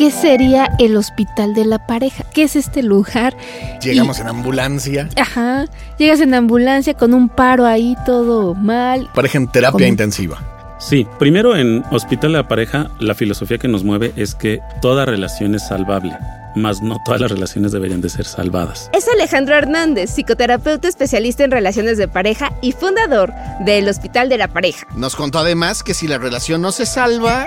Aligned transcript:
¿qué 0.00 0.10
sería 0.10 0.70
el 0.78 0.96
hospital 0.96 1.52
de 1.52 1.66
la 1.66 1.86
pareja? 1.86 2.24
¿Qué 2.32 2.44
es 2.44 2.56
este 2.56 2.82
lugar? 2.82 3.36
Llegamos 3.82 4.18
en 4.18 4.28
ambulancia. 4.28 5.10
Ajá, 5.14 5.66
llegas 5.98 6.22
en 6.22 6.32
ambulancia 6.32 6.94
con 6.94 7.12
un 7.12 7.28
paro 7.28 7.66
ahí 7.66 7.94
todo 8.06 8.54
mal. 8.54 9.10
Pareja 9.14 9.36
en 9.36 9.52
terapia 9.52 9.86
intensiva. 9.86 10.78
Sí, 10.78 11.06
primero 11.18 11.54
en 11.54 11.84
Hospital 11.90 12.32
de 12.32 12.38
la 12.38 12.48
Pareja, 12.48 12.90
la 12.98 13.14
filosofía 13.14 13.58
que 13.58 13.68
nos 13.68 13.84
mueve 13.84 14.14
es 14.16 14.34
que 14.34 14.60
toda 14.80 15.04
relación 15.04 15.54
es 15.54 15.68
salvable 15.68 16.16
más 16.56 16.82
no 16.82 17.00
todas 17.04 17.20
las 17.20 17.30
relaciones 17.30 17.72
deberían 17.72 18.00
de 18.00 18.08
ser 18.08 18.24
salvadas. 18.24 18.90
Es 18.92 19.06
Alejandro 19.08 19.54
Hernández, 19.54 20.10
psicoterapeuta 20.10 20.88
especialista 20.88 21.44
en 21.44 21.50
relaciones 21.50 21.98
de 21.98 22.08
pareja 22.08 22.52
y 22.60 22.72
fundador 22.72 23.32
del 23.60 23.88
Hospital 23.88 24.28
de 24.28 24.38
la 24.38 24.48
Pareja. 24.48 24.86
Nos 24.96 25.14
contó 25.14 25.38
además 25.38 25.82
que 25.82 25.94
si 25.94 26.08
la 26.08 26.18
relación 26.18 26.60
no 26.60 26.72
se 26.72 26.86
salva... 26.86 27.46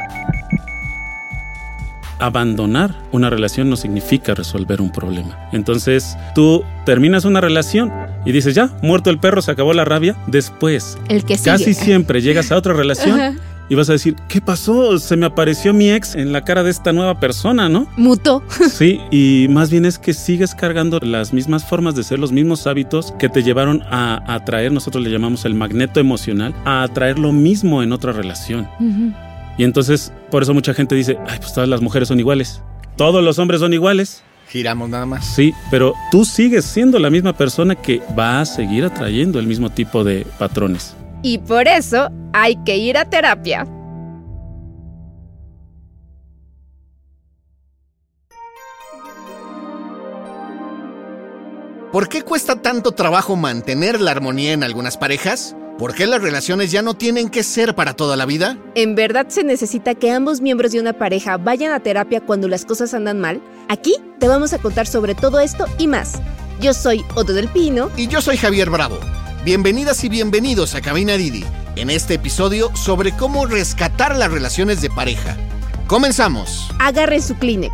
Abandonar 2.23 2.95
una 3.11 3.29
relación 3.29 3.69
no 3.69 3.75
significa 3.75 4.33
resolver 4.33 4.79
un 4.79 4.91
problema. 4.91 5.49
Entonces, 5.51 6.15
tú 6.33 6.63
terminas 6.85 7.25
una 7.25 7.41
relación 7.41 7.91
y 8.25 8.31
dices, 8.31 8.55
ya, 8.55 8.69
muerto 8.81 9.09
el 9.09 9.19
perro, 9.19 9.41
se 9.41 9.51
acabó 9.51 9.73
la 9.73 9.83
rabia. 9.83 10.15
Después, 10.27 10.97
el 11.09 11.25
que 11.25 11.37
casi 11.37 11.73
siempre 11.73 12.21
llegas 12.23 12.51
a 12.53 12.55
otra 12.55 12.71
relación 12.71 13.37
y 13.69 13.75
vas 13.75 13.89
a 13.89 13.93
decir, 13.93 14.15
¿qué 14.27 14.39
pasó? 14.39 14.97
Se 14.99 15.17
me 15.17 15.25
apareció 15.25 15.73
mi 15.73 15.91
ex 15.91 16.15
en 16.15 16.31
la 16.31 16.43
cara 16.43 16.63
de 16.63 16.71
esta 16.71 16.93
nueva 16.93 17.19
persona, 17.19 17.67
¿no? 17.67 17.87
Mutó. 17.97 18.41
Sí, 18.69 19.01
y 19.11 19.47
más 19.49 19.69
bien 19.69 19.85
es 19.85 19.99
que 19.99 20.13
sigues 20.13 20.55
cargando 20.55 20.99
las 21.01 21.33
mismas 21.33 21.65
formas 21.65 21.95
de 21.95 22.03
ser, 22.03 22.19
los 22.19 22.31
mismos 22.31 22.67
hábitos 22.67 23.13
que 23.19 23.29
te 23.29 23.43
llevaron 23.43 23.83
a 23.89 24.33
atraer, 24.33 24.71
nosotros 24.71 25.03
le 25.03 25.11
llamamos 25.11 25.43
el 25.45 25.55
magneto 25.55 25.99
emocional, 25.99 26.55
a 26.65 26.83
atraer 26.83 27.19
lo 27.19 27.31
mismo 27.31 27.83
en 27.83 27.91
otra 27.91 28.13
relación. 28.13 28.67
Y 29.57 29.63
entonces, 29.63 30.11
por 30.31 30.43
eso 30.43 30.53
mucha 30.53 30.73
gente 30.73 30.95
dice, 30.95 31.17
ay, 31.27 31.37
pues 31.39 31.53
todas 31.53 31.69
las 31.69 31.81
mujeres 31.81 32.07
son 32.07 32.19
iguales. 32.19 32.61
Todos 32.95 33.23
los 33.23 33.39
hombres 33.39 33.59
son 33.59 33.73
iguales. 33.73 34.23
Giramos 34.47 34.89
nada 34.89 35.05
más. 35.05 35.25
Sí, 35.25 35.53
pero 35.71 35.93
tú 36.11 36.25
sigues 36.25 36.65
siendo 36.65 36.99
la 36.99 37.09
misma 37.09 37.33
persona 37.33 37.75
que 37.75 38.01
va 38.17 38.41
a 38.41 38.45
seguir 38.45 38.85
atrayendo 38.85 39.39
el 39.39 39.47
mismo 39.47 39.69
tipo 39.69 40.03
de 40.03 40.25
patrones. 40.37 40.95
Y 41.21 41.37
por 41.39 41.67
eso 41.67 42.09
hay 42.33 42.55
que 42.63 42.77
ir 42.77 42.97
a 42.97 43.09
terapia. 43.09 43.65
¿Por 51.91 52.09
qué 52.09 52.23
cuesta 52.23 52.55
tanto 52.55 52.93
trabajo 52.93 53.35
mantener 53.35 54.01
la 54.01 54.11
armonía 54.11 54.53
en 54.53 54.63
algunas 54.63 54.97
parejas? 54.97 55.55
¿Por 55.77 55.95
qué 55.95 56.05
las 56.05 56.21
relaciones 56.21 56.71
ya 56.71 56.83
no 56.83 56.93
tienen 56.93 57.29
que 57.29 57.41
ser 57.41 57.73
para 57.73 57.95
toda 57.95 58.15
la 58.15 58.27
vida? 58.27 58.57
¿En 58.75 58.93
verdad 58.93 59.25
se 59.29 59.43
necesita 59.43 59.95
que 59.95 60.11
ambos 60.11 60.39
miembros 60.39 60.71
de 60.71 60.79
una 60.79 60.93
pareja 60.93 61.37
vayan 61.37 61.73
a 61.73 61.79
terapia 61.79 62.21
cuando 62.21 62.47
las 62.47 62.63
cosas 62.63 62.93
andan 62.93 63.19
mal? 63.19 63.41
Aquí 63.69 63.95
te 64.19 64.27
vamos 64.27 64.53
a 64.53 64.59
contar 64.59 64.85
sobre 64.85 65.15
todo 65.15 65.39
esto 65.39 65.65
y 65.79 65.87
más. 65.87 66.21
Yo 66.61 66.75
soy 66.75 67.03
Otto 67.15 67.33
del 67.33 67.47
Pino. 67.47 67.89
Y 67.97 68.07
yo 68.07 68.21
soy 68.21 68.37
Javier 68.37 68.69
Bravo. 68.69 68.99
Bienvenidas 69.43 70.03
y 70.03 70.09
bienvenidos 70.09 70.75
a 70.75 70.81
Cabina 70.81 71.13
Didi, 71.13 71.43
en 71.75 71.89
este 71.89 72.13
episodio 72.13 72.73
sobre 72.75 73.11
cómo 73.11 73.47
rescatar 73.47 74.15
las 74.15 74.31
relaciones 74.31 74.79
de 74.79 74.91
pareja. 74.91 75.35
Comenzamos. 75.87 76.69
Agarre 76.79 77.19
su 77.19 77.35
Kleenex. 77.35 77.73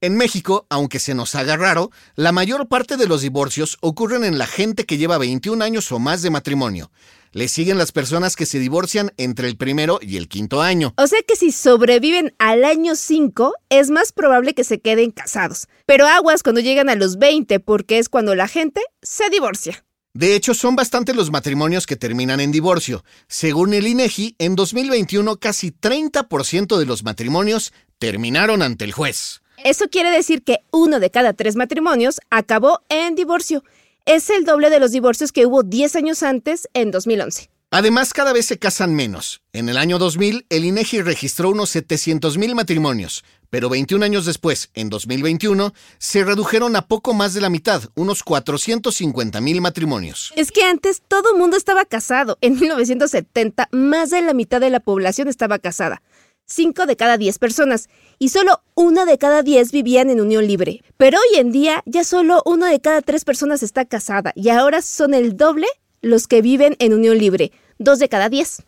En 0.00 0.16
México, 0.16 0.64
aunque 0.70 1.00
se 1.00 1.12
nos 1.16 1.34
haga 1.34 1.56
raro, 1.56 1.90
la 2.14 2.30
mayor 2.30 2.68
parte 2.68 2.96
de 2.96 3.08
los 3.08 3.22
divorcios 3.22 3.78
ocurren 3.80 4.22
en 4.22 4.38
la 4.38 4.46
gente 4.46 4.86
que 4.86 4.96
lleva 4.96 5.18
21 5.18 5.64
años 5.64 5.90
o 5.90 5.98
más 5.98 6.22
de 6.22 6.30
matrimonio. 6.30 6.92
Le 7.32 7.48
siguen 7.48 7.78
las 7.78 7.90
personas 7.90 8.36
que 8.36 8.46
se 8.46 8.60
divorcian 8.60 9.12
entre 9.16 9.48
el 9.48 9.56
primero 9.56 9.98
y 10.00 10.16
el 10.16 10.28
quinto 10.28 10.62
año. 10.62 10.94
O 10.98 11.08
sea 11.08 11.20
que 11.26 11.34
si 11.34 11.50
sobreviven 11.50 12.32
al 12.38 12.64
año 12.64 12.94
5, 12.94 13.54
es 13.70 13.90
más 13.90 14.12
probable 14.12 14.54
que 14.54 14.62
se 14.62 14.80
queden 14.80 15.10
casados. 15.10 15.66
Pero 15.84 16.06
aguas 16.06 16.44
cuando 16.44 16.60
llegan 16.60 16.88
a 16.88 16.94
los 16.94 17.18
20, 17.18 17.58
porque 17.58 17.98
es 17.98 18.08
cuando 18.08 18.36
la 18.36 18.46
gente 18.46 18.80
se 19.02 19.28
divorcia. 19.30 19.84
De 20.14 20.36
hecho, 20.36 20.54
son 20.54 20.76
bastante 20.76 21.12
los 21.12 21.32
matrimonios 21.32 21.88
que 21.88 21.96
terminan 21.96 22.38
en 22.38 22.52
divorcio. 22.52 23.02
Según 23.26 23.74
el 23.74 23.88
INEGI, 23.88 24.36
en 24.38 24.54
2021 24.54 25.38
casi 25.38 25.72
30% 25.72 26.78
de 26.78 26.86
los 26.86 27.02
matrimonios 27.02 27.72
terminaron 27.98 28.62
ante 28.62 28.84
el 28.84 28.92
juez. 28.92 29.42
Eso 29.64 29.88
quiere 29.88 30.10
decir 30.10 30.42
que 30.42 30.58
uno 30.70 31.00
de 31.00 31.10
cada 31.10 31.32
tres 31.32 31.56
matrimonios 31.56 32.20
acabó 32.30 32.80
en 32.88 33.14
divorcio 33.14 33.64
es 34.04 34.30
el 34.30 34.44
doble 34.44 34.70
de 34.70 34.80
los 34.80 34.92
divorcios 34.92 35.32
que 35.32 35.46
hubo 35.46 35.62
10 35.62 35.96
años 35.96 36.22
antes, 36.22 36.68
en 36.72 36.90
2011. 36.90 37.50
Además, 37.70 38.14
cada 38.14 38.32
vez 38.32 38.46
se 38.46 38.58
casan 38.58 38.94
menos. 38.94 39.42
En 39.52 39.68
el 39.68 39.76
año 39.76 39.98
2000, 39.98 40.46
el 40.48 40.64
INEGI 40.64 41.02
registró 41.02 41.50
unos 41.50 41.76
700.000 41.76 42.54
matrimonios, 42.54 43.24
pero 43.50 43.68
21 43.68 44.02
años 44.02 44.24
después, 44.24 44.70
en 44.72 44.88
2021, 44.88 45.74
se 45.98 46.24
redujeron 46.24 46.76
a 46.76 46.86
poco 46.86 47.12
más 47.12 47.34
de 47.34 47.42
la 47.42 47.50
mitad, 47.50 47.82
unos 47.94 48.24
450.000 48.24 49.60
matrimonios. 49.60 50.32
Es 50.34 50.50
que 50.50 50.64
antes 50.64 51.02
todo 51.06 51.32
el 51.32 51.38
mundo 51.38 51.58
estaba 51.58 51.84
casado. 51.84 52.38
En 52.40 52.58
1970, 52.58 53.68
más 53.72 54.08
de 54.08 54.22
la 54.22 54.32
mitad 54.32 54.62
de 54.62 54.70
la 54.70 54.80
población 54.80 55.28
estaba 55.28 55.58
casada. 55.58 56.00
5 56.48 56.86
de 56.86 56.96
cada 56.96 57.18
10 57.18 57.38
personas 57.38 57.88
y 58.18 58.30
solo 58.30 58.62
una 58.74 59.04
de 59.04 59.18
cada 59.18 59.42
10 59.42 59.70
vivían 59.70 60.10
en 60.10 60.20
unión 60.20 60.46
libre. 60.46 60.82
Pero 60.96 61.18
hoy 61.18 61.38
en 61.38 61.52
día 61.52 61.82
ya 61.86 62.04
solo 62.04 62.42
una 62.44 62.70
de 62.70 62.80
cada 62.80 63.02
3 63.02 63.24
personas 63.24 63.62
está 63.62 63.84
casada 63.84 64.32
y 64.34 64.48
ahora 64.48 64.82
son 64.82 65.14
el 65.14 65.36
doble 65.36 65.66
los 66.00 66.26
que 66.26 66.42
viven 66.42 66.76
en 66.78 66.94
unión 66.94 67.18
libre, 67.18 67.52
2 67.78 67.98
de 67.98 68.08
cada 68.08 68.28
10. 68.28 68.62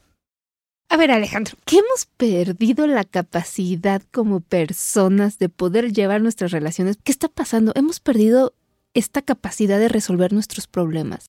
A 0.88 0.96
ver 0.96 1.12
Alejandro, 1.12 1.56
¿qué 1.64 1.78
hemos 1.78 2.06
perdido 2.16 2.86
la 2.86 3.04
capacidad 3.04 4.02
como 4.10 4.40
personas 4.40 5.38
de 5.38 5.48
poder 5.48 5.92
llevar 5.92 6.20
nuestras 6.20 6.50
relaciones. 6.50 6.98
¿Qué 7.02 7.12
está 7.12 7.28
pasando? 7.28 7.72
Hemos 7.76 8.00
perdido 8.00 8.54
esta 8.92 9.22
capacidad 9.22 9.78
de 9.78 9.88
resolver 9.88 10.32
nuestros 10.32 10.66
problemas. 10.66 11.26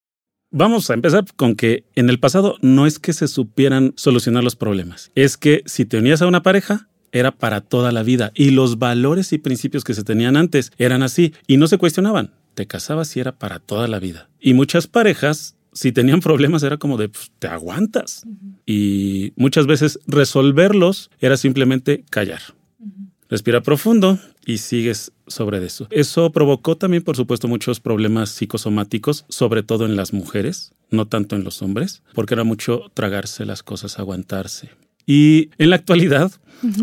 Vamos 0.54 0.90
a 0.90 0.94
empezar 0.96 1.24
con 1.38 1.56
que 1.56 1.86
en 1.96 2.10
el 2.10 2.20
pasado 2.20 2.58
no 2.62 2.86
es 2.86 3.00
que 3.00 3.14
se 3.14 3.30
supieran 3.30 3.94
solucionar 3.96 4.44
los 4.44 4.58
problemas, 4.58 5.10
es 5.16 5.38
que 5.38 5.64
si 5.66 5.86
te 5.86 5.98
unías 5.98 6.22
a 6.22 6.28
una 6.28 6.44
pareja, 6.44 6.90
era 7.14 7.32
para 7.32 7.62
toda 7.62 7.94
la 7.94 8.04
vida 8.04 8.34
y 8.36 8.52
los 8.52 8.78
valores 8.78 9.32
y 9.32 9.38
principios 9.38 9.86
que 9.86 9.94
se 9.94 10.04
tenían 10.04 10.36
antes 10.36 10.72
eran 10.78 11.04
así 11.04 11.34
y 11.48 11.56
no 11.56 11.68
se 11.68 11.78
cuestionaban. 11.78 12.34
Te 12.54 12.68
casabas 12.68 13.16
y 13.16 13.22
era 13.22 13.32
para 13.32 13.60
toda 13.60 13.88
la 13.88 14.00
vida. 14.00 14.30
Y 14.42 14.54
muchas 14.54 14.88
parejas, 14.88 15.56
si 15.72 15.94
tenían 15.94 16.20
problemas, 16.20 16.64
era 16.64 16.76
como 16.76 16.98
de, 16.98 17.08
pues, 17.08 17.32
te 17.40 17.48
aguantas. 17.48 18.24
Y 18.66 19.32
muchas 19.38 19.68
veces 19.68 20.00
resolverlos 20.06 21.12
era 21.20 21.38
simplemente 21.38 22.04
callar. 22.10 22.42
Respira 23.30 23.62
profundo 23.62 24.20
y 24.46 24.58
sigues 24.58 25.14
sobre 25.34 25.64
eso. 25.66 25.88
Eso 25.90 26.32
provocó 26.32 26.78
también, 26.78 27.04
por 27.04 27.16
supuesto, 27.16 27.48
muchos 27.48 27.80
problemas 27.80 28.30
psicosomáticos, 28.30 29.26
sobre 29.30 29.64
todo 29.64 29.86
en 29.86 29.96
las 29.96 30.14
mujeres, 30.14 30.74
no 30.90 31.08
tanto 31.08 31.36
en 31.36 31.44
los 31.44 31.62
hombres, 31.62 32.04
porque 32.14 32.34
era 32.36 32.44
mucho 32.44 32.92
tragarse 32.94 33.46
las 33.46 33.64
cosas, 33.64 34.00
aguantarse. 34.00 34.70
Y 35.06 35.50
en 35.58 35.72
la 35.72 35.78
actualidad 35.78 36.32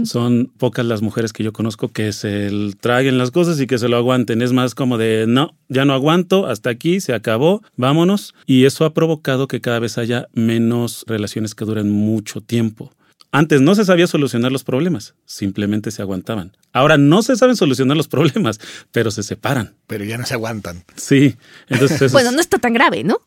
son 0.04 0.50
pocas 0.58 0.84
las 0.84 1.02
mujeres 1.02 1.32
que 1.32 1.44
yo 1.44 1.52
conozco 1.52 1.88
que 1.88 2.12
se 2.12 2.50
traguen 2.80 3.16
las 3.16 3.30
cosas 3.30 3.60
y 3.60 3.66
que 3.66 3.78
se 3.78 3.88
lo 3.88 3.96
aguanten. 3.96 4.42
Es 4.42 4.52
más 4.52 4.74
como 4.74 4.98
de, 4.98 5.26
no, 5.28 5.54
ya 5.68 5.84
no 5.84 5.94
aguanto, 5.94 6.46
hasta 6.46 6.68
aquí, 6.68 7.00
se 7.00 7.14
acabó, 7.14 7.62
vámonos. 7.76 8.34
Y 8.44 8.64
eso 8.64 8.84
ha 8.84 8.92
provocado 8.92 9.46
que 9.46 9.60
cada 9.60 9.78
vez 9.78 9.98
haya 9.98 10.28
menos 10.32 11.04
relaciones 11.06 11.54
que 11.54 11.64
duren 11.64 11.90
mucho 11.90 12.40
tiempo. 12.40 12.92
Antes 13.30 13.60
no 13.60 13.74
se 13.74 13.84
sabía 13.84 14.06
solucionar 14.06 14.52
los 14.52 14.64
problemas, 14.64 15.14
simplemente 15.26 15.90
se 15.90 16.00
aguantaban. 16.00 16.56
Ahora 16.72 16.96
no 16.96 17.22
se 17.22 17.36
saben 17.36 17.56
solucionar 17.56 17.96
los 17.96 18.08
problemas, 18.08 18.58
pero 18.90 19.10
se 19.10 19.22
separan. 19.22 19.74
Pero 19.86 20.04
ya 20.04 20.16
no 20.16 20.24
se 20.24 20.34
aguantan. 20.34 20.84
Sí. 20.96 21.36
Entonces 21.68 22.10
bueno, 22.12 22.32
no 22.32 22.40
está 22.40 22.58
tan 22.58 22.72
grave, 22.72 23.04
¿no? 23.04 23.20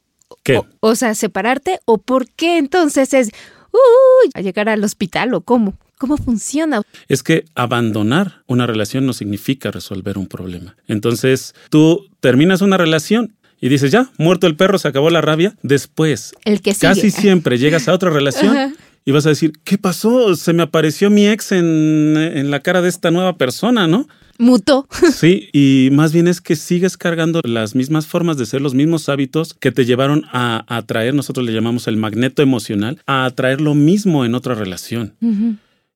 ¿Qué? 0.44 0.60
O, 0.80 0.96
sea, 0.96 1.14
separarte 1.14 1.80
o 1.86 2.00
por 2.00 2.28
qué 2.30 2.58
entonces 2.58 3.14
es 3.14 3.32
uy, 3.72 4.32
a 4.34 4.42
llegar 4.42 4.70
al 4.70 4.84
hospital 4.84 5.34
o 5.34 5.42
cómo. 5.42 5.78
¿Cómo 5.98 6.18
funciona? 6.18 6.82
Es 7.08 7.22
que 7.22 7.46
abandonar 7.54 8.42
una 8.48 8.66
relación 8.66 9.06
no 9.06 9.14
significa 9.14 9.70
resolver 9.70 10.18
un 10.18 10.26
problema. 10.26 10.76
Entonces, 10.88 11.54
tú 11.70 12.08
terminas 12.22 12.62
una 12.62 12.78
relación 12.78 13.36
y 13.60 13.70
dices, 13.70 13.92
ya, 13.92 14.10
muerto 14.18 14.48
el 14.48 14.56
perro, 14.56 14.80
se 14.80 14.88
acabó 14.88 15.12
la 15.12 15.22
rabia. 15.22 15.56
Después, 15.62 16.34
el 16.44 16.62
que 16.62 16.74
casi 16.74 17.12
siempre 17.12 17.60
llegas 17.60 17.88
a 17.88 17.94
otra 17.94 18.10
relación 18.10 18.76
y 19.06 19.12
vas 19.12 19.26
a 19.26 19.30
decir, 19.30 19.54
¿qué 19.64 19.78
pasó? 19.78 20.36
Se 20.36 20.54
me 20.54 20.64
apareció 20.64 21.10
mi 21.10 21.28
ex 21.28 21.52
en, 21.52 22.52
la 22.52 22.60
cara 22.60 22.82
de 22.82 22.90
esta 22.90 23.12
nueva 23.12 23.38
persona, 23.38 23.88
¿no? 23.88 24.08
Mutó. 24.38 24.88
Sí, 25.14 25.50
y 25.54 25.90
más 25.92 26.14
bien 26.14 26.28
es 26.28 26.42
que 26.42 26.56
sigues 26.56 26.98
cargando 26.98 27.42
las 27.44 27.76
mismas 27.76 28.08
formas 28.08 28.38
de 28.38 28.46
ser, 28.46 28.62
los 28.62 28.74
mismos 28.74 29.10
hábitos 29.10 29.54
que 29.54 29.72
te 29.72 29.86
llevaron 29.86 30.26
a 30.32 30.66
atraer, 30.68 31.14
nosotros 31.14 31.46
le 31.46 31.54
llamamos 31.54 31.88
el 31.88 31.98
magneto 31.98 32.42
emocional, 32.42 33.02
a 33.06 33.26
atraer 33.26 33.62
lo 33.62 33.76
mismo 33.76 34.26
en 34.26 34.36
otra 34.36 34.56
relación. 34.56 35.16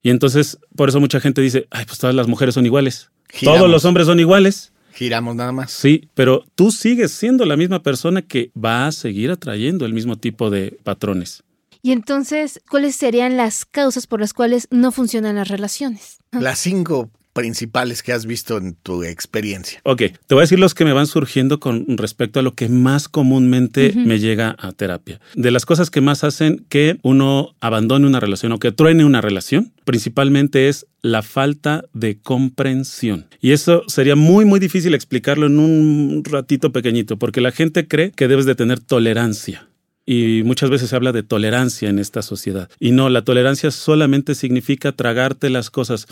Y 0.02 0.10
entonces, 0.10 0.60
por 0.76 0.90
eso 0.90 1.00
mucha 1.00 1.20
gente 1.20 1.42
dice, 1.42 1.68
ay, 1.72 1.86
pues 1.86 2.00
todas 2.00 2.16
las 2.16 2.28
mujeres 2.28 2.56
son 2.56 2.66
iguales. 2.66 3.10
Todos 3.44 3.70
los 3.70 3.86
hombres 3.86 4.08
son 4.08 4.20
iguales. 4.20 4.72
Giramos 4.94 5.36
nada 5.36 5.52
más. 5.52 5.72
Sí, 5.72 6.10
pero 6.14 6.46
tú 6.56 6.72
sigues 6.72 7.12
siendo 7.12 7.46
la 7.46 7.58
misma 7.58 7.84
persona 7.84 8.22
que 8.22 8.52
va 8.56 8.88
a 8.88 8.92
seguir 8.94 9.30
atrayendo 9.30 9.86
el 9.86 9.94
mismo 9.94 10.16
tipo 10.16 10.50
de 10.50 10.78
patrones. 10.84 11.44
Y 11.86 11.92
entonces, 11.92 12.62
¿cuáles 12.68 12.96
serían 12.96 13.38
las 13.38 13.64
causas 13.64 14.08
por 14.08 14.20
las 14.20 14.34
cuales 14.34 14.68
no 14.72 14.92
funcionan 14.92 15.36
las 15.36 15.50
relaciones? 15.50 16.18
Las 16.32 16.58
cinco 16.58 17.12
principales 17.32 18.02
que 18.02 18.12
has 18.12 18.26
visto 18.26 18.58
en 18.58 18.74
tu 18.74 19.04
experiencia? 19.04 19.82
Ok, 19.84 20.02
te 20.26 20.34
voy 20.34 20.40
a 20.40 20.42
decir 20.46 20.58
los 20.58 20.74
que 20.74 20.84
me 20.84 20.94
van 20.94 21.06
surgiendo 21.06 21.60
con 21.60 21.86
respecto 21.90 22.40
a 22.40 22.42
lo 22.42 22.56
que 22.56 22.70
más 22.70 23.08
comúnmente 23.08 23.94
me 23.94 24.18
llega 24.18 24.56
a 24.58 24.72
terapia. 24.72 25.22
De 25.36 25.52
las 25.52 25.68
cosas 25.68 25.92
que 25.92 26.02
más 26.02 26.24
hacen 26.24 26.66
que 26.70 26.98
uno 27.04 27.54
abandone 27.60 28.08
una 28.08 28.20
relación 28.20 28.52
o 28.54 28.58
que 28.58 28.72
truene 28.72 29.06
una 29.06 29.22
relación, 29.22 29.72
principalmente 29.84 30.70
es 30.70 30.88
la 31.04 31.22
falta 31.22 31.86
de 31.94 32.18
comprensión. 32.18 33.28
Y 33.42 33.52
eso 33.52 33.84
sería 33.86 34.16
muy, 34.16 34.44
muy 34.44 34.60
difícil 34.60 34.96
explicarlo 34.96 35.46
en 35.46 35.60
un 35.60 36.24
ratito 36.26 36.72
pequeñito, 36.72 37.20
porque 37.20 37.42
la 37.42 37.52
gente 37.52 37.88
cree 37.88 38.10
que 38.10 38.28
debes 38.28 38.48
de 38.48 38.56
tener 38.56 38.80
tolerancia. 38.80 39.68
Y 40.06 40.44
muchas 40.44 40.70
veces 40.70 40.90
se 40.90 40.96
habla 40.96 41.12
de 41.12 41.24
tolerancia 41.24 41.90
en 41.90 42.00
esta 42.00 42.22
sociedad. 42.22 42.70
Y 42.80 42.92
no, 42.92 43.10
la 43.10 43.24
tolerancia 43.24 43.72
solamente 43.72 44.36
significa 44.36 44.92
tragarte 44.92 45.50
las 45.50 45.70
cosas 45.70 46.08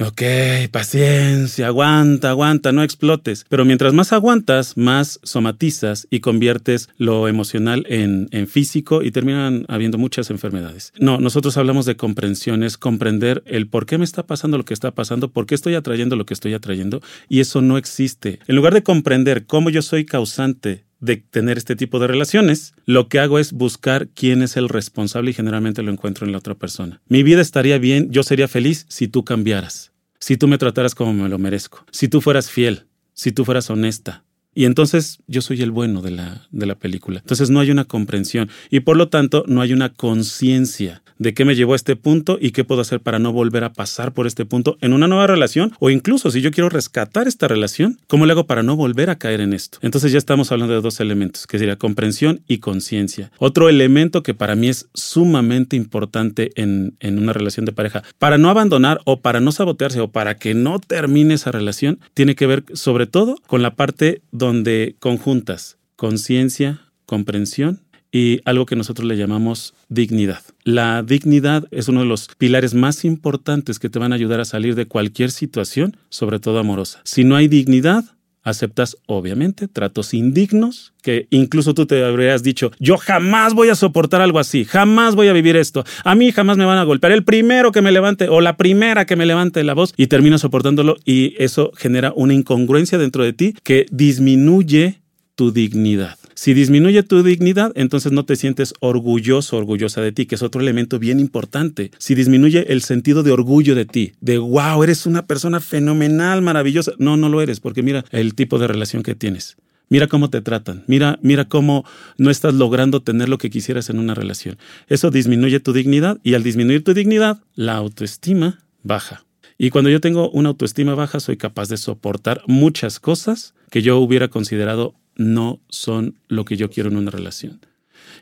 Ok, 0.00 0.22
paciencia, 0.70 1.66
aguanta, 1.66 2.30
aguanta, 2.30 2.70
no 2.70 2.84
explotes. 2.84 3.44
Pero 3.48 3.64
mientras 3.64 3.92
más 3.94 4.12
aguantas, 4.12 4.76
más 4.76 5.18
somatizas 5.24 6.06
y 6.08 6.20
conviertes 6.20 6.88
lo 6.98 7.26
emocional 7.26 7.84
en, 7.88 8.28
en, 8.30 8.46
físico 8.46 9.02
y 9.02 9.10
terminan 9.10 9.64
habiendo 9.66 9.98
muchas 9.98 10.30
enfermedades. 10.30 10.92
No, 11.00 11.18
nosotros 11.18 11.56
hablamos 11.56 11.84
de 11.84 11.96
comprensión, 11.96 12.62
es 12.62 12.78
comprender 12.78 13.42
el 13.44 13.66
por 13.66 13.86
qué 13.86 13.98
me 13.98 14.04
está 14.04 14.24
pasando 14.24 14.56
lo 14.56 14.64
que 14.64 14.74
está 14.74 14.92
pasando, 14.92 15.32
por 15.32 15.46
qué 15.46 15.56
estoy 15.56 15.74
atrayendo 15.74 16.14
lo 16.14 16.26
que 16.26 16.34
estoy 16.34 16.54
atrayendo 16.54 17.00
y 17.28 17.40
eso 17.40 17.60
no 17.60 17.76
existe. 17.76 18.38
En 18.46 18.54
lugar 18.54 18.74
de 18.74 18.84
comprender 18.84 19.46
cómo 19.46 19.68
yo 19.68 19.82
soy 19.82 20.04
causante 20.04 20.84
de 21.00 21.16
tener 21.16 21.58
este 21.58 21.76
tipo 21.76 21.98
de 21.98 22.06
relaciones, 22.06 22.74
lo 22.84 23.08
que 23.08 23.18
hago 23.18 23.38
es 23.38 23.52
buscar 23.52 24.08
quién 24.08 24.42
es 24.42 24.56
el 24.56 24.68
responsable 24.68 25.30
y 25.30 25.34
generalmente 25.34 25.82
lo 25.82 25.92
encuentro 25.92 26.26
en 26.26 26.32
la 26.32 26.38
otra 26.38 26.54
persona. 26.54 27.00
Mi 27.08 27.22
vida 27.22 27.40
estaría 27.40 27.78
bien, 27.78 28.10
yo 28.10 28.22
sería 28.22 28.48
feliz 28.48 28.86
si 28.88 29.08
tú 29.08 29.24
cambiaras, 29.24 29.92
si 30.18 30.36
tú 30.36 30.48
me 30.48 30.58
trataras 30.58 30.94
como 30.94 31.12
me 31.12 31.28
lo 31.28 31.38
merezco, 31.38 31.84
si 31.90 32.08
tú 32.08 32.20
fueras 32.20 32.50
fiel, 32.50 32.86
si 33.12 33.32
tú 33.32 33.44
fueras 33.44 33.70
honesta. 33.70 34.24
Y 34.54 34.64
entonces 34.64 35.18
yo 35.28 35.40
soy 35.40 35.62
el 35.62 35.70
bueno 35.70 36.02
de 36.02 36.10
la, 36.10 36.48
de 36.50 36.66
la 36.66 36.74
película. 36.74 37.20
Entonces 37.20 37.48
no 37.48 37.60
hay 37.60 37.70
una 37.70 37.84
comprensión 37.84 38.50
y 38.70 38.80
por 38.80 38.96
lo 38.96 39.08
tanto 39.08 39.44
no 39.46 39.60
hay 39.60 39.72
una 39.72 39.92
conciencia 39.92 41.02
de 41.18 41.34
qué 41.34 41.44
me 41.44 41.54
llevó 41.54 41.72
a 41.72 41.76
este 41.76 41.96
punto 41.96 42.38
y 42.40 42.52
qué 42.52 42.64
puedo 42.64 42.80
hacer 42.80 43.00
para 43.00 43.18
no 43.18 43.32
volver 43.32 43.64
a 43.64 43.72
pasar 43.72 44.12
por 44.12 44.26
este 44.26 44.44
punto 44.44 44.78
en 44.80 44.92
una 44.92 45.08
nueva 45.08 45.26
relación 45.26 45.72
o 45.80 45.90
incluso 45.90 46.30
si 46.30 46.40
yo 46.40 46.50
quiero 46.50 46.68
rescatar 46.68 47.28
esta 47.28 47.48
relación, 47.48 47.98
¿cómo 48.06 48.26
le 48.26 48.32
hago 48.32 48.46
para 48.46 48.62
no 48.62 48.76
volver 48.76 49.10
a 49.10 49.18
caer 49.18 49.40
en 49.40 49.52
esto? 49.52 49.78
Entonces 49.82 50.12
ya 50.12 50.18
estamos 50.18 50.52
hablando 50.52 50.74
de 50.74 50.80
dos 50.80 51.00
elementos, 51.00 51.46
que 51.46 51.58
sería 51.58 51.76
comprensión 51.76 52.40
y 52.46 52.58
conciencia. 52.58 53.30
Otro 53.38 53.68
elemento 53.68 54.22
que 54.22 54.34
para 54.34 54.54
mí 54.54 54.68
es 54.68 54.88
sumamente 54.94 55.76
importante 55.76 56.50
en, 56.54 56.96
en 57.00 57.18
una 57.18 57.32
relación 57.32 57.66
de 57.66 57.72
pareja, 57.72 58.02
para 58.18 58.38
no 58.38 58.50
abandonar 58.50 59.00
o 59.04 59.20
para 59.20 59.40
no 59.40 59.52
sabotearse 59.52 60.00
o 60.00 60.08
para 60.08 60.36
que 60.36 60.54
no 60.54 60.78
termine 60.78 61.34
esa 61.34 61.52
relación, 61.52 62.00
tiene 62.14 62.34
que 62.34 62.46
ver 62.46 62.64
sobre 62.72 63.06
todo 63.06 63.36
con 63.46 63.62
la 63.62 63.74
parte 63.74 64.22
donde 64.30 64.96
conjuntas 64.98 65.78
conciencia, 65.96 66.82
comprensión 67.06 67.80
y 68.12 68.40
algo 68.44 68.66
que 68.66 68.76
nosotros 68.76 69.06
le 69.06 69.16
llamamos 69.16 69.74
dignidad. 69.88 70.42
La 70.64 71.02
dignidad 71.02 71.66
es 71.70 71.88
uno 71.88 72.00
de 72.00 72.06
los 72.06 72.28
pilares 72.38 72.74
más 72.74 73.04
importantes 73.04 73.78
que 73.78 73.90
te 73.90 73.98
van 73.98 74.12
a 74.12 74.16
ayudar 74.16 74.40
a 74.40 74.44
salir 74.44 74.74
de 74.74 74.86
cualquier 74.86 75.30
situación, 75.30 75.96
sobre 76.08 76.40
todo 76.40 76.58
amorosa. 76.58 77.00
Si 77.04 77.24
no 77.24 77.36
hay 77.36 77.48
dignidad, 77.48 78.04
aceptas 78.42 78.96
obviamente 79.06 79.68
tratos 79.68 80.14
indignos, 80.14 80.92
que 81.02 81.26
incluso 81.30 81.74
tú 81.74 81.86
te 81.86 82.04
habrías 82.04 82.42
dicho, 82.42 82.70
yo 82.78 82.96
jamás 82.96 83.54
voy 83.54 83.68
a 83.68 83.74
soportar 83.74 84.20
algo 84.20 84.38
así, 84.38 84.64
jamás 84.64 85.14
voy 85.14 85.28
a 85.28 85.32
vivir 85.32 85.56
esto, 85.56 85.84
a 86.04 86.14
mí 86.14 86.32
jamás 86.32 86.56
me 86.56 86.64
van 86.64 86.78
a 86.78 86.84
golpear, 86.84 87.12
el 87.12 87.24
primero 87.24 87.72
que 87.72 87.82
me 87.82 87.92
levante 87.92 88.28
o 88.28 88.40
la 88.40 88.56
primera 88.56 89.06
que 89.06 89.16
me 89.16 89.26
levante 89.26 89.62
la 89.64 89.74
voz 89.74 89.92
y 89.96 90.06
terminas 90.06 90.40
soportándolo 90.40 90.96
y 91.04 91.34
eso 91.42 91.72
genera 91.76 92.12
una 92.16 92.34
incongruencia 92.34 92.98
dentro 92.98 93.22
de 93.22 93.32
ti 93.32 93.54
que 93.62 93.86
disminuye 93.90 95.00
tu 95.34 95.52
dignidad. 95.52 96.17
Si 96.40 96.54
disminuye 96.54 97.02
tu 97.02 97.24
dignidad, 97.24 97.72
entonces 97.74 98.12
no 98.12 98.24
te 98.24 98.36
sientes 98.36 98.72
orgulloso, 98.78 99.56
orgullosa 99.56 100.02
de 100.02 100.12
ti, 100.12 100.26
que 100.26 100.36
es 100.36 100.42
otro 100.44 100.60
elemento 100.60 101.00
bien 101.00 101.18
importante. 101.18 101.90
Si 101.98 102.14
disminuye 102.14 102.72
el 102.72 102.82
sentido 102.82 103.24
de 103.24 103.32
orgullo 103.32 103.74
de 103.74 103.86
ti, 103.86 104.12
de 104.20 104.38
wow, 104.38 104.84
eres 104.84 105.04
una 105.06 105.26
persona 105.26 105.58
fenomenal, 105.58 106.40
maravillosa. 106.40 106.92
No, 106.98 107.16
no 107.16 107.28
lo 107.28 107.42
eres, 107.42 107.58
porque 107.58 107.82
mira 107.82 108.04
el 108.12 108.36
tipo 108.36 108.60
de 108.60 108.68
relación 108.68 109.02
que 109.02 109.16
tienes. 109.16 109.56
Mira 109.88 110.06
cómo 110.06 110.30
te 110.30 110.40
tratan, 110.40 110.84
mira, 110.86 111.18
mira 111.22 111.48
cómo 111.48 111.84
no 112.18 112.30
estás 112.30 112.54
logrando 112.54 113.02
tener 113.02 113.28
lo 113.28 113.38
que 113.38 113.50
quisieras 113.50 113.90
en 113.90 113.98
una 113.98 114.14
relación. 114.14 114.58
Eso 114.86 115.10
disminuye 115.10 115.58
tu 115.58 115.72
dignidad 115.72 116.20
y 116.22 116.34
al 116.34 116.44
disminuir 116.44 116.84
tu 116.84 116.94
dignidad, 116.94 117.42
la 117.56 117.74
autoestima 117.74 118.60
baja. 118.84 119.24
Y 119.58 119.70
cuando 119.70 119.90
yo 119.90 120.00
tengo 120.00 120.30
una 120.30 120.50
autoestima 120.50 120.94
baja, 120.94 121.18
soy 121.18 121.36
capaz 121.36 121.68
de 121.68 121.78
soportar 121.78 122.42
muchas 122.46 123.00
cosas 123.00 123.54
que 123.72 123.82
yo 123.82 123.98
hubiera 123.98 124.28
considerado 124.28 124.94
no 125.18 125.60
son 125.68 126.14
lo 126.28 126.46
que 126.46 126.56
yo 126.56 126.70
quiero 126.70 126.88
en 126.88 126.96
una 126.96 127.10
relación. 127.10 127.60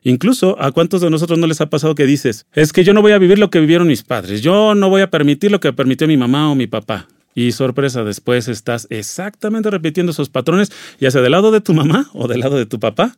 Incluso 0.02 0.60
a 0.60 0.72
cuántos 0.72 1.00
de 1.00 1.10
nosotros 1.10 1.38
no 1.38 1.46
les 1.46 1.60
ha 1.60 1.70
pasado 1.70 1.94
que 1.94 2.06
dices, 2.06 2.46
es 2.52 2.72
que 2.72 2.82
yo 2.82 2.92
no 2.92 3.02
voy 3.02 3.12
a 3.12 3.18
vivir 3.18 3.38
lo 3.38 3.50
que 3.50 3.60
vivieron 3.60 3.86
mis 3.86 4.02
padres, 4.02 4.42
yo 4.42 4.74
no 4.74 4.88
voy 4.88 5.02
a 5.02 5.10
permitir 5.10 5.50
lo 5.50 5.60
que 5.60 5.72
permitió 5.72 6.08
mi 6.08 6.16
mamá 6.16 6.50
o 6.50 6.54
mi 6.54 6.66
papá. 6.66 7.06
Y 7.34 7.52
sorpresa, 7.52 8.02
después 8.02 8.48
estás 8.48 8.86
exactamente 8.88 9.70
repitiendo 9.70 10.12
esos 10.12 10.30
patrones, 10.30 10.72
ya 10.98 11.10
sea 11.10 11.20
del 11.20 11.32
lado 11.32 11.52
de 11.52 11.60
tu 11.60 11.74
mamá 11.74 12.08
o 12.14 12.28
del 12.28 12.40
lado 12.40 12.56
de 12.56 12.64
tu 12.64 12.80
papá. 12.80 13.16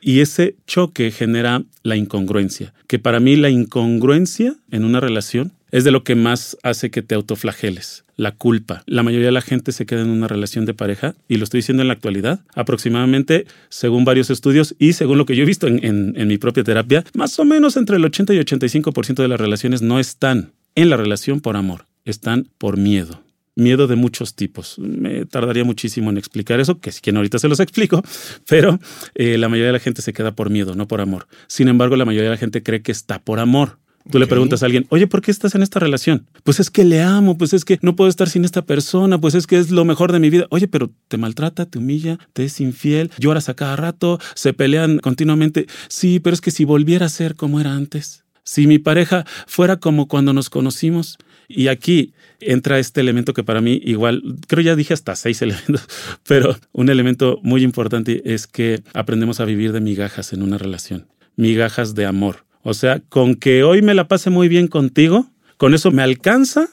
Y 0.00 0.20
ese 0.20 0.56
choque 0.66 1.10
genera 1.10 1.64
la 1.82 1.96
incongruencia, 1.96 2.74
que 2.86 2.98
para 2.98 3.20
mí 3.20 3.36
la 3.36 3.48
incongruencia 3.48 4.54
en 4.70 4.84
una 4.84 5.00
relación 5.00 5.52
es 5.70 5.84
de 5.84 5.90
lo 5.90 6.04
que 6.04 6.14
más 6.14 6.56
hace 6.62 6.90
que 6.90 7.02
te 7.02 7.14
autoflageles, 7.14 8.04
la 8.16 8.32
culpa. 8.32 8.82
La 8.86 9.02
mayoría 9.02 9.26
de 9.26 9.32
la 9.32 9.40
gente 9.40 9.72
se 9.72 9.86
queda 9.86 10.02
en 10.02 10.10
una 10.10 10.28
relación 10.28 10.64
de 10.64 10.74
pareja, 10.74 11.14
y 11.28 11.36
lo 11.36 11.44
estoy 11.44 11.58
diciendo 11.58 11.82
en 11.82 11.88
la 11.88 11.94
actualidad, 11.94 12.40
aproximadamente, 12.54 13.46
según 13.68 14.04
varios 14.04 14.30
estudios 14.30 14.74
y 14.78 14.94
según 14.94 15.18
lo 15.18 15.26
que 15.26 15.36
yo 15.36 15.42
he 15.42 15.46
visto 15.46 15.66
en, 15.66 16.28
mi 16.28 16.38
propia 16.38 16.64
terapia, 16.64 17.04
más 17.14 17.38
o 17.38 17.44
menos 17.44 17.76
entre 17.76 17.96
el 17.96 18.04
80 18.04 18.34
y 18.34 18.38
85% 18.38 19.22
de 19.22 19.28
las 19.28 19.40
relaciones 19.40 19.82
no 19.82 19.98
están 19.98 20.52
en 20.74 20.90
la 20.90 20.96
relación 20.96 21.40
por 21.40 21.56
amor, 21.56 21.86
están 22.04 22.48
por 22.58 22.76
miedo 22.76 23.22
miedo 23.58 23.88
de 23.88 23.96
muchos 23.96 24.36
tipos. 24.36 24.78
Me 24.78 25.26
tardaría 25.26 25.64
muchísimo 25.64 26.10
en 26.10 26.16
explicar 26.16 26.60
eso, 26.60 26.78
que 26.78 26.92
si 26.92 27.00
quieren 27.00 27.16
ahorita 27.16 27.40
se 27.40 27.48
los 27.48 27.58
explico, 27.58 28.04
pero 28.48 28.78
eh, 29.16 29.36
la 29.36 29.48
mayoría 29.48 29.66
de 29.66 29.72
la 29.72 29.80
gente 29.80 30.00
se 30.00 30.12
queda 30.12 30.30
por 30.30 30.48
miedo, 30.48 30.76
no 30.76 30.86
por 30.86 31.00
amor. 31.00 31.26
Sin 31.48 31.66
embargo, 31.66 31.96
la 31.96 32.04
mayoría 32.04 32.30
de 32.30 32.36
la 32.36 32.38
gente 32.38 32.62
cree 32.62 32.82
que 32.82 32.92
está 32.92 33.18
por 33.18 33.40
amor. 33.40 33.78
Tú 34.10 34.18
le 34.18 34.26
preguntas 34.26 34.62
a 34.62 34.66
alguien, 34.66 34.86
oye, 34.88 35.06
¿por 35.06 35.20
qué 35.20 35.30
estás 35.30 35.54
en 35.54 35.62
esta 35.62 35.80
relación? 35.80 36.26
Pues 36.42 36.60
es 36.60 36.70
que 36.70 36.84
le 36.84 37.02
amo, 37.02 37.36
pues 37.36 37.52
es 37.52 37.64
que 37.64 37.78
no 37.82 37.94
puedo 37.94 38.08
estar 38.08 38.28
sin 38.28 38.44
esta 38.44 38.62
persona, 38.62 39.20
pues 39.20 39.34
es 39.34 39.46
que 39.46 39.58
es 39.58 39.70
lo 39.70 39.84
mejor 39.84 40.12
de 40.12 40.18
mi 40.18 40.30
vida. 40.30 40.46
Oye, 40.50 40.68
pero 40.68 40.90
te 41.08 41.18
maltrata, 41.18 41.66
te 41.66 41.78
humilla, 41.78 42.18
te 42.32 42.44
es 42.44 42.60
infiel, 42.60 43.10
lloras 43.18 43.48
a 43.48 43.54
cada 43.54 43.76
rato, 43.76 44.18
se 44.34 44.52
pelean 44.54 44.98
continuamente. 44.98 45.66
Sí, 45.88 46.20
pero 46.20 46.34
es 46.34 46.40
que 46.40 46.50
si 46.50 46.64
volviera 46.64 47.06
a 47.06 47.10
ser 47.10 47.34
como 47.34 47.60
era 47.60 47.74
antes, 47.74 48.24
si 48.44 48.66
mi 48.66 48.78
pareja 48.78 49.26
fuera 49.46 49.76
como 49.76 50.08
cuando 50.08 50.32
nos 50.32 50.48
conocimos, 50.48 51.18
y 51.48 51.68
aquí 51.68 52.12
entra 52.40 52.78
este 52.78 53.00
elemento 53.00 53.34
que 53.34 53.42
para 53.42 53.60
mí 53.60 53.80
igual, 53.84 54.22
creo 54.46 54.62
ya 54.62 54.76
dije 54.76 54.94
hasta 54.94 55.16
seis 55.16 55.42
elementos, 55.42 55.86
pero 56.26 56.56
un 56.72 56.88
elemento 56.88 57.40
muy 57.42 57.62
importante 57.62 58.22
es 58.24 58.46
que 58.46 58.82
aprendemos 58.94 59.40
a 59.40 59.44
vivir 59.44 59.72
de 59.72 59.80
migajas 59.80 60.32
en 60.32 60.42
una 60.42 60.58
relación, 60.58 61.06
migajas 61.36 61.94
de 61.94 62.06
amor. 62.06 62.47
O 62.68 62.74
sea, 62.74 63.00
con 63.08 63.34
que 63.34 63.62
hoy 63.62 63.80
me 63.80 63.94
la 63.94 64.08
pase 64.08 64.28
muy 64.28 64.46
bien 64.46 64.68
contigo, 64.68 65.30
con 65.56 65.72
eso 65.72 65.90
me 65.90 66.02
alcanza 66.02 66.68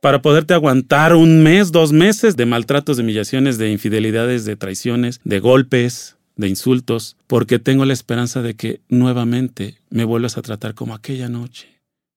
para 0.00 0.22
poderte 0.22 0.54
aguantar 0.54 1.14
un 1.14 1.42
mes, 1.42 1.72
dos 1.72 1.92
meses 1.92 2.36
de 2.36 2.46
maltratos, 2.46 2.96
de 2.96 3.02
humillaciones, 3.02 3.58
de 3.58 3.70
infidelidades, 3.70 4.46
de 4.46 4.56
traiciones, 4.56 5.20
de 5.22 5.40
golpes, 5.40 6.16
de 6.36 6.48
insultos, 6.48 7.18
porque 7.26 7.58
tengo 7.58 7.84
la 7.84 7.92
esperanza 7.92 8.40
de 8.40 8.54
que 8.54 8.80
nuevamente 8.88 9.76
me 9.90 10.04
vuelvas 10.04 10.38
a 10.38 10.42
tratar 10.42 10.72
como 10.72 10.94
aquella 10.94 11.28
noche 11.28 11.68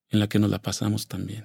en 0.09 0.21
la 0.21 0.29
que 0.29 0.39
nos 0.39 0.49
la 0.49 0.59
pasamos 0.59 1.07
tan 1.07 1.25
bien. 1.25 1.43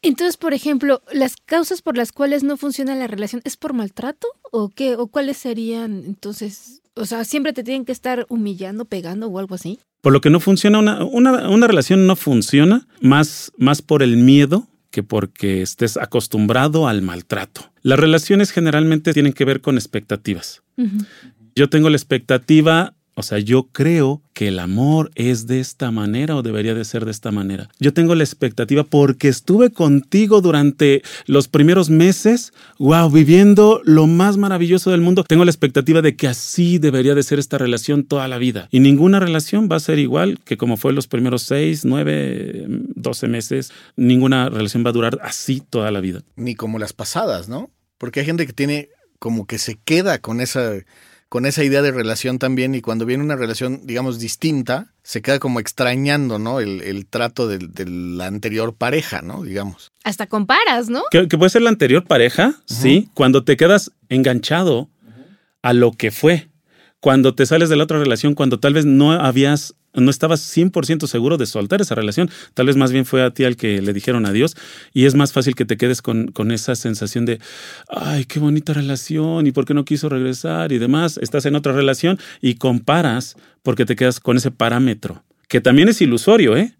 Entonces, 0.00 0.38
por 0.38 0.54
ejemplo, 0.54 1.02
las 1.12 1.36
causas 1.36 1.82
por 1.82 1.98
las 1.98 2.12
cuales 2.12 2.44
no 2.44 2.56
funciona 2.56 2.94
la 2.94 3.06
relación 3.06 3.42
es 3.44 3.58
por 3.58 3.74
maltrato 3.74 4.26
o 4.50 4.70
qué 4.70 4.96
o 4.96 5.08
cuáles 5.08 5.36
serían 5.36 6.04
entonces, 6.06 6.80
o 6.98 7.06
sea, 7.06 7.24
siempre 7.24 7.52
te 7.52 7.62
tienen 7.62 7.84
que 7.84 7.92
estar 7.92 8.26
humillando, 8.28 8.84
pegando 8.84 9.28
o 9.28 9.38
algo 9.38 9.54
así. 9.54 9.78
Por 10.00 10.12
lo 10.12 10.20
que 10.20 10.30
no 10.30 10.40
funciona, 10.40 11.04
una, 11.04 11.48
una, 11.48 11.66
relación 11.66 12.06
no 12.06 12.16
funciona 12.16 12.86
más, 13.00 13.52
más 13.56 13.82
por 13.82 14.02
el 14.02 14.16
miedo 14.16 14.68
que 14.90 15.02
porque 15.02 15.62
estés 15.62 15.96
acostumbrado 15.96 16.88
al 16.88 17.02
maltrato. 17.02 17.72
Las 17.82 17.98
relaciones 17.98 18.50
generalmente 18.50 19.12
tienen 19.12 19.32
que 19.32 19.44
ver 19.44 19.60
con 19.60 19.76
expectativas. 19.76 20.62
Yo 21.54 21.68
tengo 21.68 21.90
la 21.90 21.96
expectativa 21.96 22.94
O 23.18 23.24
sea, 23.24 23.40
yo 23.40 23.64
creo 23.72 24.22
que 24.32 24.46
el 24.46 24.60
amor 24.60 25.10
es 25.16 25.48
de 25.48 25.58
esta 25.58 25.90
manera 25.90 26.36
o 26.36 26.42
debería 26.42 26.72
de 26.72 26.84
ser 26.84 27.04
de 27.04 27.10
esta 27.10 27.32
manera. 27.32 27.68
Yo 27.80 27.92
tengo 27.92 28.14
la 28.14 28.22
expectativa 28.22 28.84
porque 28.84 29.26
estuve 29.26 29.72
contigo 29.72 30.40
durante 30.40 31.02
los 31.26 31.48
primeros 31.48 31.90
meses, 31.90 32.52
wow, 32.78 33.10
viviendo 33.10 33.80
lo 33.82 34.06
más 34.06 34.36
maravilloso 34.36 34.92
del 34.92 35.00
mundo. 35.00 35.24
Tengo 35.24 35.44
la 35.44 35.50
expectativa 35.50 36.00
de 36.00 36.14
que 36.14 36.28
así 36.28 36.78
debería 36.78 37.16
de 37.16 37.24
ser 37.24 37.40
esta 37.40 37.58
relación 37.58 38.04
toda 38.04 38.28
la 38.28 38.38
vida. 38.38 38.68
Y 38.70 38.78
ninguna 38.78 39.18
relación 39.18 39.68
va 39.68 39.74
a 39.74 39.80
ser 39.80 39.98
igual 39.98 40.38
que 40.44 40.56
como 40.56 40.76
fue 40.76 40.92
los 40.92 41.08
primeros 41.08 41.42
seis, 41.42 41.84
nueve, 41.84 42.66
doce 42.68 43.26
meses. 43.26 43.72
Ninguna 43.96 44.48
relación 44.48 44.84
va 44.86 44.90
a 44.90 44.92
durar 44.92 45.18
así 45.22 45.60
toda 45.68 45.90
la 45.90 45.98
vida. 45.98 46.22
Ni 46.36 46.54
como 46.54 46.78
las 46.78 46.92
pasadas, 46.92 47.48
¿no? 47.48 47.72
Porque 47.98 48.20
hay 48.20 48.26
gente 48.26 48.46
que 48.46 48.52
tiene 48.52 48.90
como 49.18 49.48
que 49.48 49.58
se 49.58 49.74
queda 49.74 50.20
con 50.20 50.40
esa 50.40 50.72
con 51.28 51.44
esa 51.44 51.62
idea 51.62 51.82
de 51.82 51.92
relación 51.92 52.38
también 52.38 52.74
y 52.74 52.80
cuando 52.80 53.04
viene 53.04 53.22
una 53.22 53.36
relación, 53.36 53.82
digamos, 53.84 54.18
distinta, 54.18 54.94
se 55.02 55.20
queda 55.20 55.38
como 55.38 55.60
extrañando, 55.60 56.38
¿no? 56.38 56.60
El, 56.60 57.06
trato 57.06 57.46
de, 57.46 57.58
la 57.86 58.26
anterior 58.26 58.74
pareja, 58.74 59.20
¿no? 59.22 59.42
Digamos. 59.42 59.92
Hasta 60.04 60.26
comparas, 60.26 60.88
¿no? 60.88 61.02
Que, 61.10 61.26
puede 61.26 61.50
ser 61.50 61.62
la 61.62 61.70
anterior 61.70 62.04
pareja, 62.04 62.54
sí, 62.66 63.10
cuando 63.14 63.44
te 63.44 63.56
quedas 63.56 63.92
enganchado 64.08 64.88
a 65.62 65.72
lo 65.72 65.92
que 65.92 66.10
fue. 66.10 66.48
Cuando 67.00 67.34
te 67.34 67.46
sales 67.46 67.68
de 67.68 67.76
la 67.76 67.84
otra 67.84 67.98
relación, 67.98 68.34
cuando 68.34 68.58
tal 68.58 68.74
vez 68.74 68.84
no 68.84 69.12
habías 69.12 69.74
no 69.94 70.10
estabas 70.10 70.40
100% 70.56 71.06
seguro 71.06 71.36
de 71.36 71.46
soltar 71.46 71.80
esa 71.80 71.94
relación. 71.94 72.30
Tal 72.54 72.66
vez 72.66 72.76
más 72.76 72.92
bien 72.92 73.04
fue 73.04 73.22
a 73.22 73.30
ti 73.30 73.44
al 73.44 73.56
que 73.56 73.80
le 73.80 73.92
dijeron 73.92 74.26
adiós 74.26 74.56
y 74.92 75.06
es 75.06 75.14
más 75.14 75.32
fácil 75.32 75.54
que 75.54 75.64
te 75.64 75.76
quedes 75.76 76.02
con, 76.02 76.28
con, 76.28 76.50
esa 76.50 76.74
sensación 76.74 77.24
de, 77.24 77.40
ay, 77.88 78.24
qué 78.24 78.38
bonita 78.40 78.72
relación 78.72 79.46
y 79.46 79.52
por 79.52 79.64
qué 79.64 79.74
no 79.74 79.84
quiso 79.84 80.08
regresar 80.08 80.72
y 80.72 80.78
demás. 80.78 81.18
Estás 81.22 81.46
en 81.46 81.56
otra 81.56 81.72
relación 81.72 82.18
y 82.40 82.54
comparas 82.54 83.36
porque 83.62 83.84
te 83.84 83.96
quedas 83.96 84.20
con 84.20 84.36
ese 84.36 84.50
parámetro, 84.50 85.24
que 85.48 85.60
también 85.60 85.88
es 85.88 86.00
ilusorio, 86.00 86.56
¿eh? 86.56 86.74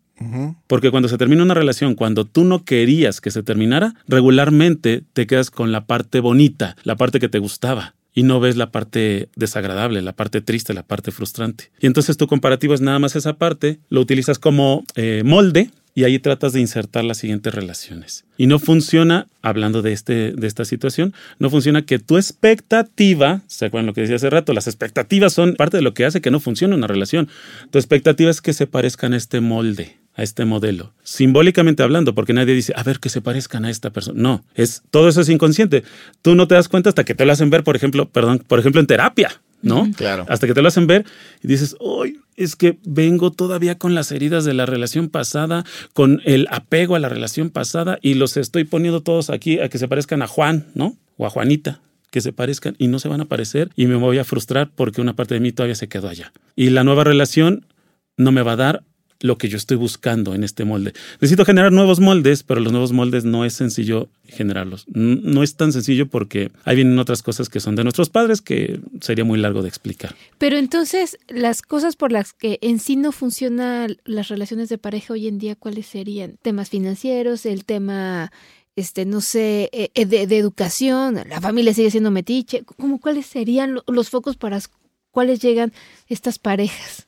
Porque 0.67 0.91
cuando 0.91 1.09
se 1.09 1.17
termina 1.17 1.45
una 1.45 1.55
relación, 1.55 1.95
cuando 1.95 2.25
tú 2.25 2.43
no 2.45 2.65
querías 2.65 3.21
que 3.21 3.31
se 3.31 3.45
terminara, 3.45 3.95
regularmente 4.09 5.05
te 5.13 5.29
quedas 5.29 5.53
con 5.53 5.71
la 5.71 5.87
parte 5.87 6.19
bonita, 6.19 6.75
la 6.83 6.97
parte 6.97 7.21
que 7.21 7.29
te 7.29 7.39
gustaba 7.39 7.95
y 8.15 8.23
no 8.23 8.41
ves 8.41 8.57
la 8.57 8.71
parte 8.71 9.29
desagradable, 9.37 10.03
la 10.03 10.13
parte 10.13 10.41
triste, 10.41 10.75
la 10.75 10.83
parte 10.83 11.13
frustrante. 11.13 11.71
Y 11.81 11.87
entonces 11.87 12.17
tu 12.17 12.27
comparativo 12.27 12.75
es 12.75 12.81
nada 12.81 12.99
más 12.99 13.17
esa 13.17 13.35
parte, 13.35 13.79
lo 13.89 14.01
utilizas 14.01 14.39
como 14.39 14.85
eh, 14.97 15.23
molde 15.25 15.71
y 15.95 16.05
ahí 16.05 16.21
tratas 16.21 16.53
de 16.53 16.61
insertar 16.61 17.05
las 17.05 17.19
siguientes 17.19 17.53
relaciones. 17.53 18.25
Y 18.37 18.47
no 18.47 18.61
funciona, 18.61 19.27
hablando 19.43 19.83
de, 19.83 19.93
este, 19.93 20.33
de 20.33 20.47
esta 20.47 20.65
situación, 20.65 21.13
no 21.41 21.51
funciona 21.51 21.83
que 21.83 21.99
tu 21.99 22.17
expectativa, 22.17 23.43
¿se 23.49 23.67
acuerdan 23.67 23.87
lo 23.87 23.95
que 23.95 24.03
decía 24.03 24.17
hace 24.17 24.31
rato? 24.31 24.53
Las 24.53 24.69
expectativas 24.69 25.33
son 25.33 25.55
parte 25.55 25.77
de 25.77 25.83
lo 25.83 25.95
que 25.95 26.05
hace 26.05 26.21
que 26.21 26.31
no 26.31 26.39
funcione 26.39 26.77
una 26.77 26.87
relación. 26.87 27.29
Tu 27.73 27.79
expectativa 27.79 28.31
es 28.31 28.41
que 28.41 28.53
se 28.53 28.69
parezcan 28.69 29.13
a 29.13 29.17
este 29.17 29.41
molde 29.41 29.97
a 30.19 30.25
este 30.25 30.45
modelo, 30.45 30.93
simbólicamente 31.05 31.85
hablando, 31.85 32.13
porque 32.13 32.33
nadie 32.33 32.53
dice, 32.53 32.73
a 32.75 32.83
ver, 32.83 32.99
que 32.99 33.09
se 33.09 33.21
parezcan 33.21 33.65
a 33.65 33.71
esta 33.71 33.91
persona. 33.91 34.21
No, 34.21 34.45
es 34.57 34.83
todo 34.91 35.09
eso 35.09 35.21
es 35.21 35.29
inconsciente. 35.29 35.85
Tú 36.23 36.35
no 36.35 36.49
te 36.49 36.57
das 36.57 36.69
cuenta 36.69 36.89
hasta 36.89 37.05
que 37.05 37.15
te 37.15 37.25
lo 37.25 37.33
hacen 37.33 37.51
ver, 37.51 37.63
por 37.63 37.77
ejemplo, 37.77 38.09
perdón, 38.09 38.43
por 38.45 38.59
ejemplo, 38.59 38.81
en 38.81 38.89
terapia, 38.89 39.41
¿no? 39.63 39.89
Claro. 39.97 40.27
Hasta 40.29 40.49
que 40.49 40.55
te 40.55 40.61
lo 40.61 40.67
hacen 40.67 40.89
ver 40.89 41.07
y 41.41 41.47
dices, 41.47 41.77
hoy 41.79 42.19
es 42.35 42.57
que 42.57 42.81
vengo 42.83 43.31
todavía 43.31 43.79
con 43.79 43.95
las 43.95 44.11
heridas 44.11 44.45
de 44.45 44.55
la 44.55 44.67
relación 44.67 45.09
pasada, 45.09 45.65
con 45.93 46.21
el 46.25 46.49
apego 46.51 46.97
a 46.97 46.99
la 46.99 47.09
relación 47.09 47.51
pasada 47.51 48.01
y 48.03 48.15
los 48.15 48.37
estoy 48.37 48.65
poniendo 48.65 49.03
todos 49.03 49.31
aquí 49.31 49.61
a 49.61 49.69
que 49.69 49.79
se 49.79 49.87
parezcan 49.87 50.23
a 50.23 50.27
Juan, 50.27 50.67
¿no? 50.75 50.97
O 51.17 51.27
a 51.27 51.31
Juanita 51.31 51.81
que 52.11 52.23
se 52.23 52.33
parezcan 52.33 52.75
y 52.79 52.89
no 52.89 52.99
se 52.99 53.09
van 53.09 53.21
a 53.21 53.27
parecer 53.27 53.69
y 53.77 53.87
me 53.87 53.95
voy 53.95 54.19
a 54.19 54.25
frustrar 54.25 54.71
porque 54.75 55.03
una 55.03 55.15
parte 55.15 55.35
de 55.35 55.41
mí 55.41 55.53
todavía 55.53 55.75
se 55.75 55.89
quedó 55.89 56.09
allá. 56.09 56.33
Y 56.57 56.71
la 56.71 56.83
nueva 56.83 57.05
relación 57.05 57.67
no 58.17 58.33
me 58.33 58.41
va 58.41 58.53
a 58.53 58.57
dar 58.57 58.83
lo 59.21 59.37
que 59.37 59.49
yo 59.49 59.57
estoy 59.57 59.77
buscando 59.77 60.35
en 60.35 60.45
este 60.45 60.65
molde. 60.65 60.93
Necesito 61.21 61.45
generar 61.45 61.73
nuevos 61.73 62.01
moldes, 62.01 62.43
pero 62.43 62.61
los 62.61 62.73
nuevos 62.73 62.93
moldes 62.93 63.25
no 63.25 63.45
es 63.45 63.55
sencillo 63.55 64.09
generarlos. 64.27 64.87
No 64.89 65.43
es 65.43 65.57
tan 65.57 65.73
sencillo 65.73 66.07
porque 66.07 66.51
ahí 66.65 66.77
vienen 66.77 66.99
otras 66.99 67.23
cosas 67.23 67.49
que 67.49 67.61
son 67.61 67.75
de 67.75 67.83
nuestros 67.83 68.11
padres 68.11 68.41
que 68.41 68.81
sería 69.01 69.25
muy 69.25 69.39
largo 69.39 69.63
de 69.63 69.69
explicar. 69.69 70.15
Pero 70.39 70.57
entonces, 70.57 71.19
las 71.29 71.63
cosas 71.63 71.97
por 71.97 72.13
las 72.13 72.33
que 72.33 72.59
en 72.63 72.79
sí 72.79 72.97
no 72.97 73.11
funcionan 73.11 73.97
las 74.05 74.29
relaciones 74.29 74.69
de 74.69 74.79
pareja 74.79 75.15
hoy 75.15 75.27
en 75.27 75.39
día, 75.39 75.57
¿cuáles 75.57 75.87
serían? 75.87 76.39
Temas 76.43 76.71
financieros, 76.71 77.47
el 77.47 77.65
tema 77.65 78.31
este, 78.77 79.07
no 79.07 79.21
sé, 79.21 79.71
eh, 79.73 79.91
eh, 79.95 80.07
de, 80.07 80.29
de, 80.29 80.39
educación, 80.39 81.21
la 81.29 81.41
familia 81.41 81.75
sigue 81.75 81.91
siendo 81.91 82.13
metiche, 82.13 82.63
¿cómo 82.63 83.01
cuáles 83.01 83.27
serían 83.27 83.81
los 83.89 84.09
focos 84.09 84.37
para 84.37 84.61
cuáles 85.11 85.41
llegan 85.41 85.73
estas 86.07 86.39
parejas? 86.39 87.08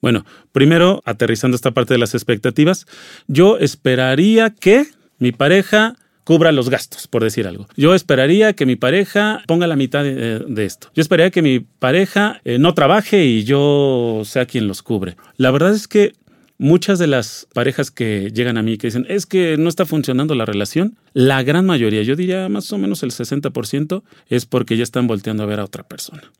Bueno, 0.00 0.24
primero, 0.52 1.02
aterrizando 1.04 1.54
esta 1.54 1.72
parte 1.72 1.94
de 1.94 1.98
las 1.98 2.14
expectativas, 2.14 2.86
yo 3.26 3.58
esperaría 3.58 4.50
que 4.50 4.86
mi 5.18 5.32
pareja 5.32 5.96
cubra 6.24 6.52
los 6.52 6.68
gastos, 6.68 7.08
por 7.08 7.24
decir 7.24 7.46
algo. 7.46 7.66
Yo 7.74 7.94
esperaría 7.94 8.52
que 8.52 8.66
mi 8.66 8.76
pareja 8.76 9.42
ponga 9.46 9.66
la 9.66 9.76
mitad 9.76 10.04
de, 10.04 10.64
esto. 10.64 10.90
Yo 10.94 11.00
esperaría 11.00 11.30
que 11.30 11.40
mi 11.40 11.60
pareja 11.60 12.42
eh, 12.44 12.58
no 12.58 12.74
trabaje 12.74 13.24
y 13.24 13.44
yo 13.44 14.20
sea 14.24 14.44
quien 14.44 14.68
los 14.68 14.82
cubre. 14.82 15.16
La 15.38 15.50
verdad 15.50 15.72
es 15.72 15.88
que 15.88 16.12
muchas 16.58 16.98
de 16.98 17.06
las 17.06 17.46
parejas 17.54 17.90
que 17.90 18.30
llegan 18.34 18.58
a 18.58 18.62
mí 18.62 18.76
que 18.76 18.88
dicen, 18.88 19.06
es 19.08 19.24
que 19.24 19.56
no 19.56 19.70
está 19.70 19.86
funcionando 19.86 20.34
la 20.34 20.44
relación, 20.44 20.98
la 21.14 21.42
gran 21.42 21.64
mayoría, 21.64 22.02
yo 22.02 22.14
diría 22.14 22.48
más 22.48 22.70
o 22.72 22.78
menos 22.78 23.02
el 23.02 23.10
60%, 23.10 24.02
es 24.26 24.44
porque 24.44 24.76
ya 24.76 24.82
están 24.82 25.06
volteando 25.06 25.44
a 25.44 25.46
ver 25.46 25.60
a 25.60 25.64
otra 25.64 25.84
persona. 25.84 26.30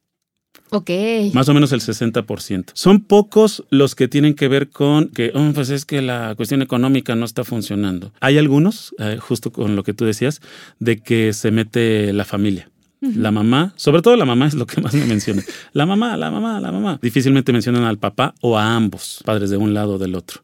Ok. 0.71 0.91
Más 1.33 1.49
o 1.49 1.55
menos 1.55 1.73
el 1.73 1.81
60%. 1.81 2.71
Son 2.75 3.01
pocos 3.01 3.65
los 3.71 3.95
que 3.95 4.09
tienen 4.09 4.35
que 4.35 4.49
ver 4.49 4.69
con 4.69 5.09
que, 5.09 5.33
oh, 5.35 5.53
pues 5.55 5.71
es 5.71 5.85
que 5.85 6.03
la 6.03 6.35
cuestión 6.37 6.63
económica 6.63 7.15
no 7.15 7.25
está 7.25 7.45
funcionando. 7.45 8.13
Hay 8.21 8.39
algunos, 8.39 8.95
eh, 8.99 9.19
justo 9.21 9.53
con 9.53 9.77
lo 9.77 9.83
que 9.83 9.95
tú 9.95 10.05
decías, 10.05 10.41
de 10.79 10.99
que 10.99 11.33
se 11.33 11.51
mete 11.51 12.13
la 12.13 12.25
familia. 12.25 12.71
La 13.01 13.31
mamá, 13.31 13.75
sobre 13.77 14.03
todo 14.03 14.17
la 14.17 14.25
mamá 14.25 14.49
es 14.49 14.55
lo 14.55 14.67
que 14.67 14.81
más 14.81 14.93
me 14.93 15.07
menciona. 15.07 15.43
La 15.73 15.87
mamá, 15.87 16.17
la 16.17 16.33
mamá, 16.33 16.59
la 16.61 16.73
mamá. 16.73 16.99
Difícilmente 17.01 17.53
mencionan 17.53 17.85
al 17.85 17.99
papá 17.99 18.35
o 18.41 18.59
a 18.59 18.75
ambos, 18.75 19.21
padres 19.25 19.51
de 19.51 19.57
un 19.57 19.73
lado 19.73 19.95
o 19.95 19.99
del 19.99 20.17
otro. 20.17 20.43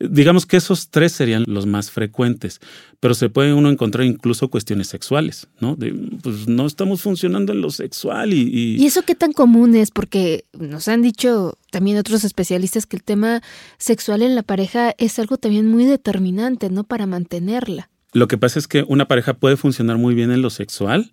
Digamos 0.00 0.44
que 0.44 0.56
esos 0.56 0.90
tres 0.90 1.12
serían 1.12 1.44
los 1.46 1.66
más 1.66 1.90
frecuentes, 1.90 2.60
pero 2.98 3.14
se 3.14 3.28
puede 3.28 3.54
uno 3.54 3.70
encontrar 3.70 4.04
incluso 4.04 4.48
cuestiones 4.48 4.88
sexuales, 4.88 5.46
¿no? 5.60 5.76
pues 6.22 6.48
no 6.48 6.66
estamos 6.66 7.00
funcionando 7.00 7.52
en 7.52 7.60
lo 7.60 7.70
sexual 7.70 8.32
y, 8.32 8.76
y... 8.76 8.84
eso 8.84 9.02
qué 9.02 9.14
tan 9.14 9.32
común 9.32 9.76
es? 9.76 9.92
Porque 9.92 10.46
nos 10.52 10.88
han 10.88 11.00
dicho 11.00 11.58
también 11.70 11.96
otros 11.96 12.24
especialistas 12.24 12.86
que 12.86 12.96
el 12.96 13.04
tema 13.04 13.40
sexual 13.78 14.22
en 14.22 14.34
la 14.34 14.42
pareja 14.42 14.94
es 14.98 15.18
algo 15.20 15.36
también 15.36 15.68
muy 15.68 15.84
determinante, 15.84 16.70
¿no? 16.70 16.82
Para 16.84 17.06
mantenerla. 17.06 17.88
Lo 18.12 18.28
que 18.28 18.38
pasa 18.38 18.58
es 18.60 18.68
que 18.68 18.84
una 18.86 19.08
pareja 19.08 19.34
puede 19.34 19.56
funcionar 19.56 19.98
muy 19.98 20.14
bien 20.14 20.30
en 20.30 20.40
lo 20.40 20.50
sexual, 20.50 21.12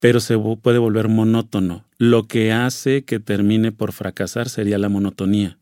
pero 0.00 0.18
se 0.18 0.36
puede 0.38 0.78
volver 0.78 1.08
monótono. 1.08 1.84
Lo 1.98 2.26
que 2.26 2.52
hace 2.52 3.04
que 3.04 3.20
termine 3.20 3.70
por 3.70 3.92
fracasar 3.92 4.48
sería 4.48 4.78
la 4.78 4.88
monotonía. 4.88 5.58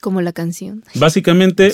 Como 0.00 0.20
la 0.20 0.32
canción. 0.32 0.84
Básicamente, 0.94 1.72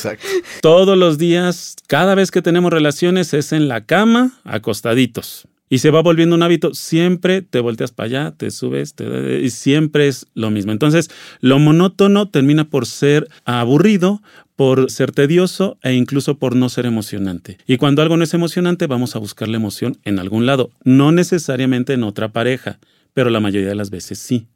todos 0.61 0.97
los 0.97 1.19
días, 1.19 1.76
cada 1.87 2.14
vez 2.14 2.31
que 2.31 2.43
tenemos 2.43 2.73
relaciones, 2.73 3.35
es 3.35 3.52
en 3.52 3.69
la 3.69 3.85
cama, 3.85 4.41
acostaditos. 4.45 5.49
Y 5.69 5.79
se 5.79 5.91
va 5.91 6.02
volviendo 6.02 6.37
un 6.37 6.43
hábito. 6.43 6.75
Siempre 6.75 7.41
te 7.41 7.59
volteas 7.61 7.93
para 7.93 8.07
allá, 8.07 8.35
te 8.37 8.50
subes, 8.50 8.95
te, 8.95 9.41
y 9.41 9.49
siempre 9.49 10.07
es 10.07 10.26
lo 10.35 10.50
mismo. 10.50 10.71
Entonces, 10.71 11.11
lo 11.41 11.59
monótono 11.59 12.29
termina 12.29 12.69
por 12.69 12.85
ser 12.85 13.26
aburrido, 13.47 14.21
por 14.55 14.91
ser 14.91 15.12
tedioso 15.12 15.79
e 15.83 15.95
incluso 15.95 16.38
por 16.38 16.55
no 16.55 16.69
ser 16.69 16.85
emocionante. 16.85 17.57
Y 17.67 17.79
cuando 17.79 18.02
algo 18.02 18.19
no 18.19 18.25
es 18.25 18.35
emocionante, 18.35 18.87
vamos 18.87 19.17
a 19.17 19.19
buscar 19.19 19.49
la 19.49 19.57
emoción 19.57 19.97
en 20.05 20.19
algún 20.19 20.45
lado. 20.45 20.71
No 20.85 21.11
necesariamente 21.11 21.95
en 21.95 22.02
otra 22.02 22.33
pareja, 22.33 22.79
pero 23.14 23.31
la 23.31 23.41
mayoría 23.41 23.69
de 23.69 23.75
las 23.75 23.88
veces 23.88 24.19
sí. 24.19 24.47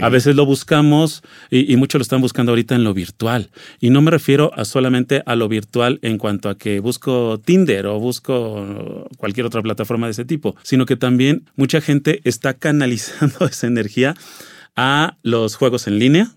A 0.00 0.08
veces 0.08 0.36
lo 0.36 0.46
buscamos 0.46 1.22
y, 1.50 1.76
muchos 1.76 1.98
lo 1.98 2.02
están 2.02 2.20
buscando 2.20 2.52
ahorita 2.52 2.74
en 2.74 2.84
lo 2.84 2.94
virtual. 2.94 3.50
Y 3.80 3.90
no 3.90 4.02
me 4.02 4.10
refiero 4.10 4.50
a 4.54 4.64
solamente 4.64 5.22
a 5.26 5.36
lo 5.36 5.48
virtual 5.48 5.98
en 6.02 6.18
cuanto 6.18 6.48
a 6.48 6.58
que 6.58 6.80
busco 6.80 7.40
Tinder 7.44 7.86
o 7.86 7.98
busco 7.98 9.08
cualquier 9.16 9.46
otra 9.46 9.62
plataforma 9.62 10.06
de 10.06 10.12
ese 10.12 10.24
tipo, 10.24 10.56
sino 10.62 10.86
que 10.86 10.96
también 10.96 11.50
mucha 11.56 11.80
gente 11.80 12.20
está 12.24 12.54
canalizando 12.54 13.46
esa 13.50 13.66
energía 13.66 14.14
a 14.76 15.18
los 15.22 15.56
juegos 15.56 15.86
en 15.86 15.98
línea, 15.98 16.32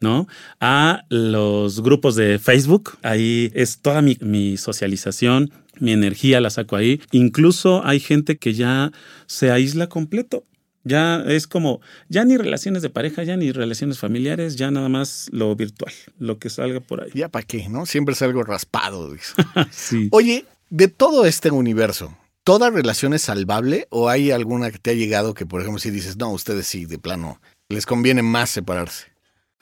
¿no? 0.00 0.26
A 0.60 1.04
los 1.08 1.82
grupos 1.82 2.16
de 2.16 2.38
Facebook. 2.38 2.98
Ahí 3.02 3.50
es 3.54 3.80
toda 3.80 4.02
mi, 4.02 4.16
mi, 4.20 4.56
socialización, 4.56 5.50
mi 5.78 5.92
energía 5.92 6.40
la 6.40 6.50
saco 6.50 6.76
ahí. 6.76 7.00
Incluso 7.12 7.84
hay 7.84 8.00
gente 8.00 8.38
que 8.38 8.54
ya 8.54 8.92
se 9.26 9.50
aísla 9.50 9.88
completo. 9.88 10.44
Ya 10.86 11.20
es 11.26 11.48
como, 11.48 11.80
ya 12.08 12.24
ni 12.24 12.36
relaciones 12.36 12.80
de 12.80 12.90
pareja, 12.90 13.24
ya 13.24 13.36
ni 13.36 13.50
relaciones 13.50 13.98
familiares, 13.98 14.54
ya 14.54 14.70
nada 14.70 14.88
más 14.88 15.28
lo 15.32 15.56
virtual, 15.56 15.92
lo 16.20 16.38
que 16.38 16.48
salga 16.48 16.78
por 16.78 17.02
ahí. 17.02 17.10
Ya 17.12 17.28
para 17.28 17.44
qué, 17.44 17.68
¿no? 17.68 17.86
Siempre 17.86 18.12
es 18.12 18.22
algo 18.22 18.44
raspado. 18.44 19.12
sí. 19.72 20.08
Oye, 20.12 20.44
de 20.70 20.86
todo 20.86 21.26
este 21.26 21.50
universo, 21.50 22.16
¿toda 22.44 22.70
relación 22.70 23.14
es 23.14 23.22
salvable 23.22 23.88
o 23.90 24.08
hay 24.08 24.30
alguna 24.30 24.70
que 24.70 24.78
te 24.78 24.90
ha 24.90 24.94
llegado 24.94 25.34
que, 25.34 25.44
por 25.44 25.60
ejemplo, 25.60 25.80
si 25.80 25.90
dices, 25.90 26.18
no, 26.18 26.30
ustedes 26.30 26.68
sí, 26.68 26.84
de 26.84 26.98
plano, 26.98 27.40
les 27.68 27.84
conviene 27.84 28.22
más 28.22 28.50
separarse? 28.50 29.06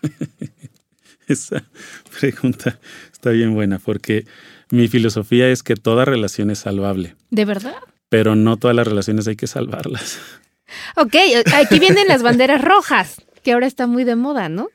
Esa 1.27 1.65
pregunta 2.21 2.79
está 3.11 3.31
bien 3.31 3.55
buena 3.55 3.79
porque 3.79 4.27
mi 4.71 4.89
filosofía 4.89 5.49
es 5.49 5.63
que 5.63 5.75
toda 5.75 6.05
relación 6.05 6.51
es 6.51 6.59
salvable. 6.59 7.17
¿De 7.31 7.47
verdad? 7.47 7.77
Pero 8.11 8.37
no 8.37 8.59
todas 8.59 8.77
las 8.77 8.87
relaciones 8.87 9.27
hay 9.27 9.37
que 9.37 9.47
salvarlas. 9.47 10.19
Ok, 10.97 11.15
aquí 11.55 11.79
vienen 11.79 12.09
las 12.09 12.23
banderas 12.23 12.63
rojas, 12.63 13.23
que 13.43 13.53
ahora 13.53 13.67
está 13.67 13.87
muy 13.87 14.05
de 14.05 14.17
moda, 14.17 14.49
¿no? 14.49 14.69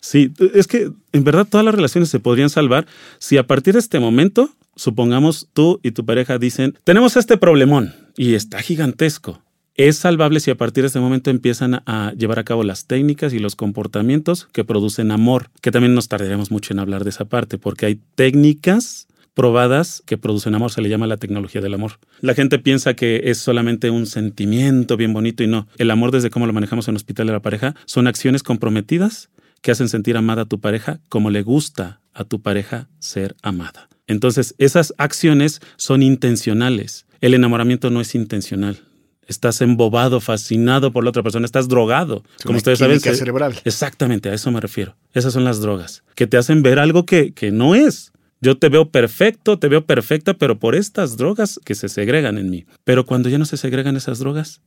Sí, 0.00 0.32
es 0.54 0.66
que 0.66 0.90
en 1.12 1.24
verdad 1.24 1.46
todas 1.48 1.64
las 1.64 1.74
relaciones 1.74 2.10
se 2.10 2.20
podrían 2.20 2.50
salvar 2.50 2.86
si 3.18 3.38
a 3.38 3.46
partir 3.46 3.72
de 3.72 3.80
este 3.80 4.00
momento, 4.00 4.50
supongamos 4.76 5.48
tú 5.54 5.80
y 5.82 5.92
tu 5.92 6.04
pareja 6.04 6.38
dicen, 6.38 6.78
tenemos 6.84 7.16
este 7.16 7.38
problemón 7.38 7.94
y 8.16 8.34
está 8.34 8.60
gigantesco. 8.60 9.42
Es 9.76 9.96
salvable 9.96 10.40
si 10.40 10.50
a 10.50 10.56
partir 10.56 10.84
de 10.84 10.88
este 10.88 11.00
momento 11.00 11.30
empiezan 11.30 11.82
a 11.86 12.12
llevar 12.16 12.38
a 12.38 12.44
cabo 12.44 12.62
las 12.62 12.86
técnicas 12.86 13.32
y 13.32 13.38
los 13.38 13.56
comportamientos 13.56 14.46
que 14.52 14.62
producen 14.62 15.10
amor, 15.10 15.50
que 15.62 15.72
también 15.72 15.94
nos 15.94 16.08
tardaremos 16.08 16.50
mucho 16.50 16.72
en 16.72 16.80
hablar 16.80 17.02
de 17.02 17.10
esa 17.10 17.24
parte, 17.24 17.58
porque 17.58 17.86
hay 17.86 18.00
técnicas 18.14 19.08
probadas 19.34 20.02
que 20.06 20.16
producen 20.16 20.54
amor, 20.54 20.70
se 20.70 20.80
le 20.80 20.88
llama 20.88 21.06
la 21.06 21.16
tecnología 21.16 21.60
del 21.60 21.74
amor. 21.74 21.98
La 22.20 22.34
gente 22.34 22.58
piensa 22.58 22.94
que 22.94 23.22
es 23.24 23.38
solamente 23.38 23.90
un 23.90 24.06
sentimiento 24.06 24.96
bien 24.96 25.12
bonito 25.12 25.42
y 25.42 25.48
no. 25.48 25.68
El 25.76 25.90
amor 25.90 26.12
desde 26.12 26.30
cómo 26.30 26.46
lo 26.46 26.52
manejamos 26.52 26.88
en 26.88 26.92
el 26.92 26.96
Hospital 26.96 27.26
de 27.26 27.32
la 27.32 27.42
Pareja 27.42 27.74
son 27.84 28.06
acciones 28.06 28.42
comprometidas 28.42 29.30
que 29.60 29.72
hacen 29.72 29.88
sentir 29.88 30.16
amada 30.16 30.42
a 30.42 30.44
tu 30.44 30.60
pareja 30.60 31.00
como 31.08 31.30
le 31.30 31.42
gusta 31.42 32.00
a 32.12 32.24
tu 32.24 32.40
pareja 32.40 32.88
ser 32.98 33.34
amada. 33.42 33.88
Entonces, 34.06 34.54
esas 34.58 34.94
acciones 34.98 35.60
son 35.76 36.02
intencionales. 36.02 37.06
El 37.20 37.34
enamoramiento 37.34 37.90
no 37.90 38.00
es 38.00 38.14
intencional. 38.14 38.78
Estás 39.26 39.62
embobado, 39.62 40.20
fascinado 40.20 40.92
por 40.92 41.02
la 41.02 41.10
otra 41.10 41.22
persona, 41.22 41.46
estás 41.46 41.68
drogado. 41.68 42.22
como 42.44 42.58
ustedes 42.58 42.78
saben. 42.78 43.00
cerebral. 43.00 43.54
Exactamente, 43.64 44.28
a 44.28 44.34
eso 44.34 44.50
me 44.50 44.60
refiero. 44.60 44.96
Esas 45.14 45.32
son 45.32 45.44
las 45.44 45.60
drogas, 45.60 46.04
que 46.14 46.26
te 46.26 46.36
hacen 46.36 46.62
ver 46.62 46.78
algo 46.78 47.06
que, 47.06 47.32
que 47.32 47.50
no 47.50 47.74
es. 47.74 48.12
Yo 48.44 48.58
te 48.58 48.68
veo 48.68 48.90
perfecto, 48.90 49.58
te 49.58 49.68
veo 49.68 49.86
perfecta, 49.86 50.34
pero 50.34 50.58
por 50.58 50.74
estas 50.74 51.16
drogas 51.16 51.58
que 51.64 51.74
se 51.74 51.88
segregan 51.88 52.36
en 52.36 52.50
mí. 52.50 52.66
Pero 52.84 53.06
cuando 53.06 53.30
ya 53.30 53.38
no 53.38 53.46
se 53.46 53.56
segregan 53.56 53.96
esas 53.96 54.18
drogas, 54.18 54.60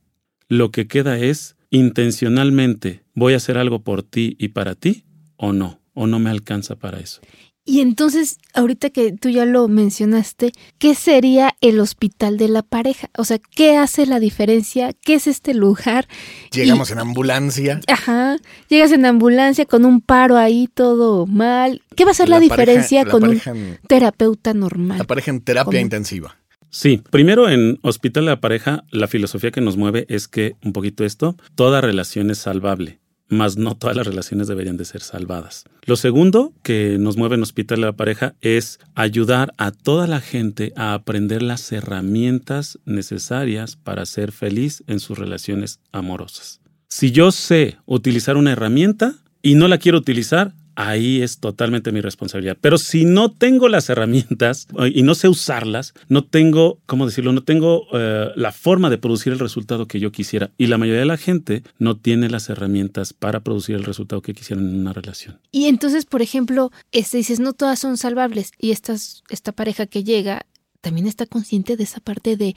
lo 0.48 0.72
que 0.72 0.88
queda 0.88 1.16
es 1.16 1.56
intencionalmente, 1.70 3.04
¿voy 3.14 3.34
a 3.34 3.36
hacer 3.36 3.56
algo 3.56 3.84
por 3.84 4.02
ti 4.02 4.34
y 4.40 4.48
para 4.48 4.74
ti 4.74 5.04
o 5.36 5.52
no? 5.52 5.80
¿O 5.94 6.08
no 6.08 6.18
me 6.18 6.28
alcanza 6.28 6.74
para 6.74 6.98
eso? 6.98 7.20
Y 7.68 7.82
entonces, 7.82 8.38
ahorita 8.54 8.88
que 8.88 9.12
tú 9.12 9.28
ya 9.28 9.44
lo 9.44 9.68
mencionaste, 9.68 10.52
¿qué 10.78 10.94
sería 10.94 11.54
el 11.60 11.80
hospital 11.80 12.38
de 12.38 12.48
la 12.48 12.62
pareja? 12.62 13.10
O 13.18 13.26
sea, 13.26 13.38
¿qué 13.38 13.76
hace 13.76 14.06
la 14.06 14.20
diferencia? 14.20 14.94
¿Qué 14.94 15.12
es 15.12 15.26
este 15.26 15.52
lugar? 15.52 16.08
Llegamos 16.50 16.90
en 16.92 16.98
ambulancia. 16.98 17.82
Ajá, 17.86 18.38
llegas 18.70 18.90
en 18.92 19.04
ambulancia 19.04 19.66
con 19.66 19.84
un 19.84 20.00
paro 20.00 20.38
ahí 20.38 20.70
todo 20.72 21.26
mal. 21.26 21.82
¿Qué 21.94 22.06
va 22.06 22.12
a 22.12 22.14
ser 22.14 22.30
la, 22.30 22.40
diferencia 22.40 23.04
con 23.04 23.24
un 23.24 23.38
terapeuta 23.86 24.54
normal? 24.54 24.96
La 24.96 25.04
pareja 25.04 25.30
en 25.30 25.42
terapia 25.42 25.78
intensiva. 25.78 26.38
Sí, 26.70 27.02
primero 27.10 27.50
en 27.50 27.78
Hospital 27.82 28.24
de 28.24 28.30
la 28.30 28.40
Pareja, 28.40 28.84
la 28.90 29.08
filosofía 29.08 29.50
que 29.50 29.60
nos 29.60 29.76
mueve 29.76 30.06
es 30.08 30.26
que, 30.26 30.56
un 30.64 30.72
poquito 30.72 31.04
esto, 31.04 31.36
toda 31.54 31.82
relación 31.82 32.30
es 32.30 32.38
salvable 32.38 32.98
mas 33.28 33.56
no 33.56 33.76
todas 33.76 33.96
las 33.96 34.06
relaciones 34.06 34.48
deberían 34.48 34.76
de 34.76 34.84
ser 34.84 35.02
salvadas. 35.02 35.64
Lo 35.84 35.96
segundo 35.96 36.52
que 36.62 36.96
nos 36.98 37.16
mueve 37.16 37.36
en 37.36 37.42
Hospital 37.42 37.80
de 37.80 37.86
la 37.86 37.96
Pareja 37.96 38.34
es 38.40 38.78
ayudar 38.94 39.52
a 39.58 39.70
toda 39.70 40.06
la 40.06 40.20
gente 40.20 40.72
a 40.76 40.94
aprender 40.94 41.42
las 41.42 41.70
herramientas 41.72 42.78
necesarias 42.84 43.76
para 43.76 44.06
ser 44.06 44.32
feliz 44.32 44.82
en 44.86 45.00
sus 45.00 45.18
relaciones 45.18 45.80
amorosas. 45.92 46.60
Si 46.88 47.10
yo 47.10 47.32
sé 47.32 47.76
utilizar 47.84 48.36
una 48.36 48.52
herramienta 48.52 49.14
y 49.42 49.54
no 49.54 49.68
la 49.68 49.78
quiero 49.78 49.98
utilizar, 49.98 50.54
ahí 50.78 51.22
es 51.22 51.40
totalmente 51.40 51.90
mi 51.90 52.00
responsabilidad. 52.00 52.56
Pero 52.60 52.78
si 52.78 53.04
no 53.04 53.32
tengo 53.32 53.68
las 53.68 53.90
herramientas 53.90 54.68
eh, 54.78 54.92
y 54.94 55.02
no 55.02 55.16
sé 55.16 55.28
usarlas, 55.28 55.92
no 56.08 56.24
tengo, 56.24 56.78
¿cómo 56.86 57.04
decirlo? 57.04 57.32
No 57.32 57.42
tengo 57.42 57.88
eh, 57.92 58.30
la 58.36 58.52
forma 58.52 58.88
de 58.88 58.96
producir 58.96 59.32
el 59.32 59.40
resultado 59.40 59.88
que 59.88 59.98
yo 59.98 60.12
quisiera. 60.12 60.52
Y 60.56 60.68
la 60.68 60.78
mayoría 60.78 61.00
de 61.00 61.06
la 61.06 61.16
gente 61.16 61.64
no 61.80 61.96
tiene 61.96 62.30
las 62.30 62.48
herramientas 62.48 63.12
para 63.12 63.40
producir 63.40 63.74
el 63.74 63.84
resultado 63.84 64.22
que 64.22 64.34
quisieran 64.34 64.68
en 64.68 64.78
una 64.78 64.92
relación. 64.92 65.40
Y 65.50 65.66
entonces, 65.66 66.06
por 66.06 66.22
ejemplo, 66.22 66.70
este, 66.92 67.16
dices, 67.16 67.40
no 67.40 67.54
todas 67.54 67.80
son 67.80 67.96
salvables. 67.96 68.52
Y 68.56 68.70
estas, 68.70 69.24
esta 69.30 69.50
pareja 69.50 69.86
que 69.86 70.04
llega 70.04 70.46
también 70.80 71.08
está 71.08 71.26
consciente 71.26 71.76
de 71.76 71.82
esa 71.82 71.98
parte 71.98 72.36
de, 72.36 72.54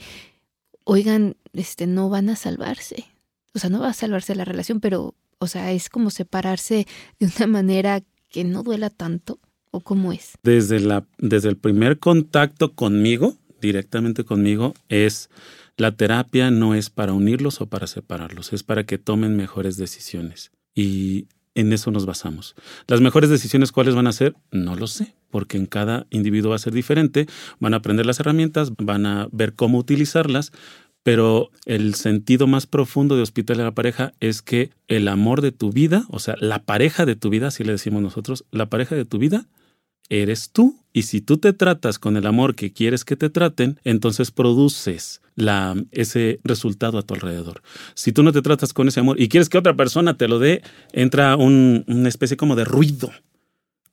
oigan, 0.84 1.34
este, 1.54 1.88
no 1.88 2.08
van 2.08 2.30
a 2.30 2.36
salvarse. 2.36 3.06
O 3.52 3.58
sea, 3.58 3.68
no 3.68 3.80
va 3.80 3.88
a 3.88 3.94
salvarse 3.94 4.36
la 4.36 4.44
relación, 4.44 4.78
pero 4.78 5.16
o 5.42 5.48
sea, 5.48 5.72
es 5.72 5.88
como 5.88 6.10
separarse 6.10 6.86
de 7.18 7.26
una 7.36 7.48
manera 7.48 8.00
que 8.32 8.42
no 8.44 8.64
duela 8.64 8.90
tanto? 8.90 9.38
¿O 9.70 9.80
cómo 9.80 10.12
es? 10.12 10.32
Desde, 10.42 10.80
la, 10.80 11.06
desde 11.18 11.48
el 11.48 11.56
primer 11.56 11.98
contacto 11.98 12.72
conmigo, 12.72 13.36
directamente 13.60 14.24
conmigo, 14.24 14.74
es 14.88 15.30
la 15.76 15.92
terapia 15.92 16.50
no 16.50 16.74
es 16.74 16.90
para 16.90 17.12
unirlos 17.12 17.60
o 17.60 17.66
para 17.66 17.86
separarlos, 17.86 18.52
es 18.52 18.62
para 18.62 18.84
que 18.84 18.98
tomen 18.98 19.36
mejores 19.36 19.76
decisiones. 19.76 20.50
Y 20.74 21.26
en 21.54 21.72
eso 21.72 21.90
nos 21.90 22.06
basamos. 22.06 22.54
Las 22.86 23.00
mejores 23.00 23.30
decisiones 23.30 23.72
cuáles 23.72 23.94
van 23.94 24.06
a 24.06 24.12
ser, 24.12 24.34
no 24.50 24.74
lo 24.76 24.86
sé, 24.86 25.14
porque 25.30 25.56
en 25.56 25.66
cada 25.66 26.06
individuo 26.10 26.50
va 26.50 26.56
a 26.56 26.60
ser 26.60 26.72
diferente, 26.72 27.26
van 27.60 27.74
a 27.74 27.78
aprender 27.78 28.04
las 28.04 28.20
herramientas, 28.20 28.72
van 28.76 29.06
a 29.06 29.28
ver 29.32 29.54
cómo 29.54 29.78
utilizarlas, 29.78 30.52
pero 31.02 31.50
el 31.66 31.94
sentido 31.94 32.46
más 32.46 32.66
profundo 32.66 33.16
de 33.16 33.22
Hospital 33.22 33.56
de 33.56 33.64
la 33.64 33.74
Pareja 33.74 34.12
es 34.20 34.42
que 34.42 34.70
el 34.88 35.08
amor 35.08 35.40
de 35.40 35.52
tu 35.52 35.72
vida, 35.72 36.04
o 36.10 36.18
sea, 36.18 36.36
la 36.38 36.62
pareja 36.62 37.06
de 37.06 37.16
tu 37.16 37.30
vida, 37.30 37.48
así 37.48 37.64
le 37.64 37.72
decimos 37.72 38.02
nosotros, 38.02 38.44
la 38.50 38.66
pareja 38.66 38.94
de 38.94 39.04
tu 39.04 39.18
vida 39.18 39.46
eres 40.08 40.50
tú. 40.50 40.78
Y 40.92 41.02
si 41.02 41.20
tú 41.20 41.38
te 41.38 41.52
tratas 41.52 41.98
con 41.98 42.16
el 42.16 42.26
amor 42.26 42.54
que 42.54 42.72
quieres 42.72 43.04
que 43.04 43.16
te 43.16 43.30
traten, 43.30 43.80
entonces 43.84 44.30
produces 44.30 45.22
ese 45.90 46.40
resultado 46.44 46.98
a 46.98 47.02
tu 47.02 47.14
alrededor. 47.14 47.62
Si 47.94 48.12
tú 48.12 48.22
no 48.22 48.32
te 48.32 48.42
tratas 48.42 48.74
con 48.74 48.88
ese 48.88 49.00
amor 49.00 49.18
y 49.18 49.28
quieres 49.28 49.48
que 49.48 49.56
otra 49.56 49.74
persona 49.74 50.18
te 50.18 50.28
lo 50.28 50.38
dé, 50.38 50.62
entra 50.92 51.36
una 51.36 52.08
especie 52.08 52.36
como 52.36 52.56
de 52.56 52.64
ruido 52.64 53.10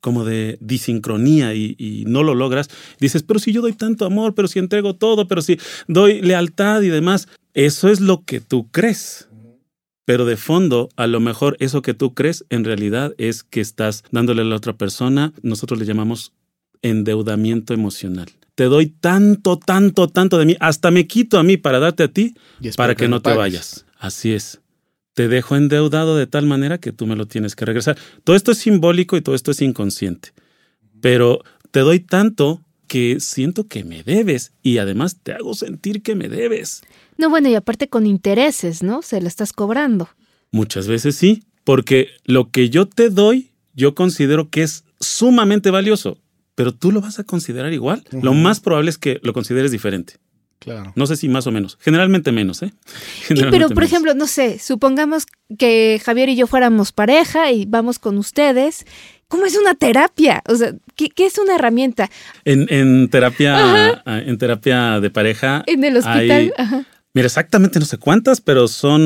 como 0.01 0.23
de 0.23 0.57
disincronía 0.62 1.53
y, 1.53 2.03
no 2.07 2.23
lo 2.23 2.35
logras, 2.35 2.69
dices, 2.99 3.23
pero 3.23 3.39
si 3.39 3.51
yo 3.51 3.62
doy 3.62 3.73
tanto 3.73 4.05
amor, 4.05 4.33
pero 4.35 4.47
si 4.47 4.59
entrego 4.59 4.95
todo, 4.95 5.27
pero 5.27 5.41
si 5.41 5.57
doy 5.88 6.21
lealtad 6.21 6.81
y 6.81 6.89
demás, 6.89 7.27
eso 7.53 7.89
es 7.89 7.99
lo 7.99 8.23
que 8.23 8.39
tú 8.39 8.69
crees. 8.71 9.27
Pero 10.05 10.25
de 10.25 10.38
fondo, 10.38 10.89
a 10.95 11.05
lo 11.05 11.19
mejor 11.19 11.55
eso 11.59 11.81
que 11.81 11.93
tú 11.93 12.15
crees 12.15 12.45
en 12.49 12.63
realidad 12.63 13.13
es 13.17 13.43
que 13.43 13.62
estás 13.62 14.03
dándole 14.12 14.41
a 14.41 14.45
la 14.45 14.55
otra 14.55 14.73
persona, 14.73 15.33
nosotros 15.43 15.79
le 15.79 15.85
llamamos 15.85 16.33
endeudamiento 16.81 17.73
emocional. 17.73 18.29
Te 18.55 18.65
doy 18.65 18.88
tanto, 18.88 19.57
tanto, 19.57 20.07
tanto 20.07 20.38
de 20.38 20.45
mí, 20.45 20.55
hasta 20.59 20.91
me 20.91 21.05
quito 21.05 21.38
a 21.38 21.43
mí 21.43 21.57
para 21.57 21.79
darte 21.79 22.03
a 22.03 22.07
ti, 22.07 22.33
para 22.75 22.95
que, 22.95 23.07
no 23.07 23.21
te 23.21 23.33
vayas. 23.33 23.85
Así 23.97 24.33
es 24.33 24.62
te 25.13 25.28
dejo 25.28 25.56
endeudado 25.56 26.15
de 26.15 26.28
tal 26.28 26.45
manera 26.45 26.78
que 26.78 26.91
tú 26.91 27.06
me 27.06 27.15
lo 27.15 27.26
tienes 27.26 27.56
que 27.56 27.65
regresar. 27.65 27.98
Todo 28.24 28.36
esto 28.36 28.52
es 28.52 28.60
simbólico 28.60 29.17
y 29.17 29.22
todo 29.22 29.36
esto 29.36 29.52
es 29.52 29.62
inconsciente. 29.62 30.32
Pero 31.02 31.41
te 31.72 31.82
doy 31.82 32.00
tanto 32.00 32.63
que 32.88 33.19
siento 33.19 33.67
que 33.67 33.84
me 33.84 34.04
debes 34.04 34.54
y 34.63 34.80
además 34.80 35.17
te 35.22 35.34
hago 35.34 35.54
sentir 35.54 36.02
que 36.02 36.15
me 36.15 36.28
debes. 36.28 36.82
No, 37.17 37.30
bueno, 37.30 37.50
y 37.50 37.56
aparte 37.56 37.88
con 37.88 38.06
intereses, 38.06 38.82
¿no? 38.82 39.02
Se 39.02 39.22
lo 39.22 39.28
estás 39.28 39.54
cobrando. 39.54 40.10
Muchas 40.52 40.88
veces 40.88 41.15
sí, 41.15 41.43
porque 41.63 42.10
lo 42.26 42.50
que 42.50 42.69
yo 42.69 42.88
te 42.88 43.10
doy, 43.10 43.52
yo 43.74 43.93
considero 43.93 44.50
que 44.50 44.63
es 44.63 44.86
sumamente 45.00 45.69
valioso, 45.69 46.17
pero 46.56 46.74
tú 46.74 46.91
lo 46.91 47.00
vas 47.00 47.19
a 47.19 47.24
considerar 47.24 47.72
igual. 47.74 48.04
Lo 48.12 48.34
más 48.34 48.60
probable 48.60 48.89
es 48.89 48.98
que 48.98 49.19
lo 49.22 49.34
consideres 49.34 49.72
diferente. 49.72 50.15
Claro. 50.60 50.91
No 50.95 51.08
sé 51.08 51.15
si 51.15 51.30
más 51.30 51.48
o 51.48 51.52
menos. 51.52 51.78
Generalmente 51.82 52.32
menos, 52.32 52.62
¿eh? 52.62 52.74
pero, 53.52 53.69
por 53.69 53.84
ejemplo, 53.84 54.13
no 54.13 54.28
sé, 54.28 54.60
supongamos 54.60 55.26
que 55.58 56.02
Javier 56.04 56.30
y 56.30 56.36
yo 56.36 56.48
fuéramos 56.48 56.91
pareja 56.91 57.52
y 57.52 57.65
vamos 57.65 57.98
con 57.98 58.17
ustedes. 58.17 58.86
¿Cómo 59.30 59.45
es 59.45 59.58
una 59.58 59.76
terapia? 59.76 60.41
O 60.48 60.56
sea, 60.56 60.74
¿qué, 60.95 61.12
es 61.17 61.38
una 61.38 61.56
herramienta? 61.56 62.10
En, 62.45 63.10
terapia, 63.10 64.02
en 64.06 64.38
terapia 64.38 65.00
de 65.00 65.10
pareja. 65.12 65.63
En 65.67 65.84
el 65.84 65.98
hospital. 65.98 66.54
Ajá. 66.58 66.86
Mira, 67.13 67.26
exactamente 67.26 67.80
no 67.80 67.86
sé 67.86 67.98
cuántas, 67.98 68.39
pero 68.39 68.67
son 68.67 69.02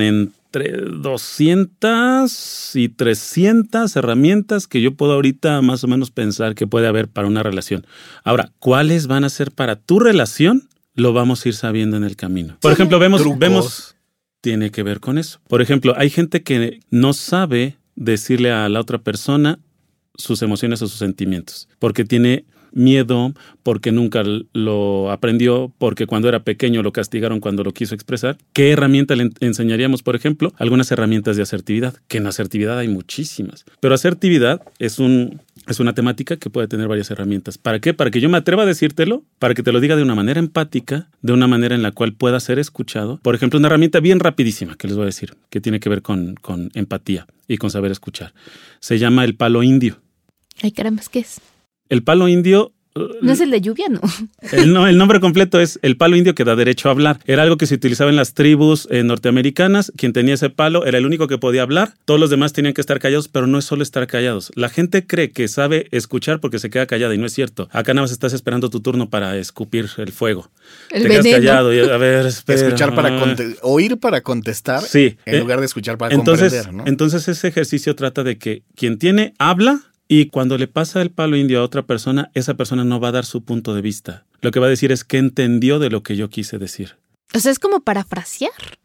entre 0.00 0.72
200 0.72 2.70
y 2.74 2.88
300 2.88 3.94
herramientas 3.96 4.66
que 4.66 4.80
yo 4.80 4.94
puedo 4.94 5.12
ahorita 5.12 5.60
más 5.60 5.84
o 5.84 5.88
menos 5.88 6.10
pensar 6.10 6.54
que 6.54 6.66
puede 6.66 6.86
haber 6.86 7.08
para 7.08 7.28
una 7.28 7.42
relación. 7.42 7.86
Ahora, 8.22 8.50
¿cuáles 8.58 9.08
van 9.08 9.24
a 9.24 9.28
ser 9.28 9.50
para 9.50 9.76
tu 9.76 10.00
relación? 10.00 10.68
Lo 10.94 11.12
vamos 11.12 11.44
a 11.44 11.48
ir 11.48 11.54
sabiendo 11.54 11.96
en 11.96 12.04
el 12.04 12.16
camino. 12.16 12.56
Por 12.60 12.72
ejemplo, 12.72 12.98
vemos, 12.98 13.22
vemos, 13.38 13.96
tiene 14.40 14.70
que 14.70 14.82
ver 14.82 15.00
con 15.00 15.18
eso. 15.18 15.40
Por 15.48 15.62
ejemplo, 15.62 15.94
hay 15.96 16.10
gente 16.10 16.42
que 16.42 16.80
no 16.90 17.12
sabe 17.12 17.76
decirle 17.96 18.50
a 18.52 18.68
la 18.68 18.80
otra 18.80 18.98
persona 18.98 19.58
sus 20.16 20.42
emociones 20.42 20.80
o 20.82 20.88
sus 20.88 20.98
sentimientos, 20.98 21.68
porque 21.78 22.04
tiene 22.04 22.44
miedo, 22.74 23.32
porque 23.62 23.92
nunca 23.92 24.22
lo 24.52 25.10
aprendió, 25.10 25.72
porque 25.78 26.06
cuando 26.06 26.28
era 26.28 26.42
pequeño 26.42 26.82
lo 26.82 26.92
castigaron 26.92 27.40
cuando 27.40 27.62
lo 27.62 27.72
quiso 27.72 27.94
expresar. 27.94 28.36
¿Qué 28.52 28.72
herramienta 28.72 29.16
le 29.16 29.30
enseñaríamos, 29.40 30.02
por 30.02 30.16
ejemplo? 30.16 30.52
Algunas 30.58 30.90
herramientas 30.90 31.36
de 31.36 31.42
asertividad, 31.42 31.94
que 32.08 32.18
en 32.18 32.26
asertividad 32.26 32.78
hay 32.78 32.88
muchísimas. 32.88 33.64
Pero 33.80 33.94
asertividad 33.94 34.60
es 34.78 34.98
un 34.98 35.40
es 35.66 35.80
una 35.80 35.94
temática 35.94 36.36
que 36.36 36.50
puede 36.50 36.68
tener 36.68 36.88
varias 36.88 37.10
herramientas. 37.10 37.58
¿Para 37.58 37.80
qué? 37.80 37.94
Para 37.94 38.10
que 38.10 38.20
yo 38.20 38.28
me 38.28 38.36
atreva 38.36 38.64
a 38.64 38.66
decírtelo, 38.66 39.24
para 39.38 39.54
que 39.54 39.62
te 39.62 39.72
lo 39.72 39.80
diga 39.80 39.96
de 39.96 40.02
una 40.02 40.14
manera 40.14 40.38
empática, 40.38 41.08
de 41.22 41.32
una 41.32 41.46
manera 41.46 41.74
en 41.74 41.82
la 41.82 41.92
cual 41.92 42.14
pueda 42.14 42.38
ser 42.40 42.58
escuchado. 42.58 43.18
Por 43.22 43.34
ejemplo, 43.34 43.58
una 43.58 43.68
herramienta 43.68 44.00
bien 44.00 44.20
rapidísima 44.20 44.76
que 44.76 44.88
les 44.88 44.96
voy 44.96 45.04
a 45.04 45.06
decir, 45.06 45.34
que 45.50 45.60
tiene 45.60 45.80
que 45.80 45.88
ver 45.88 46.02
con, 46.02 46.34
con 46.34 46.70
empatía 46.74 47.26
y 47.48 47.56
con 47.56 47.70
saber 47.70 47.90
escuchar. 47.90 48.34
Se 48.80 48.98
llama 48.98 49.24
el 49.24 49.36
palo 49.36 49.62
indio. 49.62 50.00
Ay, 50.62 50.72
caramba, 50.72 51.02
¿qué 51.10 51.20
es? 51.20 51.40
El 51.88 52.02
palo 52.02 52.28
indio 52.28 52.72
no 52.94 53.32
es 53.32 53.40
el 53.40 53.50
de 53.50 53.60
lluvia, 53.60 53.88
¿no? 53.88 54.00
El, 54.52 54.72
no, 54.72 54.86
el 54.86 54.96
nombre 54.96 55.18
completo 55.18 55.60
es 55.60 55.80
el 55.82 55.96
palo 55.96 56.16
indio 56.16 56.34
que 56.34 56.44
da 56.44 56.54
derecho 56.54 56.88
a 56.88 56.92
hablar. 56.92 57.18
Era 57.24 57.42
algo 57.42 57.56
que 57.56 57.66
se 57.66 57.74
utilizaba 57.74 58.10
en 58.10 58.16
las 58.16 58.34
tribus 58.34 58.86
eh, 58.90 59.02
norteamericanas. 59.02 59.92
Quien 59.96 60.12
tenía 60.12 60.34
ese 60.34 60.50
palo 60.50 60.84
era 60.84 60.98
el 60.98 61.06
único 61.06 61.26
que 61.26 61.38
podía 61.38 61.62
hablar. 61.62 61.94
Todos 62.04 62.20
los 62.20 62.30
demás 62.30 62.52
tenían 62.52 62.74
que 62.74 62.80
estar 62.80 63.00
callados, 63.00 63.28
pero 63.28 63.46
no 63.46 63.58
es 63.58 63.64
solo 63.64 63.82
estar 63.82 64.06
callados. 64.06 64.52
La 64.54 64.68
gente 64.68 65.06
cree 65.06 65.30
que 65.30 65.48
sabe 65.48 65.88
escuchar 65.90 66.40
porque 66.40 66.58
se 66.58 66.70
queda 66.70 66.86
callada 66.86 67.14
y 67.14 67.18
no 67.18 67.26
es 67.26 67.32
cierto. 67.32 67.68
Acá 67.72 67.94
nada 67.94 68.04
más 68.04 68.12
estás 68.12 68.32
esperando 68.32 68.70
tu 68.70 68.80
turno 68.80 69.10
para 69.10 69.36
escupir 69.38 69.88
el 69.96 70.12
fuego. 70.12 70.50
El 70.90 71.02
Te 71.02 71.08
quedas 71.08 71.26
callado 71.26 71.74
y 71.74 71.80
a 71.80 71.96
ver, 71.96 72.26
espera. 72.26 72.60
Escuchar 72.60 72.94
para 72.94 73.36
oír 73.62 73.98
para 73.98 74.20
contestar 74.20 74.82
sí. 74.82 75.16
en 75.24 75.40
lugar 75.40 75.58
de 75.58 75.66
escuchar 75.66 75.98
para 75.98 76.14
entonces, 76.14 76.52
comprender. 76.52 76.84
¿no? 76.84 76.88
Entonces 76.88 77.26
ese 77.26 77.48
ejercicio 77.48 77.96
trata 77.96 78.22
de 78.22 78.38
que 78.38 78.62
quien 78.76 78.98
tiene 78.98 79.34
habla 79.38 79.80
y 80.08 80.26
cuando 80.26 80.58
le 80.58 80.68
pasa 80.68 81.00
el 81.00 81.10
palo 81.10 81.36
indio 81.36 81.60
a 81.60 81.64
otra 81.64 81.82
persona, 81.86 82.30
esa 82.34 82.54
persona 82.54 82.84
no 82.84 83.00
va 83.00 83.08
a 83.08 83.12
dar 83.12 83.24
su 83.24 83.44
punto 83.44 83.74
de 83.74 83.82
vista. 83.82 84.26
Lo 84.40 84.50
que 84.50 84.60
va 84.60 84.66
a 84.66 84.70
decir 84.70 84.92
es 84.92 85.04
que 85.04 85.18
entendió 85.18 85.78
de 85.78 85.90
lo 85.90 86.02
que 86.02 86.16
yo 86.16 86.28
quise 86.28 86.58
decir. 86.58 86.96
O 87.34 87.40
sea, 87.40 87.50
es 87.50 87.58
como 87.58 87.80
parafrasear. 87.80 88.78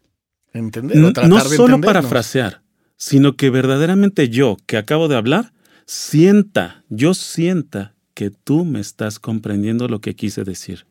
Entender. 0.52 0.96
no, 0.96 1.10
no 1.10 1.40
solo 1.40 1.80
parafrasear, 1.80 2.62
sino 2.96 3.36
que 3.36 3.50
verdaderamente 3.50 4.28
yo, 4.28 4.56
que 4.66 4.76
acabo 4.76 5.06
de 5.06 5.16
hablar, 5.16 5.52
sienta, 5.86 6.84
yo 6.88 7.14
sienta 7.14 7.94
que 8.14 8.30
tú 8.30 8.64
me 8.64 8.80
estás 8.80 9.18
comprendiendo 9.18 9.86
lo 9.88 10.00
que 10.00 10.16
quise 10.16 10.42
decir. 10.42 10.86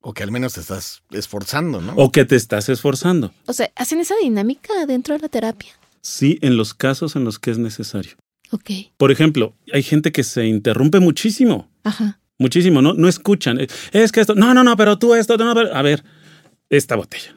O 0.00 0.14
que 0.14 0.22
al 0.22 0.30
menos 0.30 0.54
te 0.54 0.60
estás 0.60 1.02
esforzando, 1.10 1.80
¿no? 1.80 1.92
O 1.96 2.10
que 2.10 2.24
te 2.24 2.36
estás 2.36 2.68
esforzando. 2.68 3.32
O 3.46 3.52
sea, 3.52 3.70
¿hacen 3.76 4.00
esa 4.00 4.14
dinámica 4.22 4.86
dentro 4.86 5.14
de 5.14 5.20
la 5.20 5.28
terapia? 5.28 5.72
Sí, 6.00 6.38
en 6.40 6.56
los 6.56 6.72
casos 6.74 7.16
en 7.16 7.24
los 7.24 7.38
que 7.38 7.50
es 7.50 7.58
necesario. 7.58 8.16
Por 8.96 9.10
ejemplo, 9.10 9.54
hay 9.72 9.82
gente 9.82 10.12
que 10.12 10.24
se 10.24 10.46
interrumpe 10.46 11.00
muchísimo. 11.00 11.70
Ajá. 11.84 12.20
Muchísimo, 12.38 12.82
¿no? 12.82 12.94
No 12.94 13.08
escuchan. 13.08 13.58
Es 13.92 14.12
que 14.12 14.20
esto, 14.20 14.34
no, 14.34 14.54
no, 14.54 14.62
no, 14.62 14.76
pero 14.76 14.98
tú 14.98 15.14
esto, 15.14 15.36
no, 15.36 15.54
pero, 15.54 15.74
a 15.74 15.82
ver, 15.82 16.04
esta 16.70 16.96
botella. 16.96 17.34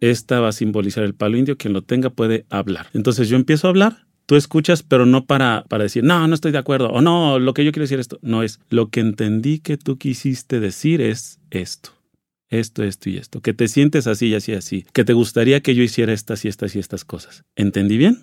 Esta 0.00 0.40
va 0.40 0.48
a 0.48 0.52
simbolizar 0.52 1.04
el 1.04 1.14
palo 1.14 1.36
indio. 1.36 1.56
Quien 1.56 1.72
lo 1.72 1.82
tenga 1.82 2.10
puede 2.10 2.46
hablar. 2.48 2.88
Entonces 2.94 3.28
yo 3.28 3.36
empiezo 3.36 3.66
a 3.66 3.70
hablar, 3.70 4.06
tú 4.26 4.36
escuchas, 4.36 4.82
pero 4.82 5.04
no 5.04 5.26
para, 5.26 5.64
para 5.68 5.84
decir, 5.84 6.04
no, 6.04 6.26
no 6.28 6.34
estoy 6.34 6.52
de 6.52 6.58
acuerdo, 6.58 6.90
o 6.90 7.00
no, 7.00 7.38
lo 7.38 7.54
que 7.54 7.64
yo 7.64 7.72
quiero 7.72 7.84
decir 7.84 7.98
esto. 7.98 8.18
No 8.22 8.42
es, 8.42 8.60
lo 8.70 8.90
que 8.90 9.00
entendí 9.00 9.58
que 9.58 9.76
tú 9.76 9.98
quisiste 9.98 10.60
decir 10.60 11.00
es 11.00 11.40
esto. 11.50 11.90
Esto, 12.48 12.84
esto 12.84 13.10
y 13.10 13.16
esto. 13.16 13.40
Que 13.40 13.52
te 13.52 13.66
sientes 13.66 14.06
así 14.06 14.28
y 14.28 14.34
así, 14.34 14.52
así. 14.52 14.86
Que 14.92 15.04
te 15.04 15.12
gustaría 15.12 15.60
que 15.60 15.74
yo 15.74 15.82
hiciera 15.82 16.12
estas 16.12 16.44
y 16.44 16.48
estas 16.48 16.76
y 16.76 16.78
estas 16.78 17.04
cosas. 17.04 17.44
¿Entendí 17.56 17.98
bien? 17.98 18.22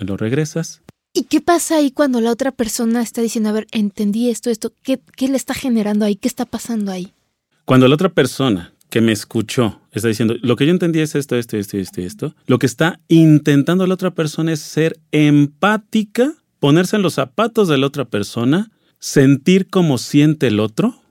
Me 0.00 0.06
lo 0.06 0.16
regresas 0.16 0.82
¿Y 1.12 1.24
qué 1.24 1.40
pasa 1.40 1.76
ahí 1.76 1.90
cuando 1.90 2.20
la 2.20 2.30
otra 2.30 2.52
persona 2.52 3.02
está 3.02 3.22
diciendo, 3.22 3.50
a 3.50 3.52
ver, 3.52 3.66
entendí 3.72 4.30
esto, 4.30 4.50
esto, 4.50 4.72
¿qué, 4.82 5.00
qué 5.16 5.28
le 5.28 5.36
está 5.36 5.54
generando 5.54 6.04
ahí? 6.04 6.16
¿Qué 6.16 6.28
está 6.28 6.44
pasando 6.44 6.92
ahí? 6.92 7.12
Cuando 7.64 7.88
la 7.88 7.94
otra 7.94 8.08
persona 8.08 8.72
que 8.90 9.00
me 9.00 9.12
escuchó 9.12 9.80
está 9.92 10.08
diciendo, 10.08 10.34
lo 10.40 10.56
que 10.56 10.66
yo 10.66 10.72
entendí 10.72 11.00
es 11.00 11.14
esto, 11.14 11.36
esto, 11.36 11.56
esto, 11.56 11.76
esto, 11.76 12.00
esto, 12.00 12.34
lo 12.46 12.58
que 12.58 12.66
está 12.66 13.00
intentando 13.08 13.86
la 13.86 13.94
otra 13.94 14.12
persona 14.12 14.52
es 14.52 14.60
ser 14.60 14.98
empática, 15.12 16.34
ponerse 16.60 16.96
en 16.96 17.02
los 17.02 17.14
zapatos 17.14 17.68
de 17.68 17.78
la 17.78 17.86
otra 17.86 18.04
persona, 18.06 18.70
sentir 18.98 19.68
como 19.68 19.98
siente 19.98 20.46
el 20.46 20.60
otro 20.60 21.02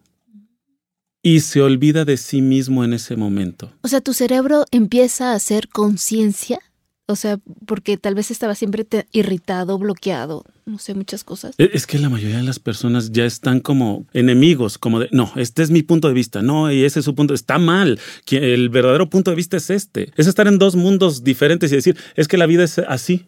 y 1.21 1.41
se 1.41 1.61
olvida 1.61 2.05
de 2.05 2.17
sí 2.17 2.41
mismo 2.41 2.83
en 2.83 2.93
ese 2.93 3.15
momento. 3.15 3.71
O 3.81 3.87
sea, 3.87 4.01
tu 4.01 4.13
cerebro 4.13 4.65
empieza 4.71 5.31
a 5.31 5.35
hacer 5.35 5.67
conciencia 5.67 6.59
o 7.07 7.15
sea, 7.15 7.39
porque 7.65 7.97
tal 7.97 8.15
vez 8.15 8.31
estaba 8.31 8.53
siempre 8.53 8.85
irritado, 9.13 9.77
bloqueado, 9.79 10.43
no 10.65 10.77
sé, 10.77 10.93
muchas 10.93 11.23
cosas. 11.23 11.55
E, 11.57 11.69
es 11.73 11.87
que 11.87 11.97
la 11.99 12.09
mayoría 12.09 12.37
de 12.37 12.43
las 12.43 12.59
personas 12.59 13.11
ya 13.11 13.25
están 13.25 13.61
como 13.61 14.05
enemigos, 14.13 14.77
como 14.77 14.99
de, 14.99 15.09
no, 15.11 15.31
este 15.37 15.63
es 15.63 15.71
mi 15.71 15.83
punto 15.83 16.09
de 16.09 16.13
vista, 16.13 16.41
no, 16.41 16.71
y 16.71 16.83
ese 16.83 16.99
es 16.99 17.05
su 17.05 17.15
punto, 17.15 17.33
está 17.33 17.57
mal, 17.57 17.99
el 18.29 18.69
verdadero 18.69 19.09
punto 19.09 19.31
de 19.31 19.37
vista 19.37 19.57
es 19.57 19.69
este. 19.69 20.11
Es 20.17 20.27
estar 20.27 20.47
en 20.47 20.59
dos 20.59 20.75
mundos 20.75 21.23
diferentes 21.23 21.71
y 21.71 21.75
decir, 21.75 21.97
es 22.15 22.27
que 22.27 22.37
la 22.37 22.45
vida 22.45 22.65
es 22.65 22.77
así, 22.79 23.25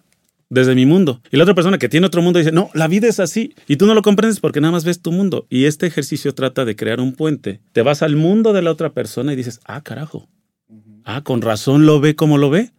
desde 0.50 0.76
mi 0.76 0.86
mundo. 0.86 1.22
Y 1.32 1.38
la 1.38 1.44
otra 1.44 1.56
persona 1.56 1.78
que 1.78 1.90
tiene 1.90 2.08
otro 2.08 2.22
mundo 2.22 2.40
dice, 2.40 2.52
no, 2.52 2.70
la 2.74 2.88
vida 2.88 3.08
es 3.08 3.20
así. 3.20 3.54
Y 3.68 3.78
tú 3.78 3.86
no 3.86 3.94
lo 3.94 4.02
comprendes 4.02 4.40
porque 4.40 4.62
nada 4.62 4.72
más 4.72 4.84
ves 4.84 5.02
tu 5.02 5.12
mundo. 5.12 5.46
Y 5.50 5.66
este 5.66 5.88
ejercicio 5.88 6.34
trata 6.34 6.66
de 6.66 6.76
crear 6.76 7.00
un 7.00 7.14
puente. 7.14 7.62
Te 7.72 7.82
vas 7.82 8.02
al 8.02 8.16
mundo 8.16 8.52
de 8.52 8.62
la 8.62 8.72
otra 8.72 8.94
persona 8.94 9.34
y 9.34 9.36
dices, 9.36 9.60
ah, 9.66 9.82
carajo. 9.82 10.28
Ah, 11.06 11.24
con 11.24 11.42
razón 11.42 11.86
lo 11.86 12.00
ve 12.00 12.16
como 12.16 12.38
lo 12.38 12.50
ve. 12.50 12.72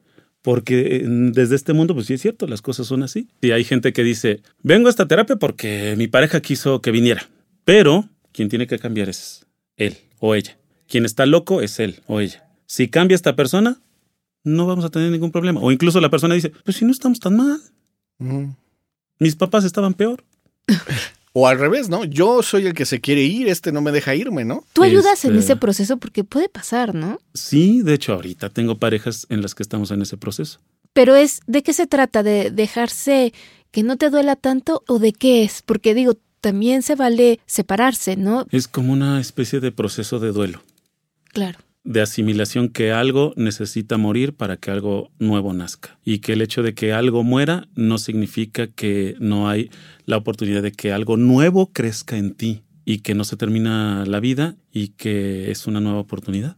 Porque 0.43 1.05
desde 1.05 1.55
este 1.55 1.73
mundo, 1.73 1.95
pues 1.95 2.07
sí 2.07 2.15
es 2.15 2.23
cierto, 2.23 2.47
las 2.47 2.63
cosas 2.63 2.87
son 2.87 3.03
así. 3.03 3.29
Y 3.43 3.51
hay 3.51 3.65
gente 3.65 3.93
que 3.93 4.03
dice, 4.03 4.43
vengo 4.63 4.87
a 4.87 4.91
esta 4.91 5.07
terapia 5.07 5.37
porque 5.37 5.95
mi 5.99 6.09
pareja 6.09 6.41
quiso 6.41 6.81
que 6.81 6.91
viniera. 6.91 7.29
Pero 7.65 8.09
quien 8.33 8.49
tiene 8.49 8.67
que 8.67 8.79
cambiar 8.79 9.09
es 9.09 9.47
él 9.77 9.99
o 10.19 10.35
ella. 10.35 10.57
Quien 10.89 11.05
está 11.05 11.27
loco 11.27 11.61
es 11.61 11.79
él 11.79 12.01
o 12.07 12.21
ella. 12.21 12.49
Si 12.67 12.89
cambia 12.89 13.15
esta 13.15 13.37
persona, 13.37 13.81
no 14.43 14.67
vamos 14.67 14.85
a 14.85 14.91
tener 14.91 15.11
ningún 15.11 15.31
problema. 15.31 15.61
O 15.61 15.73
incluso 15.73 16.01
la 16.01 16.11
persona 16.11 16.35
dice, 16.35 16.53
pues 16.65 16.77
si 16.77 16.85
no 16.85 16.93
estamos 16.93 17.21
tan 17.21 17.37
mal. 17.37 17.61
Mis 19.19 19.37
papás 19.37 19.65
estaban 19.65 19.95
peor. 19.95 20.25
O 21.33 21.47
al 21.47 21.59
revés, 21.59 21.89
¿no? 21.89 22.05
Yo 22.05 22.43
soy 22.43 22.67
el 22.67 22.75
que 22.75 22.85
se 22.85 23.01
quiere 23.01 23.23
ir, 23.23 23.49
este 23.49 23.71
no 23.71 23.81
me 23.81 23.93
deja 23.93 24.15
irme, 24.15 24.45
¿no? 24.45 24.65
Tú 24.73 24.83
ayudas 24.83 25.25
en 25.25 25.37
este 25.37 25.53
ese 25.53 25.57
proceso 25.57 25.97
porque 25.97 26.25
puede 26.25 26.49
pasar, 26.49 26.95
¿no? 26.95 27.21
Sí, 27.35 27.83
de 27.83 27.95
hecho 27.95 28.15
ahorita 28.15 28.51
tengo 28.51 28.79
parejas 28.79 29.27
en 29.31 29.41
las 29.43 29.55
que 29.55 29.63
estamos 29.63 29.91
en 29.91 30.03
ese 30.03 30.17
proceso. 30.17 30.61
Pero 30.93 31.15
es, 31.15 31.41
¿de 31.47 31.63
qué 31.63 31.73
se 31.73 31.87
trata? 31.87 32.23
¿De 32.25 32.51
dejarse 32.51 33.33
que 33.71 33.85
no 33.85 33.97
te 33.97 34.11
duela 34.11 34.35
tanto 34.35 34.83
o 34.89 34.99
de 34.99 35.13
qué 35.13 35.45
es? 35.45 35.63
Porque 35.63 35.95
digo, 35.95 36.19
también 36.41 36.83
se 36.83 36.97
vale 36.97 37.39
separarse, 37.47 38.17
¿no? 38.17 38.47
Es 38.51 38.67
como 38.67 38.93
una 38.93 39.21
especie 39.21 39.61
de 39.61 39.71
proceso 39.71 40.19
de 40.19 40.33
duelo. 40.33 40.63
Claro 41.33 41.61
de 41.85 42.03
asimilación 42.03 42.69
que 42.69 42.93
algo 42.93 43.33
necesita 43.37 43.97
morir 43.97 44.35
para 44.35 44.57
que 44.57 44.71
algo 44.71 45.11
nuevo 45.19 45.53
nazca. 45.53 45.99
Y 46.05 46.19
que 46.19 46.35
el 46.35 46.43
hecho 46.43 46.63
de 46.63 46.75
que 46.75 46.93
algo 46.93 47.25
muera 47.25 47.69
no 47.75 47.99
significa 47.99 48.67
que 48.67 49.17
no 49.19 49.49
hay 49.49 49.71
la 50.05 50.17
oportunidad 50.17 50.63
de 50.63 50.73
que 50.73 50.93
algo 50.93 51.17
nuevo 51.17 51.73
crezca 51.73 52.17
en 52.17 52.35
ti 52.35 52.63
y 52.85 52.99
que 52.99 53.15
no 53.15 53.25
se 53.25 53.37
termina 53.37 54.05
la 54.07 54.21
vida 54.21 54.57
y 54.73 54.89
que 54.89 55.51
es 55.51 55.67
una 55.67 55.81
nueva 55.81 56.01
oportunidad. 56.01 56.57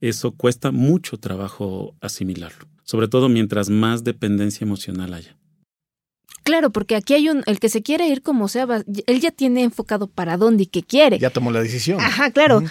Eso 0.00 0.32
cuesta 0.32 0.70
mucho 0.70 1.16
trabajo 1.16 1.96
asimilarlo, 2.00 2.66
sobre 2.84 3.08
todo 3.08 3.28
mientras 3.28 3.68
más 3.68 4.04
dependencia 4.04 4.64
emocional 4.64 5.14
haya. 5.14 5.36
Claro, 6.44 6.70
porque 6.70 6.94
aquí 6.94 7.14
hay 7.14 7.28
un, 7.28 7.42
el 7.46 7.58
que 7.58 7.68
se 7.68 7.82
quiere 7.82 8.06
ir 8.08 8.22
como 8.22 8.48
sea, 8.48 8.66
él 9.06 9.20
ya 9.20 9.30
tiene 9.30 9.64
enfocado 9.64 10.06
para 10.06 10.36
dónde 10.36 10.62
y 10.62 10.66
qué 10.66 10.82
quiere. 10.82 11.18
Ya 11.18 11.30
tomó 11.30 11.50
la 11.50 11.60
decisión. 11.60 12.00
Ajá, 12.00 12.30
claro 12.30 12.62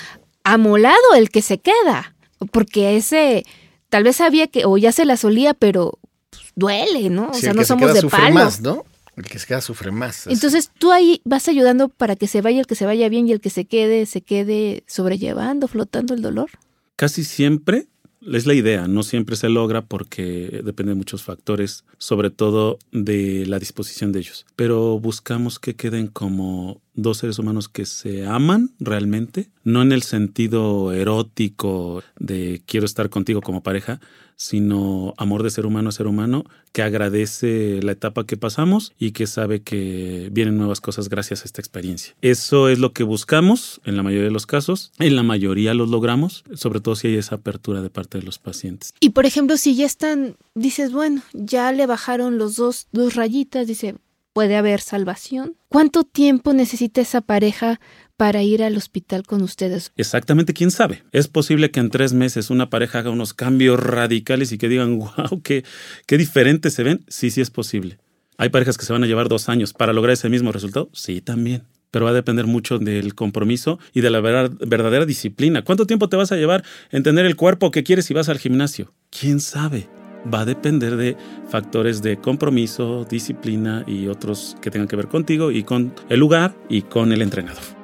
amolado 0.54 1.14
el 1.16 1.30
que 1.30 1.42
se 1.42 1.60
queda, 1.60 2.16
porque 2.52 2.96
ese 2.96 3.46
tal 3.90 4.04
vez 4.04 4.18
sabía 4.18 4.48
que 4.48 4.66
o 4.66 4.78
ya 4.78 4.92
se 4.92 5.06
la 5.06 5.18
solía, 5.18 5.54
pero 5.54 6.00
pues, 6.30 6.44
duele, 6.56 7.10
¿no? 7.10 7.30
O 7.30 7.34
sea, 7.34 7.54
no 7.54 7.64
somos 7.66 7.94
de 7.94 8.04
palo. 8.04 8.34
Más, 8.34 8.62
¿no? 8.62 8.86
El 9.16 9.26
que 9.26 9.40
se 9.40 9.48
queda 9.48 9.62
sufre 9.62 9.92
más. 9.92 10.28
Entonces 10.28 10.72
tú 10.78 10.92
ahí 10.92 11.22
vas 11.26 11.48
ayudando 11.48 11.90
para 11.90 12.16
que 12.16 12.28
se 12.28 12.42
vaya 12.42 12.60
el 12.60 12.68
que 12.68 12.76
se 12.76 12.86
vaya 12.86 13.10
bien 13.10 13.28
y 13.28 13.32
el 13.32 13.42
que 13.42 13.50
se 13.50 13.66
quede, 13.66 14.06
se 14.06 14.22
quede 14.22 14.84
sobrellevando, 14.88 15.68
flotando 15.68 16.14
el 16.14 16.22
dolor. 16.22 16.52
Casi 16.96 17.24
siempre 17.24 17.88
es 18.36 18.46
la 18.46 18.54
idea, 18.54 18.88
no 18.88 19.04
siempre 19.04 19.36
se 19.36 19.50
logra 19.50 19.84
porque 19.84 20.62
depende 20.64 20.92
de 20.92 20.98
muchos 20.98 21.24
factores, 21.24 21.86
sobre 21.98 22.30
todo 22.30 22.80
de 22.92 23.46
la 23.46 23.60
disposición 23.60 24.12
de 24.12 24.20
ellos. 24.20 24.46
Pero 24.56 25.00
buscamos 25.00 25.60
que 25.60 25.76
queden 25.76 26.08
como 26.08 26.82
dos 26.94 27.20
seres 27.20 27.40
humanos 27.40 27.70
que 27.70 27.86
se 27.86 28.26
aman 28.26 28.72
realmente, 28.80 29.50
no 29.64 29.82
en 29.82 29.92
el 29.92 30.04
sentido 30.04 30.92
erótico 30.92 32.04
de 32.20 32.62
quiero 32.66 32.86
estar 32.86 33.10
contigo 33.10 33.42
como 33.42 33.64
pareja, 33.64 34.00
sino 34.38 35.14
amor 35.18 35.44
de 35.44 35.50
ser 35.50 35.66
humano 35.66 35.90
a 35.90 35.92
ser 35.92 36.08
humano, 36.08 36.46
que 36.72 36.84
agradece 36.84 37.82
la 37.82 37.92
etapa 37.92 38.26
que 38.26 38.38
pasamos 38.38 38.94
y 38.98 39.12
que 39.12 39.28
sabe 39.28 39.64
que 39.64 40.30
vienen 40.32 40.58
nuevas 40.58 40.80
cosas 40.80 41.10
gracias 41.10 41.42
a 41.42 41.46
esta 41.46 41.60
experiencia. 41.60 42.16
Eso 42.22 42.70
es 42.70 42.80
lo 42.80 42.94
que 42.94 43.04
buscamos 43.04 43.82
en 43.84 43.98
la 43.98 44.04
mayoría 44.04 44.26
de 44.26 44.32
los 44.32 44.46
casos, 44.46 44.92
en 45.00 45.16
la 45.16 45.24
mayoría 45.24 45.74
los 45.74 45.90
logramos, 45.90 46.46
sobre 46.54 46.80
todo 46.80 46.96
si 46.96 47.08
hay 47.08 47.16
esa 47.16 47.36
apertura 47.36 47.82
de 47.82 47.90
parte 47.90 48.20
de 48.20 48.24
los 48.24 48.38
pacientes. 48.40 48.94
Y 49.00 49.10
por 49.10 49.26
ejemplo, 49.26 49.58
si 49.58 49.76
ya 49.76 49.86
están, 49.86 50.38
dices, 50.54 50.92
bueno, 50.92 51.22
ya 51.34 51.72
le 51.72 51.88
bajaron 51.88 52.38
los 52.38 52.56
dos, 52.56 52.88
dos 52.92 53.16
rayitas, 53.16 53.68
dice, 53.68 53.96
puede 54.34 54.56
haber 54.56 54.82
salvación. 54.82 55.56
¿Cuánto 55.68 56.04
tiempo 56.04 56.54
necesita 56.54 57.02
esa 57.02 57.22
pareja 57.22 57.80
para 58.18 58.42
ir 58.42 58.64
al 58.64 58.76
hospital 58.76 59.24
con 59.24 59.44
ustedes. 59.44 59.94
Exactamente, 59.96 60.54
quién 60.54 60.72
sabe. 60.72 61.04
Es 61.12 61.28
posible 61.28 61.72
que 61.72 61.80
en 61.80 61.92
tres 61.92 62.14
meses 62.14 62.50
una 62.50 62.70
pareja 62.70 63.00
haga 63.00 63.12
unos 63.12 63.34
cambios 63.34 63.80
radicales 63.80 64.52
y 64.52 64.58
que 64.58 64.68
digan, 64.68 64.98
wow, 65.00 65.42
qué, 65.44 65.64
qué 66.08 66.18
diferentes 66.18 66.74
se 66.74 66.84
ven. 66.84 67.06
Sí, 67.08 67.30
sí 67.30 67.42
es 67.42 67.52
posible. 67.52 68.00
¿Hay 68.38 68.50
parejas 68.50 68.78
que 68.78 68.86
se 68.86 68.94
van 68.94 69.04
a 69.04 69.08
llevar 69.08 69.30
dos 69.30 69.50
años 69.50 69.74
para 69.74 69.94
lograr 69.94 70.14
ese 70.14 70.30
mismo 70.30 70.52
resultado? 70.52 70.90
Sí, 70.94 71.22
también. 71.22 71.64
Pero 71.90 72.06
va 72.06 72.12
a 72.12 72.16
depender 72.16 72.46
mucho 72.46 72.80
del 72.80 73.16
compromiso 73.16 73.80
y 73.94 74.02
de 74.02 74.10
la 74.10 74.20
verdadera 74.20 75.06
disciplina. 75.06 75.64
¿Cuánto 75.64 75.88
tiempo 75.88 76.10
te 76.10 76.18
vas 76.18 76.32
a 76.32 76.36
llevar 76.36 76.64
en 76.92 77.02
tener 77.02 77.26
el 77.26 77.36
cuerpo 77.36 77.72
que 77.72 77.84
quieres 77.84 78.06
si 78.06 78.14
vas 78.14 78.30
al 78.30 78.40
gimnasio? 78.40 78.94
¿Quién 79.10 79.40
sabe? 79.40 79.88
Va 80.32 80.42
a 80.42 80.46
depender 80.46 80.98
de 80.98 81.16
factores 81.50 82.02
de 82.02 82.18
compromiso, 82.18 83.08
disciplina 83.10 83.84
y 83.88 84.08
otros 84.08 84.58
que 84.62 84.70
tengan 84.70 84.88
que 84.88 84.98
ver 84.98 85.08
contigo 85.08 85.52
y 85.52 85.64
con 85.64 85.94
el 86.10 86.20
lugar 86.20 86.56
y 86.70 86.82
con 86.82 87.14
el 87.14 87.22
entrenador. 87.22 87.77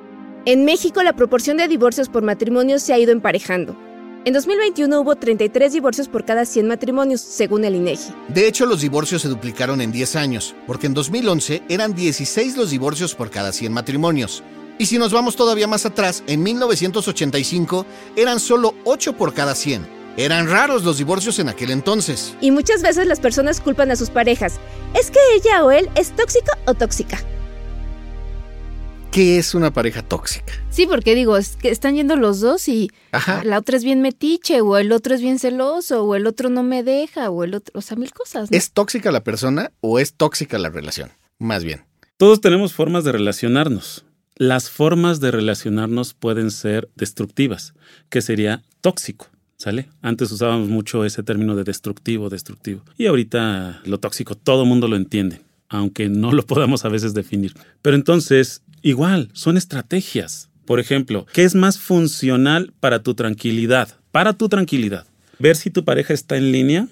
En 0.46 0.66
México 0.66 1.02
la 1.04 1.14
proporción 1.14 1.56
de 1.56 1.70
divorcios 1.70 2.10
por 2.10 2.22
matrimonio 2.22 2.78
se 2.78 2.92
ha 2.92 3.00
ido 3.00 3.14
emparejando. 3.14 3.78
En 4.26 4.34
2021 4.34 5.00
hubo 5.00 5.16
33 5.16 5.72
divorcios 5.72 6.10
por 6.10 6.26
cada 6.26 6.46
100 6.46 6.68
matrimonios, 6.68 7.22
según 7.22 7.64
el 7.64 7.76
INEGI. 7.76 8.14
De 8.28 8.46
hecho, 8.46 8.66
los 8.66 8.82
divorcios 8.82 9.22
se 9.22 9.30
duplicaron 9.30 9.80
en 9.80 9.94
10 9.94 10.18
años, 10.18 10.54
porque 10.68 10.88
en 10.88 10.94
2011 10.94 11.64
eran 11.70 11.96
16 11.96 12.58
los 12.58 12.72
divorcios 12.72 13.16
por 13.16 13.30
cada 13.30 13.54
100 13.54 13.72
matrimonios. 13.72 14.44
Y 14.78 14.88
si 14.88 14.98
nos 14.98 15.14
vamos 15.14 15.38
todavía 15.38 15.68
más 15.68 15.86
atrás, 15.86 16.24
en 16.28 16.44
1985 16.44 17.86
eran 18.18 18.42
solo 18.42 18.76
8 18.84 19.14
por 19.14 19.34
cada 19.34 19.56
100. 19.56 19.88
Eran 20.18 20.50
raros 20.50 20.84
los 20.84 20.98
divorcios 20.98 21.40
en 21.40 21.48
aquel 21.48 21.72
entonces. 21.72 22.36
Y 22.42 22.52
muchas 22.52 22.82
veces 22.82 23.08
las 23.08 23.22
personas 23.22 23.62
culpan 23.62 23.92
a 23.92 23.96
sus 23.96 24.10
parejas. 24.10 24.60
Es 24.94 25.10
que 25.10 25.20
ella 25.36 25.64
o 25.64 25.72
él 25.72 25.90
es 25.96 26.12
tóxico 26.12 26.52
o 26.66 26.74
tóxica. 26.74 27.20
¿Qué 29.14 29.38
es 29.38 29.54
una 29.54 29.72
pareja 29.72 30.02
tóxica? 30.02 30.54
Sí, 30.72 30.88
porque 30.88 31.14
digo, 31.14 31.38
es 31.38 31.56
que 31.56 31.70
están 31.70 31.94
yendo 31.94 32.16
los 32.16 32.42
dos 32.42 32.68
y 32.68 32.90
la 33.44 33.60
otra 33.60 33.78
es 33.78 33.84
bien 33.84 34.02
metiche, 34.02 34.62
o 34.62 34.76
el 34.76 34.92
otro 34.92 35.14
es 35.14 35.22
bien 35.22 35.38
celoso, 35.38 36.04
o 36.04 36.16
el 36.16 36.26
otro 36.26 36.50
no 36.50 36.64
me 36.64 36.82
deja, 36.82 37.30
o 37.30 37.44
el 37.44 37.54
otro, 37.54 37.78
o 37.78 37.82
sea, 37.84 37.96
mil 37.96 38.12
cosas. 38.12 38.52
¿Es 38.52 38.72
tóxica 38.72 39.12
la 39.12 39.24
persona 39.24 39.72
o 39.82 40.00
es 40.00 40.16
tóxica 40.16 40.58
la 40.58 40.72
relación? 40.72 41.12
Más 41.38 41.64
bien. 41.64 41.84
Todos 42.18 42.42
tenemos 42.42 42.74
formas 42.74 43.04
de 43.04 43.12
relacionarnos. 43.12 44.04
Las 44.36 44.72
formas 44.72 45.20
de 45.20 45.30
relacionarnos 45.30 46.16
pueden 46.16 46.50
ser 46.50 46.90
destructivas, 46.96 47.76
que 48.10 48.24
sería 48.24 48.64
tóxico. 48.82 49.28
¿Sale? 49.58 49.90
Antes 50.02 50.32
usábamos 50.32 50.70
mucho 50.70 51.06
ese 51.06 51.22
término 51.22 51.56
de 51.56 51.64
destructivo, 51.64 52.30
destructivo. 52.30 52.84
Y 52.98 53.06
ahorita 53.06 53.82
lo 53.86 54.00
tóxico, 54.00 54.34
todo 54.34 54.64
el 54.64 54.70
mundo 54.70 54.88
lo 54.88 54.96
entiende, 54.96 55.42
aunque 55.70 56.10
no 56.10 56.32
lo 56.32 56.44
podamos 56.48 56.84
a 56.84 56.90
veces 56.90 57.14
definir. 57.14 57.54
Pero 57.84 57.96
entonces, 57.96 58.63
Igual, 58.84 59.30
son 59.34 59.56
estrategias. 59.56 60.50
Por 60.66 60.80
ejemplo, 60.82 61.26
¿qué 61.34 61.46
es 61.46 61.56
más 61.56 61.80
funcional 61.80 62.74
para 62.82 63.02
tu 63.02 63.16
tranquilidad? 63.16 63.98
Para 64.12 64.34
tu 64.34 64.50
tranquilidad. 64.50 65.08
Ver 65.40 65.56
si 65.56 65.70
tu 65.70 65.86
pareja 65.86 66.14
está 66.14 66.36
en 66.36 66.52
línea 66.52 66.88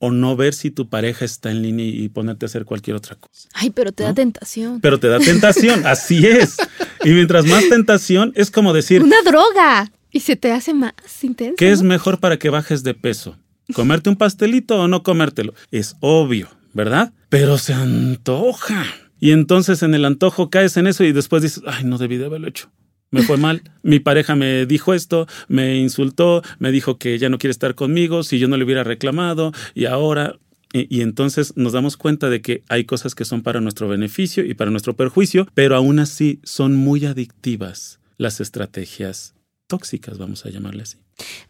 o 0.00 0.10
no 0.10 0.36
ver 0.36 0.52
si 0.52 0.70
tu 0.70 0.88
pareja 0.88 1.24
está 1.24 1.50
en 1.50 1.62
línea 1.62 1.86
y 1.86 2.08
ponerte 2.08 2.44
a 2.44 2.48
hacer 2.48 2.64
cualquier 2.64 2.96
otra 2.96 3.14
cosa. 3.16 3.48
Ay, 3.54 3.70
pero 3.70 3.92
te 3.92 4.02
da 4.02 4.14
tentación. 4.14 4.80
Pero 4.80 4.98
te 4.98 5.08
da 5.08 5.20
tentación, 5.20 5.86
así 5.86 6.26
es. 6.26 6.56
Y 7.04 7.10
mientras 7.10 7.46
más 7.46 7.68
tentación, 7.68 8.32
es 8.34 8.50
como 8.50 8.72
decir... 8.72 9.02
Una 9.02 9.22
droga. 9.22 9.90
Y 10.10 10.20
se 10.20 10.36
te 10.36 10.52
hace 10.52 10.74
más 10.74 10.92
intenso. 11.22 11.54
¿Qué 11.56 11.70
es 11.70 11.82
mejor 11.82 12.18
para 12.18 12.38
que 12.38 12.50
bajes 12.50 12.82
de 12.82 12.94
peso? 12.94 13.36
¿Comerte 13.74 14.10
un 14.10 14.16
pastelito 14.16 14.80
o 14.80 14.88
no 14.88 15.02
comértelo? 15.02 15.54
Es 15.70 15.94
obvio, 16.00 16.48
¿verdad? 16.72 17.12
Pero 17.28 17.58
se 17.58 17.74
antoja. 17.74 18.86
Y 19.20 19.32
entonces 19.32 19.82
en 19.82 19.94
el 19.94 20.04
antojo 20.04 20.50
caes 20.50 20.76
en 20.76 20.86
eso 20.86 21.04
y 21.04 21.12
después 21.12 21.42
dices, 21.42 21.62
ay, 21.66 21.84
no 21.84 21.98
debí 21.98 22.16
de 22.16 22.26
haberlo 22.26 22.48
hecho. 22.48 22.70
Me 23.10 23.22
fue 23.22 23.36
mal. 23.36 23.62
Mi 23.82 24.00
pareja 24.00 24.36
me 24.36 24.66
dijo 24.66 24.94
esto, 24.94 25.26
me 25.48 25.78
insultó, 25.78 26.42
me 26.58 26.70
dijo 26.70 26.98
que 26.98 27.18
ya 27.18 27.28
no 27.28 27.38
quiere 27.38 27.52
estar 27.52 27.74
conmigo, 27.74 28.22
si 28.22 28.38
yo 28.38 28.48
no 28.48 28.56
le 28.56 28.64
hubiera 28.64 28.84
reclamado 28.84 29.52
y 29.74 29.86
ahora... 29.86 30.38
Y, 30.74 31.00
entonces 31.00 31.54
nos 31.56 31.72
damos 31.72 31.96
cuenta 31.96 32.28
de 32.28 32.42
que 32.42 32.62
hay 32.68 32.84
cosas 32.84 33.14
que 33.14 33.24
son 33.24 33.42
para 33.42 33.62
nuestro 33.62 33.88
beneficio 33.88 34.44
y 34.44 34.52
para 34.52 34.70
nuestro 34.70 34.94
perjuicio, 34.96 35.48
pero 35.54 35.74
aún 35.74 35.98
así 35.98 36.40
son 36.44 36.76
muy 36.76 37.06
adictivas 37.06 38.00
las 38.18 38.42
estrategias 38.42 39.34
tóxicas, 39.66 40.18
vamos 40.18 40.44
a 40.44 40.50
llamarle 40.50 40.82
así. 40.82 40.98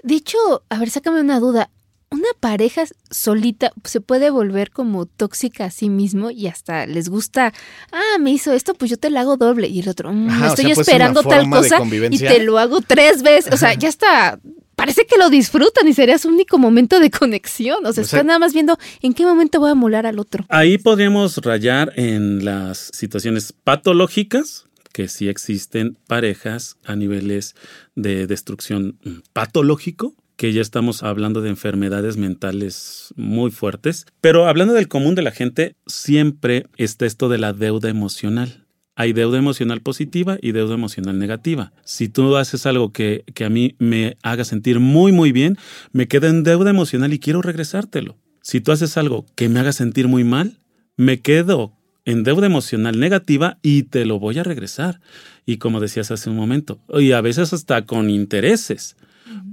De 0.04 0.14
hecho, 0.14 0.38
a 0.68 0.78
ver, 0.78 0.90
sácame 0.90 1.20
una 1.20 1.40
duda 1.40 1.68
una 2.10 2.28
pareja 2.40 2.84
solita 3.10 3.72
se 3.84 4.00
puede 4.00 4.30
volver 4.30 4.70
como 4.70 5.06
tóxica 5.06 5.66
a 5.66 5.70
sí 5.70 5.90
mismo 5.90 6.30
y 6.30 6.46
hasta 6.46 6.86
les 6.86 7.08
gusta, 7.08 7.52
ah, 7.92 8.18
me 8.18 8.30
hizo 8.32 8.52
esto, 8.52 8.74
pues 8.74 8.90
yo 8.90 8.96
te 8.96 9.10
lo 9.10 9.18
hago 9.18 9.36
doble. 9.36 9.68
Y 9.68 9.80
el 9.80 9.88
otro, 9.88 10.12
mm, 10.12 10.44
estoy 10.44 10.70
esperando 10.72 11.22
tal 11.22 11.48
cosa 11.50 11.80
y 12.10 12.18
te 12.18 12.42
lo 12.42 12.58
hago 12.58 12.80
tres 12.80 13.22
veces. 13.22 13.52
O 13.52 13.56
sea, 13.56 13.74
ya 13.74 13.88
está, 13.88 14.40
parece 14.74 15.06
que 15.06 15.18
lo 15.18 15.28
disfrutan 15.28 15.86
y 15.86 15.92
sería 15.92 16.18
su 16.18 16.28
único 16.28 16.56
momento 16.56 16.98
de 17.00 17.10
conexión. 17.10 17.84
O 17.84 17.92
sea, 17.92 18.04
están 18.04 18.28
nada 18.28 18.38
más 18.38 18.54
viendo 18.54 18.78
en 19.02 19.12
qué 19.12 19.26
momento 19.26 19.60
voy 19.60 19.70
a 19.70 19.74
molar 19.74 20.06
al 20.06 20.18
otro. 20.18 20.46
Ahí 20.48 20.78
podríamos 20.78 21.36
rayar 21.38 21.92
en 21.96 22.44
las 22.44 22.90
situaciones 22.94 23.52
patológicas, 23.52 24.64
que 24.92 25.08
sí 25.08 25.28
existen 25.28 25.98
parejas 26.06 26.76
a 26.84 26.96
niveles 26.96 27.54
de 27.94 28.26
destrucción 28.26 28.98
patológico, 29.32 30.14
que 30.38 30.52
ya 30.52 30.62
estamos 30.62 31.02
hablando 31.02 31.42
de 31.42 31.48
enfermedades 31.50 32.16
mentales 32.16 33.12
muy 33.16 33.50
fuertes. 33.50 34.06
Pero 34.20 34.46
hablando 34.46 34.72
del 34.72 34.86
común 34.86 35.16
de 35.16 35.22
la 35.22 35.32
gente, 35.32 35.74
siempre 35.86 36.66
está 36.76 37.06
esto 37.06 37.28
de 37.28 37.38
la 37.38 37.52
deuda 37.52 37.90
emocional. 37.90 38.64
Hay 38.94 39.12
deuda 39.12 39.38
emocional 39.38 39.80
positiva 39.80 40.38
y 40.40 40.52
deuda 40.52 40.74
emocional 40.74 41.18
negativa. 41.18 41.72
Si 41.84 42.08
tú 42.08 42.36
haces 42.36 42.66
algo 42.66 42.92
que, 42.92 43.24
que 43.34 43.44
a 43.44 43.50
mí 43.50 43.74
me 43.80 44.16
haga 44.22 44.44
sentir 44.44 44.78
muy, 44.78 45.10
muy 45.10 45.32
bien, 45.32 45.58
me 45.90 46.06
quedo 46.06 46.28
en 46.28 46.44
deuda 46.44 46.70
emocional 46.70 47.12
y 47.12 47.18
quiero 47.18 47.42
regresártelo. 47.42 48.16
Si 48.40 48.60
tú 48.60 48.70
haces 48.70 48.96
algo 48.96 49.26
que 49.34 49.48
me 49.48 49.58
haga 49.58 49.72
sentir 49.72 50.06
muy 50.06 50.22
mal, 50.22 50.60
me 50.96 51.20
quedo 51.20 51.72
en 52.04 52.22
deuda 52.22 52.46
emocional 52.46 53.00
negativa 53.00 53.58
y 53.60 53.82
te 53.82 54.04
lo 54.04 54.20
voy 54.20 54.38
a 54.38 54.44
regresar. 54.44 55.00
Y 55.44 55.56
como 55.56 55.80
decías 55.80 56.12
hace 56.12 56.30
un 56.30 56.36
momento, 56.36 56.80
y 56.96 57.10
a 57.10 57.20
veces 57.22 57.52
hasta 57.52 57.86
con 57.86 58.08
intereses 58.08 58.96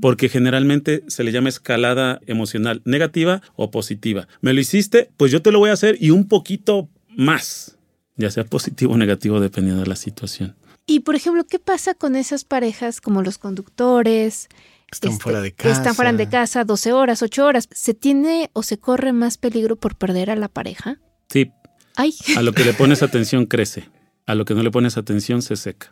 porque 0.01 0.29
generalmente 0.29 1.03
se 1.07 1.23
le 1.23 1.31
llama 1.31 1.49
escalada 1.49 2.19
emocional 2.25 2.81
negativa 2.85 3.41
o 3.55 3.71
positiva. 3.71 4.27
Me 4.41 4.53
lo 4.53 4.59
hiciste, 4.59 5.09
pues 5.17 5.31
yo 5.31 5.41
te 5.41 5.51
lo 5.51 5.59
voy 5.59 5.69
a 5.69 5.73
hacer 5.73 5.97
y 5.99 6.11
un 6.11 6.27
poquito 6.27 6.89
más, 7.15 7.77
ya 8.15 8.29
sea 8.31 8.43
positivo 8.43 8.93
o 8.93 8.97
negativo 8.97 9.39
dependiendo 9.39 9.81
de 9.81 9.89
la 9.89 9.95
situación. 9.95 10.55
Y 10.87 10.99
por 10.99 11.15
ejemplo, 11.15 11.45
¿qué 11.45 11.59
pasa 11.59 11.93
con 11.95 12.15
esas 12.15 12.45
parejas 12.45 13.01
como 13.01 13.23
los 13.23 13.37
conductores? 13.37 14.49
Están 14.91 15.13
este, 15.13 15.23
fuera 15.23 15.41
de 15.41 15.51
casa. 15.51 15.71
Están 15.71 15.95
fuera 15.95 16.13
de 16.13 16.29
casa 16.29 16.63
12 16.63 16.93
horas, 16.93 17.21
8 17.21 17.45
horas. 17.45 17.67
¿Se 17.71 17.93
tiene 17.93 18.49
o 18.53 18.63
se 18.63 18.77
corre 18.77 19.13
más 19.13 19.37
peligro 19.37 19.75
por 19.75 19.95
perder 19.95 20.29
a 20.29 20.35
la 20.35 20.47
pareja? 20.47 20.99
Sí. 21.29 21.51
Ay. 21.95 22.13
A 22.37 22.41
lo 22.41 22.53
que 22.53 22.63
le 22.63 22.73
pones 22.73 23.01
atención 23.03 23.45
crece. 23.45 23.89
A 24.27 24.35
lo 24.35 24.45
que 24.45 24.53
no 24.53 24.63
le 24.63 24.71
pones 24.71 24.97
atención 24.97 25.41
se 25.41 25.55
seca. 25.55 25.91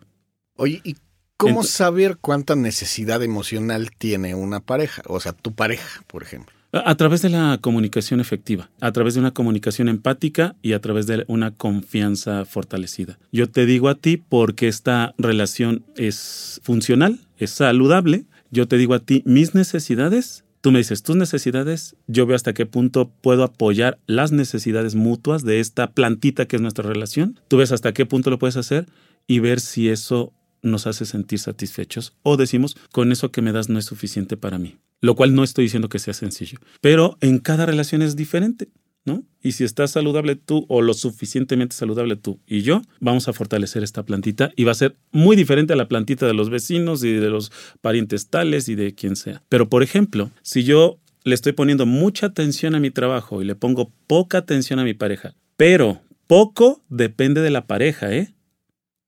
Oye, 0.55 0.81
¿y 0.83 0.95
¿Cómo 1.37 1.63
saber 1.63 2.17
cuánta 2.19 2.55
necesidad 2.55 3.21
emocional 3.23 3.91
tiene 3.97 4.35
una 4.35 4.59
pareja? 4.59 5.01
O 5.07 5.19
sea, 5.19 5.33
tu 5.33 5.53
pareja, 5.53 6.03
por 6.07 6.23
ejemplo. 6.23 6.53
A 6.71 6.95
través 6.95 7.21
de 7.21 7.29
la 7.29 7.59
comunicación 7.61 8.19
efectiva, 8.19 8.71
a 8.81 8.91
través 8.91 9.13
de 9.13 9.19
una 9.19 9.31
comunicación 9.31 9.89
empática 9.89 10.55
y 10.63 10.73
a 10.73 10.81
través 10.81 11.05
de 11.05 11.23
una 11.27 11.51
confianza 11.51 12.45
fortalecida. 12.45 13.19
Yo 13.31 13.47
te 13.47 13.67
digo 13.67 13.89
a 13.89 13.95
ti 13.95 14.17
porque 14.17 14.67
esta 14.67 15.13
relación 15.19 15.85
es 15.95 16.59
funcional, 16.63 17.19
es 17.37 17.51
saludable. 17.51 18.25
Yo 18.49 18.67
te 18.67 18.77
digo 18.77 18.95
a 18.95 18.99
ti 18.99 19.21
mis 19.25 19.53
necesidades, 19.53 20.45
tú 20.61 20.71
me 20.71 20.79
dices 20.79 21.03
tus 21.03 21.15
necesidades, 21.15 21.95
yo 22.07 22.25
veo 22.25 22.35
hasta 22.35 22.53
qué 22.53 22.65
punto 22.65 23.11
puedo 23.21 23.43
apoyar 23.43 23.99
las 24.07 24.31
necesidades 24.31 24.95
mutuas 24.95 25.43
de 25.43 25.59
esta 25.59 25.91
plantita 25.91 26.47
que 26.47 26.55
es 26.55 26.61
nuestra 26.63 26.87
relación. 26.87 27.39
Tú 27.49 27.57
ves 27.57 27.71
hasta 27.71 27.93
qué 27.93 28.07
punto 28.07 28.31
lo 28.31 28.39
puedes 28.39 28.57
hacer 28.57 28.87
y 29.27 29.37
ver 29.39 29.59
si 29.59 29.89
eso 29.89 30.33
nos 30.63 30.87
hace 30.87 31.05
sentir 31.05 31.39
satisfechos 31.39 32.13
o 32.23 32.37
decimos, 32.37 32.75
con 32.91 33.11
eso 33.11 33.31
que 33.31 33.41
me 33.41 33.51
das 33.51 33.69
no 33.69 33.77
es 33.77 33.85
suficiente 33.85 34.37
para 34.37 34.57
mí. 34.57 34.77
Lo 35.01 35.15
cual 35.15 35.35
no 35.35 35.43
estoy 35.43 35.65
diciendo 35.65 35.89
que 35.89 35.99
sea 35.99 36.13
sencillo, 36.13 36.57
pero 36.81 37.17
en 37.21 37.39
cada 37.39 37.65
relación 37.65 38.01
es 38.01 38.15
diferente. 38.15 38.69
¿No? 39.05 39.21
Y 39.41 39.51
si 39.51 39.65
estás 39.65 39.91
saludable 39.91 40.37
tú 40.37 40.65
o 40.69 40.81
lo 40.81 40.93
suficientemente 40.93 41.75
saludable 41.75 42.15
tú 42.15 42.39
y 42.47 42.61
yo, 42.61 42.81
vamos 43.01 43.27
a 43.27 43.33
fortalecer 43.33 43.83
esta 43.83 44.05
plantita 44.05 44.53
y 44.55 44.63
va 44.63 44.71
a 44.71 44.75
ser 44.75 44.95
muy 45.11 45.35
diferente 45.35 45.73
a 45.73 45.75
la 45.75 45.89
plantita 45.89 46.25
de 46.25 46.33
los 46.33 46.49
vecinos 46.49 47.03
y 47.03 47.11
de 47.11 47.29
los 47.29 47.51
parientes 47.81 48.29
tales 48.29 48.69
y 48.69 48.75
de 48.75 48.95
quien 48.95 49.17
sea. 49.17 49.43
Pero 49.49 49.67
por 49.67 49.83
ejemplo, 49.83 50.31
si 50.41 50.63
yo 50.63 50.99
le 51.25 51.35
estoy 51.35 51.51
poniendo 51.51 51.85
mucha 51.85 52.27
atención 52.27 52.75
a 52.75 52.79
mi 52.79 52.91
trabajo 52.91 53.41
y 53.41 53.45
le 53.45 53.55
pongo 53.55 53.91
poca 54.07 54.37
atención 54.37 54.79
a 54.79 54.85
mi 54.85 54.93
pareja, 54.93 55.35
pero 55.57 56.01
poco 56.27 56.81
depende 56.89 57.41
de 57.41 57.49
la 57.49 57.67
pareja, 57.67 58.13
¿eh? 58.13 58.33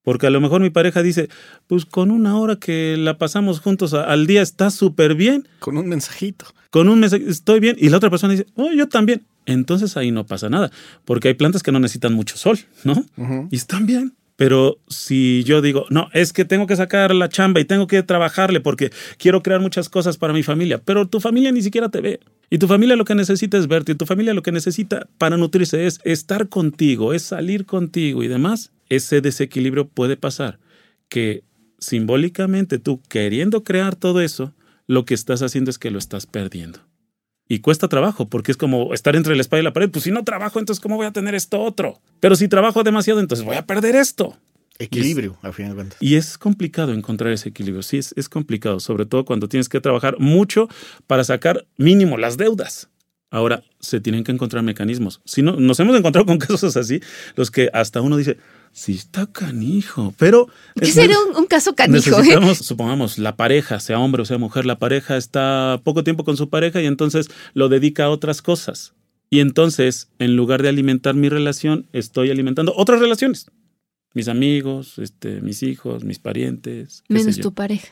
Porque 0.06 0.28
a 0.28 0.30
lo 0.30 0.40
mejor 0.40 0.62
mi 0.62 0.70
pareja 0.70 1.04
dice, 1.04 1.28
pues 1.68 1.84
con 1.84 2.12
una 2.12 2.38
hora 2.38 2.56
que 2.56 2.96
la 2.98 3.18
pasamos 3.18 3.60
juntos 3.60 3.94
al 3.94 4.28
día 4.28 4.42
está 4.42 4.70
súper 4.70 5.16
bien. 5.16 5.48
Con 5.60 5.78
un 5.78 5.90
mensajito. 5.90 6.46
Con 6.70 6.88
un 6.88 7.00
mensaje, 7.02 7.26
estoy 7.28 7.60
bien. 7.60 7.76
Y 7.80 7.90
la 7.90 7.98
otra 7.98 8.10
persona 8.10 8.32
dice, 8.32 8.46
oh, 8.56 8.72
yo 8.72 8.88
también. 8.88 9.24
Entonces 9.46 9.98
ahí 9.98 10.12
no 10.12 10.26
pasa 10.26 10.50
nada, 10.50 10.72
porque 11.04 11.28
hay 11.28 11.34
plantas 11.34 11.64
que 11.64 11.72
no 11.72 11.80
necesitan 11.80 12.14
mucho 12.14 12.38
sol, 12.38 12.60
¿no? 12.84 13.06
Y 13.52 13.56
están 13.56 13.86
bien. 13.86 14.14
Pero 14.36 14.80
si 14.90 15.44
yo 15.46 15.62
digo, 15.62 15.86
no, 15.90 16.10
es 16.14 16.34
que 16.34 16.44
tengo 16.44 16.68
que 16.68 16.76
sacar 16.76 17.16
la 17.16 17.30
chamba 17.30 17.62
y 17.62 17.66
tengo 17.66 17.88
que 17.88 18.04
trabajarle 18.04 18.60
porque 18.60 18.92
quiero 19.18 19.42
crear 19.42 19.62
muchas 19.62 19.88
cosas 19.88 20.18
para 20.18 20.34
mi 20.34 20.44
familia, 20.44 20.82
pero 20.84 21.08
tu 21.08 21.20
familia 21.22 21.52
ni 21.52 21.62
siquiera 21.62 21.90
te 21.90 22.02
ve. 22.02 22.20
Y 22.50 22.58
tu 22.58 22.68
familia 22.68 22.96
lo 22.96 23.06
que 23.06 23.16
necesita 23.16 23.58
es 23.58 23.68
verte, 23.68 23.94
y 23.94 23.96
tu 23.96 24.06
familia 24.06 24.34
lo 24.34 24.44
que 24.44 24.52
necesita 24.52 25.08
para 25.18 25.38
nutrirse 25.38 25.86
es 25.88 26.00
estar 26.04 26.50
contigo, 26.50 27.14
es 27.14 27.24
salir 27.24 27.66
contigo 27.66 28.24
y 28.24 28.28
demás. 28.28 28.72
Ese 28.90 29.22
desequilibrio 29.22 29.88
puede 29.88 30.18
pasar 30.18 30.60
que 31.10 31.44
simbólicamente 31.80 32.80
tú 32.80 33.02
queriendo 33.08 33.64
crear 33.64 33.96
todo 33.96 34.22
eso, 34.22 34.54
lo 34.88 35.06
que 35.06 35.14
estás 35.14 35.42
haciendo 35.42 35.72
es 35.72 35.78
que 35.78 35.92
lo 35.92 36.00
estás 36.00 36.26
perdiendo. 36.26 36.80
Y 37.48 37.60
cuesta 37.60 37.88
trabajo, 37.88 38.28
porque 38.28 38.52
es 38.52 38.58
como 38.58 38.94
estar 38.94 39.16
entre 39.16 39.36
la 39.36 39.42
espalda 39.42 39.62
y 39.62 39.66
la 39.66 39.74
pared. 39.74 39.90
Pues 39.90 40.04
si 40.04 40.12
no 40.12 40.24
trabajo, 40.24 40.60
entonces 40.60 40.82
¿cómo 40.82 40.96
voy 40.96 41.06
a 41.06 41.12
tener 41.12 41.36
esto 41.36 41.62
otro? 41.62 42.02
Pero 42.20 42.36
si 42.36 42.48
trabajo 42.48 42.84
demasiado, 42.84 43.20
entonces 43.20 43.46
voy 43.46 43.56
a 43.56 43.68
perder 43.68 43.96
esto. 43.96 44.36
Equilibrio, 44.80 45.38
al 45.42 45.54
final 45.54 45.72
de 45.72 45.76
cuentas. 45.76 46.02
Y 46.02 46.16
es 46.16 46.38
complicado 46.38 46.92
encontrar 46.92 47.32
ese 47.32 47.50
equilibrio. 47.50 47.84
Sí, 47.84 47.98
es, 47.98 48.14
es 48.18 48.28
complicado, 48.30 48.80
sobre 48.80 49.06
todo 49.06 49.26
cuando 49.26 49.48
tienes 49.48 49.70
que 49.70 49.80
trabajar 49.80 50.18
mucho 50.20 50.68
para 51.08 51.24
sacar 51.24 51.66
mínimo 51.78 52.18
las 52.18 52.38
deudas. 52.38 52.90
Ahora, 53.30 53.64
se 53.80 54.00
tienen 54.00 54.24
que 54.24 54.32
encontrar 54.32 54.64
mecanismos. 54.64 55.22
Si 55.26 55.42
no, 55.42 55.54
nos 55.58 55.80
hemos 55.80 55.98
encontrado 55.98 56.26
con 56.26 56.38
casos 56.40 56.76
así, 56.78 57.00
los 57.36 57.52
que 57.52 57.70
hasta 57.74 58.02
uno 58.02 58.18
dice, 58.18 58.38
sí 58.76 58.92
está 58.92 59.26
canijo, 59.26 60.14
pero... 60.18 60.50
¿Qué 60.76 60.88
sería 60.88 61.18
un, 61.18 61.38
un 61.38 61.46
caso 61.46 61.74
canijo? 61.76 62.20
eh? 62.20 62.56
Supongamos, 62.56 63.18
la 63.18 63.38
pareja, 63.38 63.80
sea 63.80 64.00
hombre 64.00 64.22
o 64.22 64.26
sea 64.26 64.38
mujer, 64.38 64.66
la 64.66 64.78
pareja 64.78 65.16
está 65.16 65.80
poco 65.84 66.04
tiempo 66.04 66.26
con 66.26 66.36
su 66.36 66.50
pareja 66.50 66.82
y 66.82 66.86
entonces 66.86 67.30
lo 67.54 67.70
dedica 67.70 68.04
a 68.04 68.10
otras 68.10 68.42
cosas. 68.42 68.94
Y 69.30 69.40
entonces, 69.40 70.10
en 70.20 70.36
lugar 70.36 70.62
de 70.62 70.68
alimentar 70.70 71.16
mi 71.16 71.30
relación, 71.30 71.88
estoy 71.94 72.30
alimentando 72.32 72.74
otras 72.76 73.00
relaciones. 73.00 73.50
Mis 74.14 74.28
amigos, 74.28 75.00
este, 75.00 75.40
mis 75.40 75.64
hijos, 75.64 76.04
mis 76.04 76.20
parientes. 76.20 77.04
Menos 77.08 77.40
tu 77.40 77.54
pareja. 77.54 77.88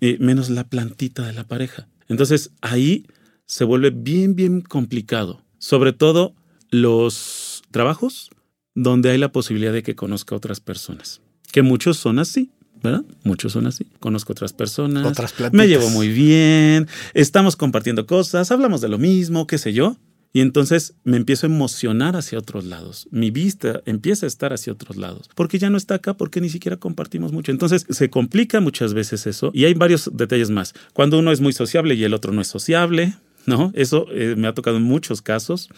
Eh, 0.00 0.16
menos 0.20 0.48
la 0.48 0.64
plantita 0.64 1.26
de 1.26 1.34
la 1.34 1.44
pareja. 1.44 1.86
Entonces 2.08 2.50
ahí 2.62 3.06
se 3.44 3.64
vuelve 3.64 3.90
bien, 3.90 4.34
bien 4.34 4.62
complicado. 4.62 5.42
Sobre 5.58 5.92
todo 5.92 6.34
los 6.70 7.62
trabajos 7.70 8.30
donde 8.78 9.10
hay 9.10 9.18
la 9.18 9.32
posibilidad 9.32 9.72
de 9.72 9.82
que 9.82 9.96
conozca 9.96 10.34
a 10.34 10.38
otras 10.38 10.60
personas. 10.60 11.20
Que 11.50 11.62
muchos 11.62 11.96
son 11.96 12.20
así, 12.20 12.52
¿verdad? 12.80 13.04
Muchos 13.24 13.52
son 13.52 13.66
así. 13.66 13.86
Conozco 13.98 14.32
otras 14.32 14.52
personas. 14.52 15.04
Otras. 15.04 15.34
Me 15.52 15.66
llevo 15.66 15.90
muy 15.90 16.08
bien, 16.08 16.86
estamos 17.12 17.56
compartiendo 17.56 18.06
cosas, 18.06 18.52
hablamos 18.52 18.80
de 18.80 18.88
lo 18.88 18.98
mismo, 18.98 19.48
qué 19.48 19.58
sé 19.58 19.72
yo. 19.72 19.96
Y 20.32 20.42
entonces 20.42 20.94
me 21.04 21.16
empiezo 21.16 21.46
a 21.46 21.50
emocionar 21.50 22.14
hacia 22.14 22.38
otros 22.38 22.66
lados. 22.66 23.08
Mi 23.10 23.30
vista 23.30 23.80
empieza 23.86 24.26
a 24.26 24.28
estar 24.28 24.52
hacia 24.52 24.74
otros 24.74 24.96
lados. 24.96 25.28
Porque 25.34 25.58
ya 25.58 25.70
no 25.70 25.78
está 25.78 25.94
acá, 25.94 26.14
porque 26.14 26.40
ni 26.40 26.50
siquiera 26.50 26.76
compartimos 26.76 27.32
mucho. 27.32 27.50
Entonces 27.50 27.86
se 27.88 28.10
complica 28.10 28.60
muchas 28.60 28.94
veces 28.94 29.26
eso. 29.26 29.50
Y 29.54 29.64
hay 29.64 29.74
varios 29.74 30.10
detalles 30.12 30.50
más. 30.50 30.74
Cuando 30.92 31.18
uno 31.18 31.32
es 31.32 31.40
muy 31.40 31.54
sociable 31.54 31.94
y 31.94 32.04
el 32.04 32.14
otro 32.14 32.32
no 32.32 32.42
es 32.42 32.48
sociable, 32.48 33.16
¿no? 33.48 33.72
Eso 33.74 34.06
eh, 34.12 34.34
me 34.36 34.46
ha 34.46 34.54
tocado 34.54 34.76
en 34.76 34.84
muchos 34.84 35.22
casos. 35.22 35.68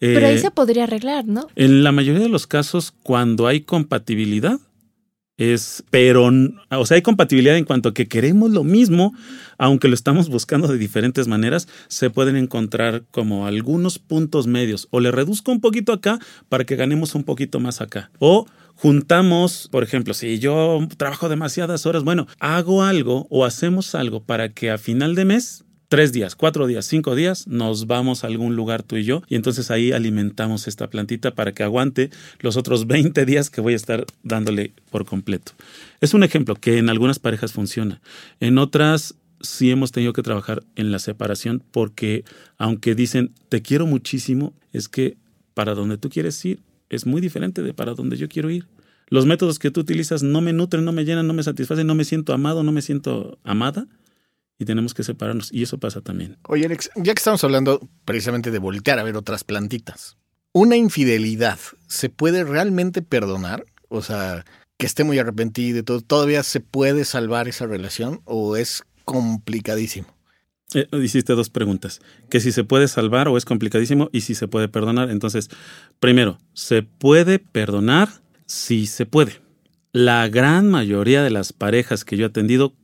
Pero 0.00 0.26
ahí 0.26 0.34
Eh, 0.36 0.38
se 0.38 0.50
podría 0.50 0.84
arreglar, 0.84 1.26
¿no? 1.26 1.46
en 1.54 1.84
la 1.84 1.92
mayoría 1.92 2.22
de 2.22 2.28
los 2.28 2.46
casos, 2.46 2.92
cuando 3.02 3.46
hay 3.46 3.60
compatibilidad, 3.60 4.58
es, 5.36 5.84
pero, 5.90 6.30
o 6.70 6.86
sea, 6.86 6.96
hay 6.96 7.02
compatibilidad 7.02 7.56
en 7.56 7.64
cuanto 7.64 7.88
a 7.88 7.94
que 7.94 8.08
queremos 8.08 8.50
lo 8.50 8.62
mismo, 8.62 9.14
aunque 9.56 9.88
lo 9.88 9.94
estamos 9.94 10.28
buscando 10.28 10.68
de 10.68 10.76
diferentes 10.76 11.28
maneras, 11.28 11.66
se 11.88 12.10
pueden 12.10 12.36
encontrar 12.36 13.04
como 13.10 13.46
algunos 13.46 13.98
puntos 13.98 14.46
medios. 14.46 14.86
O 14.90 15.00
le 15.00 15.10
reduzco 15.10 15.50
un 15.50 15.62
poquito 15.62 15.94
acá 15.94 16.18
para 16.50 16.64
que 16.64 16.76
ganemos 16.76 17.14
un 17.14 17.24
poquito 17.24 17.58
más 17.58 17.80
acá. 17.80 18.10
O 18.18 18.46
juntamos, 18.74 19.68
por 19.70 19.82
ejemplo, 19.82 20.12
si 20.12 20.38
yo 20.38 20.86
trabajo 20.98 21.30
demasiadas 21.30 21.86
horas, 21.86 22.04
bueno, 22.04 22.26
hago 22.38 22.82
algo 22.82 23.26
o 23.30 23.46
hacemos 23.46 23.94
algo 23.94 24.22
para 24.22 24.50
que 24.50 24.70
a 24.70 24.76
final 24.76 25.14
de 25.14 25.24
mes 25.24 25.64
tres 25.90 26.12
días, 26.12 26.36
cuatro 26.36 26.68
días, 26.68 26.86
cinco 26.86 27.16
días, 27.16 27.48
nos 27.48 27.88
vamos 27.88 28.22
a 28.22 28.28
algún 28.28 28.54
lugar 28.54 28.84
tú 28.84 28.96
y 28.96 29.02
yo 29.02 29.22
y 29.26 29.34
entonces 29.34 29.72
ahí 29.72 29.90
alimentamos 29.90 30.68
esta 30.68 30.88
plantita 30.88 31.34
para 31.34 31.50
que 31.50 31.64
aguante 31.64 32.10
los 32.38 32.56
otros 32.56 32.86
20 32.86 33.26
días 33.26 33.50
que 33.50 33.60
voy 33.60 33.72
a 33.72 33.76
estar 33.76 34.06
dándole 34.22 34.72
por 34.92 35.04
completo. 35.04 35.50
Es 36.00 36.14
un 36.14 36.22
ejemplo 36.22 36.54
que 36.54 36.78
en 36.78 36.90
algunas 36.90 37.18
parejas 37.18 37.52
funciona, 37.52 38.00
en 38.38 38.58
otras 38.58 39.16
sí 39.40 39.72
hemos 39.72 39.90
tenido 39.90 40.12
que 40.12 40.22
trabajar 40.22 40.62
en 40.76 40.92
la 40.92 41.00
separación 41.00 41.60
porque 41.72 42.24
aunque 42.56 42.94
dicen 42.94 43.32
te 43.48 43.60
quiero 43.60 43.84
muchísimo, 43.84 44.54
es 44.72 44.88
que 44.88 45.16
para 45.54 45.74
donde 45.74 45.98
tú 45.98 46.08
quieres 46.08 46.42
ir 46.44 46.60
es 46.88 47.04
muy 47.04 47.20
diferente 47.20 47.64
de 47.64 47.74
para 47.74 47.94
donde 47.94 48.16
yo 48.16 48.28
quiero 48.28 48.48
ir. 48.48 48.64
Los 49.08 49.26
métodos 49.26 49.58
que 49.58 49.72
tú 49.72 49.80
utilizas 49.80 50.22
no 50.22 50.40
me 50.40 50.52
nutren, 50.52 50.84
no 50.84 50.92
me 50.92 51.04
llenan, 51.04 51.26
no 51.26 51.34
me 51.34 51.42
satisfacen, 51.42 51.88
no 51.88 51.96
me 51.96 52.04
siento 52.04 52.32
amado, 52.32 52.62
no 52.62 52.70
me 52.70 52.80
siento 52.80 53.40
amada 53.42 53.88
y 54.60 54.66
tenemos 54.66 54.94
que 54.94 55.02
separarnos. 55.02 55.52
Y 55.52 55.62
eso 55.62 55.78
pasa 55.78 56.02
también. 56.02 56.36
Oye, 56.46 56.66
Alex, 56.66 56.90
ya 56.94 57.14
que 57.14 57.18
estamos 57.18 57.42
hablando 57.42 57.88
precisamente 58.04 58.50
de 58.50 58.58
voltear 58.58 58.98
a 58.98 59.02
ver 59.02 59.16
otras 59.16 59.42
plantitas, 59.42 60.18
¿una 60.52 60.76
infidelidad 60.76 61.58
se 61.88 62.10
puede 62.10 62.44
realmente 62.44 63.00
perdonar? 63.00 63.64
O 63.88 64.02
sea, 64.02 64.44
que 64.76 64.86
esté 64.86 65.02
muy 65.02 65.18
arrepentido 65.18 65.78
y 65.78 65.82
todo, 65.82 66.02
¿todavía 66.02 66.42
se 66.42 66.60
puede 66.60 67.06
salvar 67.06 67.48
esa 67.48 67.66
relación 67.66 68.20
o 68.26 68.56
es 68.56 68.84
complicadísimo? 69.06 70.14
Eh, 70.74 70.86
hiciste 70.92 71.32
dos 71.32 71.48
preguntas. 71.48 72.00
Que 72.28 72.38
si 72.38 72.52
se 72.52 72.62
puede 72.62 72.86
salvar 72.86 73.28
o 73.28 73.38
es 73.38 73.46
complicadísimo 73.46 74.10
y 74.12 74.20
si 74.20 74.34
se 74.34 74.46
puede 74.46 74.68
perdonar. 74.68 75.10
Entonces, 75.10 75.48
primero, 76.00 76.38
¿se 76.52 76.82
puede 76.82 77.38
perdonar? 77.38 78.10
Sí 78.44 78.86
se 78.86 79.06
puede. 79.06 79.40
La 79.92 80.28
gran 80.28 80.68
mayoría 80.68 81.22
de 81.22 81.30
las 81.30 81.54
parejas 81.54 82.04
que 82.04 82.18
yo 82.18 82.26
he 82.26 82.28
atendido 82.28 82.74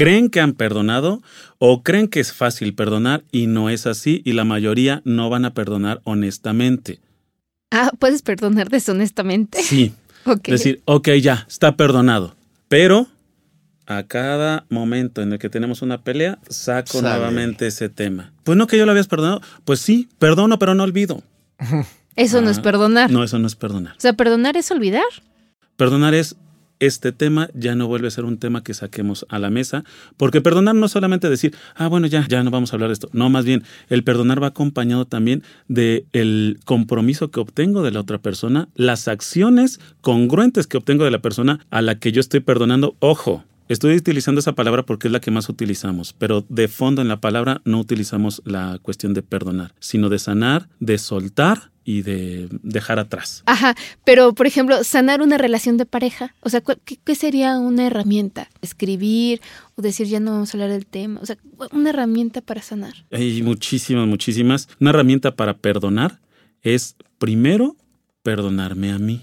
creen 0.00 0.30
que 0.30 0.40
han 0.40 0.54
perdonado 0.54 1.22
o 1.58 1.82
creen 1.82 2.08
que 2.08 2.20
es 2.20 2.32
fácil 2.32 2.74
perdonar 2.74 3.22
y 3.30 3.46
no 3.46 3.68
es 3.70 3.86
así 3.86 4.22
y 4.24 4.32
la 4.32 4.44
mayoría 4.44 5.02
no 5.04 5.28
van 5.30 5.44
a 5.44 5.52
perdonar 5.54 6.00
honestamente. 6.04 7.00
Ah, 7.70 7.90
¿puedes 7.98 8.22
perdonar 8.22 8.68
deshonestamente? 8.70 9.62
Sí, 9.62 9.92
Ok. 10.26 10.48
decir, 10.48 10.82
ok, 10.84 11.08
ya, 11.20 11.46
está 11.48 11.76
perdonado. 11.76 12.34
Pero 12.68 13.06
a 13.86 14.04
cada 14.04 14.64
momento 14.68 15.20
en 15.22 15.32
el 15.32 15.38
que 15.38 15.48
tenemos 15.50 15.82
una 15.82 16.02
pelea, 16.02 16.38
saco 16.48 17.02
nuevamente 17.02 17.66
ese 17.66 17.88
tema. 17.88 18.32
Pues 18.44 18.56
no 18.56 18.66
que 18.66 18.78
yo 18.78 18.84
lo 18.86 18.92
habías 18.92 19.08
perdonado. 19.08 19.40
Pues 19.64 19.80
sí, 19.80 20.08
perdono, 20.18 20.58
pero 20.58 20.74
no 20.74 20.84
olvido. 20.84 21.22
Eso 22.16 22.40
no 22.40 22.50
es 22.50 22.58
Ah, 22.58 22.62
perdonar. 22.62 23.10
No, 23.10 23.22
eso 23.24 23.38
no 23.38 23.46
es 23.46 23.56
perdonar. 23.56 23.96
O 23.96 24.00
sea, 24.00 24.12
perdonar 24.12 24.56
es 24.56 24.70
olvidar. 24.70 25.02
Perdonar 25.76 26.14
es 26.14 26.36
este 26.80 27.12
tema 27.12 27.48
ya 27.54 27.74
no 27.74 27.86
vuelve 27.86 28.08
a 28.08 28.10
ser 28.10 28.24
un 28.24 28.38
tema 28.38 28.64
que 28.64 28.74
saquemos 28.74 29.26
a 29.28 29.38
la 29.38 29.50
mesa, 29.50 29.84
porque 30.16 30.40
perdonar 30.40 30.74
no 30.74 30.88
solamente 30.88 31.30
decir, 31.30 31.54
ah, 31.76 31.86
bueno, 31.88 32.06
ya, 32.06 32.26
ya 32.28 32.42
no 32.42 32.50
vamos 32.50 32.72
a 32.72 32.76
hablar 32.76 32.88
de 32.88 32.94
esto. 32.94 33.08
No, 33.12 33.30
más 33.30 33.44
bien, 33.44 33.62
el 33.88 34.02
perdonar 34.02 34.42
va 34.42 34.48
acompañado 34.48 35.04
también 35.04 35.42
de 35.68 36.06
el 36.12 36.58
compromiso 36.64 37.30
que 37.30 37.40
obtengo 37.40 37.82
de 37.82 37.92
la 37.92 38.00
otra 38.00 38.18
persona, 38.18 38.68
las 38.74 39.06
acciones 39.08 39.78
congruentes 40.00 40.66
que 40.66 40.78
obtengo 40.78 41.04
de 41.04 41.10
la 41.10 41.22
persona 41.22 41.60
a 41.70 41.82
la 41.82 41.98
que 41.98 42.12
yo 42.12 42.20
estoy 42.20 42.40
perdonando. 42.40 42.96
Ojo, 42.98 43.44
Estoy 43.70 43.94
utilizando 43.94 44.40
esa 44.40 44.56
palabra 44.56 44.82
porque 44.82 45.06
es 45.06 45.12
la 45.12 45.20
que 45.20 45.30
más 45.30 45.48
utilizamos, 45.48 46.12
pero 46.12 46.44
de 46.48 46.66
fondo 46.66 47.02
en 47.02 47.06
la 47.06 47.20
palabra 47.20 47.62
no 47.64 47.78
utilizamos 47.78 48.42
la 48.44 48.80
cuestión 48.82 49.14
de 49.14 49.22
perdonar, 49.22 49.74
sino 49.78 50.08
de 50.08 50.18
sanar, 50.18 50.68
de 50.80 50.98
soltar 50.98 51.69
y 51.84 52.02
de 52.02 52.48
dejar 52.62 52.98
atrás. 52.98 53.42
Ajá, 53.46 53.74
pero 54.04 54.34
por 54.34 54.46
ejemplo, 54.46 54.84
sanar 54.84 55.22
una 55.22 55.38
relación 55.38 55.76
de 55.76 55.86
pareja, 55.86 56.34
o 56.40 56.48
sea, 56.50 56.60
¿cuál- 56.60 56.80
¿qué, 56.84 56.98
qué 57.02 57.14
sería 57.14 57.58
una 57.58 57.86
herramienta? 57.86 58.48
Escribir 58.60 59.40
o 59.76 59.82
decir 59.82 60.06
ya 60.06 60.20
no 60.20 60.32
vamos 60.32 60.50
a 60.52 60.56
hablar 60.56 60.70
del 60.70 60.86
tema, 60.86 61.20
o 61.22 61.26
sea, 61.26 61.36
una 61.72 61.90
herramienta 61.90 62.40
para 62.42 62.62
sanar. 62.62 62.94
Hay 63.10 63.42
muchísimas, 63.42 64.06
muchísimas. 64.06 64.68
Una 64.80 64.90
herramienta 64.90 65.34
para 65.34 65.56
perdonar 65.56 66.20
es 66.62 66.96
primero 67.18 67.76
perdonarme 68.22 68.92
a 68.92 68.98
mí. 68.98 69.22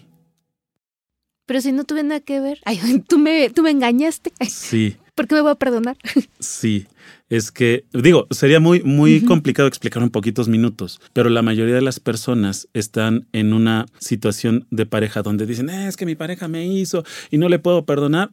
Pero 1.45 1.61
si 1.61 1.71
no 1.71 1.85
tuve 1.85 2.03
nada 2.03 2.19
que 2.19 2.39
ver, 2.39 2.59
ay, 2.65 2.79
tú 3.07 3.17
me, 3.19 3.49
tú 3.49 3.61
me 3.63 3.71
engañaste, 3.71 4.31
Sí, 4.49 4.97
¿por 5.17 5.27
qué 5.27 5.35
me 5.35 5.41
voy 5.41 5.51
a 5.51 5.55
perdonar? 5.55 5.97
sí. 6.39 6.87
Es 7.29 7.51
que, 7.51 7.83
digo, 7.91 8.27
sería 8.31 8.61
muy, 8.61 8.81
muy 8.83 9.19
complicado 9.25 9.67
explicar 9.67 10.01
en 10.01 10.11
poquitos 10.11 10.47
minutos, 10.47 11.01
pero 11.11 11.29
la 11.29 11.41
mayoría 11.41 11.75
de 11.75 11.81
las 11.81 11.99
personas 11.99 12.69
están 12.73 13.27
en 13.33 13.51
una 13.51 13.85
situación 13.99 14.65
de 14.71 14.85
pareja 14.85 15.23
donde 15.23 15.45
dicen, 15.45 15.69
"Eh, 15.69 15.87
es 15.89 15.97
que 15.97 16.05
mi 16.05 16.15
pareja 16.15 16.47
me 16.47 16.65
hizo 16.65 17.03
y 17.29 17.37
no 17.37 17.49
le 17.49 17.59
puedo 17.59 17.85
perdonar. 17.85 18.31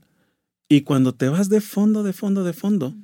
Y 0.69 0.83
cuando 0.83 1.13
te 1.13 1.29
vas 1.29 1.49
de 1.49 1.61
fondo, 1.61 2.05
de 2.05 2.13
fondo, 2.13 2.45
de 2.45 2.53
fondo, 2.53 2.95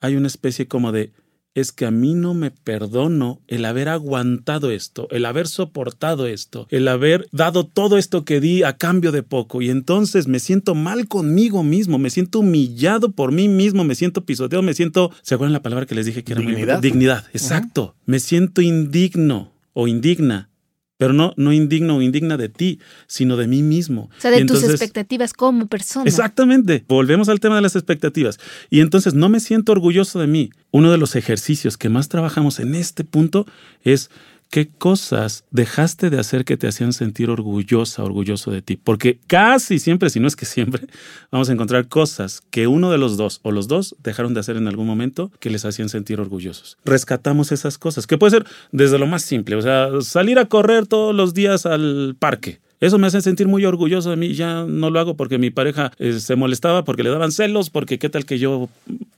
hay 0.00 0.16
una 0.16 0.26
especie 0.26 0.68
como 0.68 0.92
de, 0.92 1.12
es 1.56 1.72
que 1.72 1.86
a 1.86 1.90
mí 1.90 2.12
no 2.12 2.34
me 2.34 2.50
perdono 2.50 3.40
el 3.48 3.64
haber 3.64 3.88
aguantado 3.88 4.70
esto, 4.70 5.08
el 5.10 5.24
haber 5.24 5.48
soportado 5.48 6.26
esto, 6.26 6.68
el 6.70 6.86
haber 6.86 7.26
dado 7.32 7.64
todo 7.64 7.96
esto 7.96 8.26
que 8.26 8.40
di 8.40 8.62
a 8.62 8.76
cambio 8.76 9.10
de 9.10 9.22
poco. 9.22 9.62
Y 9.62 9.70
entonces 9.70 10.28
me 10.28 10.38
siento 10.38 10.74
mal 10.74 11.08
conmigo 11.08 11.62
mismo, 11.62 11.98
me 11.98 12.10
siento 12.10 12.40
humillado 12.40 13.12
por 13.12 13.32
mí 13.32 13.48
mismo, 13.48 13.84
me 13.84 13.94
siento 13.94 14.26
pisoteado, 14.26 14.62
me 14.62 14.74
siento, 14.74 15.10
¿se 15.22 15.34
acuerdan 15.34 15.54
la 15.54 15.62
palabra 15.62 15.86
que 15.86 15.94
les 15.94 16.04
dije 16.04 16.22
que 16.22 16.32
era 16.34 16.42
muy 16.42 16.52
Dignidad. 16.52 16.80
Dignidad, 16.80 17.24
exacto. 17.32 17.94
Me 18.04 18.20
siento 18.20 18.60
indigno 18.60 19.54
o 19.72 19.88
indigna 19.88 20.50
pero 20.96 21.12
no, 21.12 21.34
no 21.36 21.52
indigno 21.52 21.96
o 21.96 22.02
indigna 22.02 22.36
de 22.36 22.48
ti, 22.48 22.80
sino 23.06 23.36
de 23.36 23.46
mí 23.46 23.62
mismo. 23.62 24.10
O 24.16 24.20
sea, 24.20 24.30
de 24.30 24.44
tus 24.44 24.62
expectativas 24.62 25.32
como 25.32 25.66
persona. 25.66 26.06
Exactamente. 26.06 26.84
Volvemos 26.88 27.28
al 27.28 27.40
tema 27.40 27.56
de 27.56 27.62
las 27.62 27.76
expectativas. 27.76 28.38
Y 28.70 28.80
entonces 28.80 29.14
no 29.14 29.28
me 29.28 29.40
siento 29.40 29.72
orgulloso 29.72 30.18
de 30.18 30.26
mí. 30.26 30.50
Uno 30.70 30.90
de 30.90 30.98
los 30.98 31.16
ejercicios 31.16 31.76
que 31.76 31.88
más 31.88 32.08
trabajamos 32.08 32.60
en 32.60 32.74
este 32.74 33.04
punto 33.04 33.46
es 33.82 34.10
qué 34.50 34.68
cosas 34.68 35.44
dejaste 35.50 36.10
de 36.10 36.18
hacer 36.18 36.44
que 36.44 36.56
te 36.56 36.68
hacían 36.68 36.92
sentir 36.92 37.30
orgullosa, 37.30 38.02
orgulloso 38.04 38.50
de 38.50 38.62
ti. 38.62 38.78
Porque 38.82 39.18
casi 39.26 39.78
siempre, 39.78 40.10
si 40.10 40.20
no 40.20 40.28
es 40.28 40.36
que 40.36 40.46
siempre, 40.46 40.86
vamos 41.30 41.48
a 41.48 41.52
encontrar 41.52 41.88
cosas 41.88 42.42
que 42.50 42.66
uno 42.66 42.90
de 42.90 42.98
los 42.98 43.16
dos 43.16 43.40
o 43.42 43.52
los 43.52 43.68
dos 43.68 43.96
dejaron 44.02 44.34
de 44.34 44.40
hacer 44.40 44.56
en 44.56 44.68
algún 44.68 44.86
momento 44.86 45.30
que 45.40 45.50
les 45.50 45.64
hacían 45.64 45.88
sentir 45.88 46.20
orgullosos. 46.20 46.78
Rescatamos 46.84 47.52
esas 47.52 47.78
cosas, 47.78 48.06
que 48.06 48.18
puede 48.18 48.32
ser 48.32 48.46
desde 48.72 48.98
lo 48.98 49.06
más 49.06 49.22
simple, 49.22 49.56
o 49.56 49.62
sea, 49.62 49.88
salir 50.00 50.38
a 50.38 50.46
correr 50.46 50.86
todos 50.86 51.14
los 51.14 51.34
días 51.34 51.66
al 51.66 52.16
parque. 52.18 52.60
Eso 52.80 52.98
me 52.98 53.06
hace 53.06 53.22
sentir 53.22 53.48
muy 53.48 53.64
orgulloso 53.64 54.10
de 54.10 54.16
mí. 54.16 54.34
Ya 54.34 54.64
no 54.64 54.90
lo 54.90 55.00
hago 55.00 55.16
porque 55.16 55.38
mi 55.38 55.50
pareja 55.50 55.92
eh, 55.98 56.20
se 56.20 56.36
molestaba, 56.36 56.84
porque 56.84 57.02
le 57.02 57.10
daban 57.10 57.32
celos, 57.32 57.70
porque 57.70 57.98
qué 57.98 58.10
tal 58.10 58.26
que 58.26 58.38
yo 58.38 58.68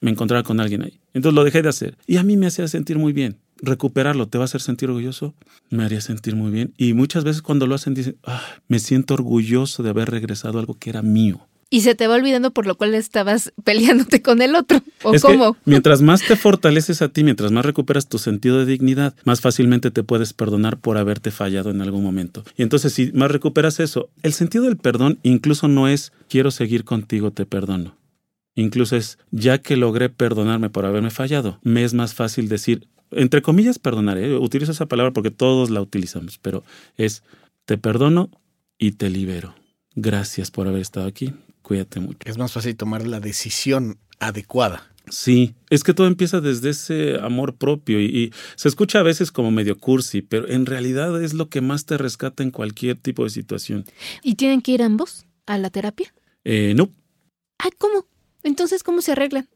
me 0.00 0.10
encontrara 0.10 0.44
con 0.44 0.60
alguien 0.60 0.82
ahí. 0.82 1.00
Entonces 1.12 1.34
lo 1.34 1.44
dejé 1.44 1.62
de 1.62 1.68
hacer. 1.68 1.96
Y 2.06 2.18
a 2.18 2.22
mí 2.22 2.36
me 2.36 2.46
hacía 2.46 2.68
sentir 2.68 2.98
muy 2.98 3.12
bien. 3.12 3.36
Recuperarlo 3.60 4.28
te 4.28 4.38
va 4.38 4.44
a 4.44 4.46
hacer 4.46 4.60
sentir 4.60 4.88
orgulloso, 4.88 5.34
me 5.70 5.84
haría 5.84 6.00
sentir 6.00 6.36
muy 6.36 6.50
bien. 6.50 6.72
Y 6.76 6.94
muchas 6.94 7.24
veces 7.24 7.42
cuando 7.42 7.66
lo 7.66 7.74
hacen 7.74 7.94
dicen, 7.94 8.16
"Ah, 8.24 8.42
me 8.68 8.78
siento 8.78 9.14
orgulloso 9.14 9.82
de 9.82 9.90
haber 9.90 10.10
regresado 10.10 10.58
a 10.58 10.60
algo 10.60 10.74
que 10.74 10.90
era 10.90 11.02
mío. 11.02 11.40
Y 11.70 11.82
se 11.82 11.94
te 11.94 12.06
va 12.06 12.14
olvidando 12.14 12.50
por 12.52 12.66
lo 12.66 12.76
cual 12.76 12.94
estabas 12.94 13.52
peleándote 13.64 14.22
con 14.22 14.40
el 14.40 14.54
otro. 14.54 14.80
¿O 15.02 15.12
Es 15.12 15.20
que 15.22 15.32
cómo? 15.32 15.54
mientras 15.66 16.00
más 16.00 16.22
te 16.26 16.34
fortaleces 16.34 17.02
a 17.02 17.08
ti, 17.10 17.24
mientras 17.24 17.52
más 17.52 17.66
recuperas 17.66 18.08
tu 18.08 18.16
sentido 18.18 18.58
de 18.58 18.64
dignidad, 18.64 19.14
más 19.24 19.42
fácilmente 19.42 19.90
te 19.90 20.02
puedes 20.02 20.32
perdonar 20.32 20.78
por 20.78 20.96
haberte 20.96 21.30
fallado 21.30 21.70
en 21.70 21.82
algún 21.82 22.02
momento. 22.02 22.42
Y 22.56 22.62
entonces, 22.62 22.94
si 22.94 23.12
más 23.12 23.30
recuperas 23.30 23.80
eso, 23.80 24.08
el 24.22 24.32
sentido 24.32 24.64
del 24.64 24.78
perdón 24.78 25.18
incluso 25.22 25.68
no 25.68 25.88
es 25.88 26.12
quiero 26.30 26.50
seguir 26.50 26.84
contigo, 26.84 27.32
te 27.32 27.44
perdono. 27.44 27.96
Incluso 28.54 28.96
es 28.96 29.18
ya 29.30 29.58
que 29.58 29.76
logré 29.76 30.08
perdonarme 30.08 30.70
por 30.70 30.86
haberme 30.86 31.10
fallado, 31.10 31.58
me 31.62 31.84
es 31.84 31.92
más 31.92 32.14
fácil 32.14 32.48
decir, 32.48 32.88
entre 33.10 33.42
comillas, 33.42 33.78
perdonar. 33.78 34.18
¿eh? 34.18 34.36
Utilizo 34.36 34.72
esa 34.72 34.86
palabra 34.86 35.12
porque 35.12 35.30
todos 35.30 35.70
la 35.70 35.80
utilizamos, 35.80 36.38
pero 36.38 36.64
es 36.96 37.22
te 37.64 37.78
perdono 37.78 38.30
y 38.78 38.92
te 38.92 39.10
libero. 39.10 39.54
Gracias 39.94 40.50
por 40.50 40.68
haber 40.68 40.80
estado 40.80 41.06
aquí. 41.06 41.32
Cuídate 41.62 42.00
mucho. 42.00 42.18
Es 42.24 42.38
más 42.38 42.52
fácil 42.52 42.76
tomar 42.76 43.06
la 43.06 43.20
decisión 43.20 43.98
adecuada. 44.20 44.90
Sí, 45.10 45.54
es 45.70 45.84
que 45.84 45.94
todo 45.94 46.06
empieza 46.06 46.40
desde 46.40 46.70
ese 46.70 47.18
amor 47.20 47.56
propio 47.56 48.00
y, 48.00 48.04
y 48.04 48.32
se 48.56 48.68
escucha 48.68 49.00
a 49.00 49.02
veces 49.02 49.32
como 49.32 49.50
medio 49.50 49.78
cursi, 49.78 50.20
pero 50.20 50.46
en 50.48 50.66
realidad 50.66 51.22
es 51.22 51.32
lo 51.32 51.48
que 51.48 51.62
más 51.62 51.86
te 51.86 51.96
rescata 51.96 52.42
en 52.42 52.50
cualquier 52.50 52.98
tipo 52.98 53.24
de 53.24 53.30
situación. 53.30 53.86
¿Y 54.22 54.34
tienen 54.34 54.60
que 54.60 54.72
ir 54.72 54.82
ambos 54.82 55.24
a 55.46 55.56
la 55.56 55.70
terapia? 55.70 56.12
Eh, 56.44 56.74
no, 56.76 56.90
Ay, 57.58 57.72
¿cómo? 57.76 58.06
Entonces, 58.42 58.82
¿cómo 58.82 59.02
se 59.02 59.12
arreglan? 59.12 59.48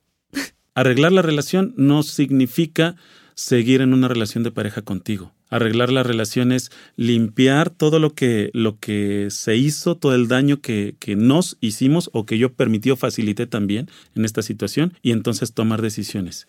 arreglar 0.74 1.12
la 1.12 1.22
relación 1.22 1.74
no 1.76 2.02
significa 2.02 2.96
seguir 3.34 3.80
en 3.80 3.92
una 3.92 4.08
relación 4.08 4.44
de 4.44 4.50
pareja 4.50 4.82
contigo. 4.82 5.32
Arreglar 5.48 5.92
la 5.92 6.02
relación 6.02 6.52
es 6.52 6.70
limpiar 6.96 7.70
todo 7.70 7.98
lo 7.98 8.14
que, 8.14 8.50
lo 8.54 8.78
que 8.78 9.28
se 9.30 9.56
hizo, 9.56 9.96
todo 9.96 10.14
el 10.14 10.28
daño 10.28 10.60
que, 10.60 10.96
que 10.98 11.16
nos 11.16 11.58
hicimos 11.60 12.08
o 12.12 12.24
que 12.24 12.38
yo 12.38 12.54
permití 12.54 12.90
o 12.90 12.96
facilité 12.96 13.46
también 13.46 13.88
en 14.14 14.24
esta 14.24 14.42
situación 14.42 14.94
y 15.02 15.12
entonces 15.12 15.52
tomar 15.52 15.82
decisiones. 15.82 16.46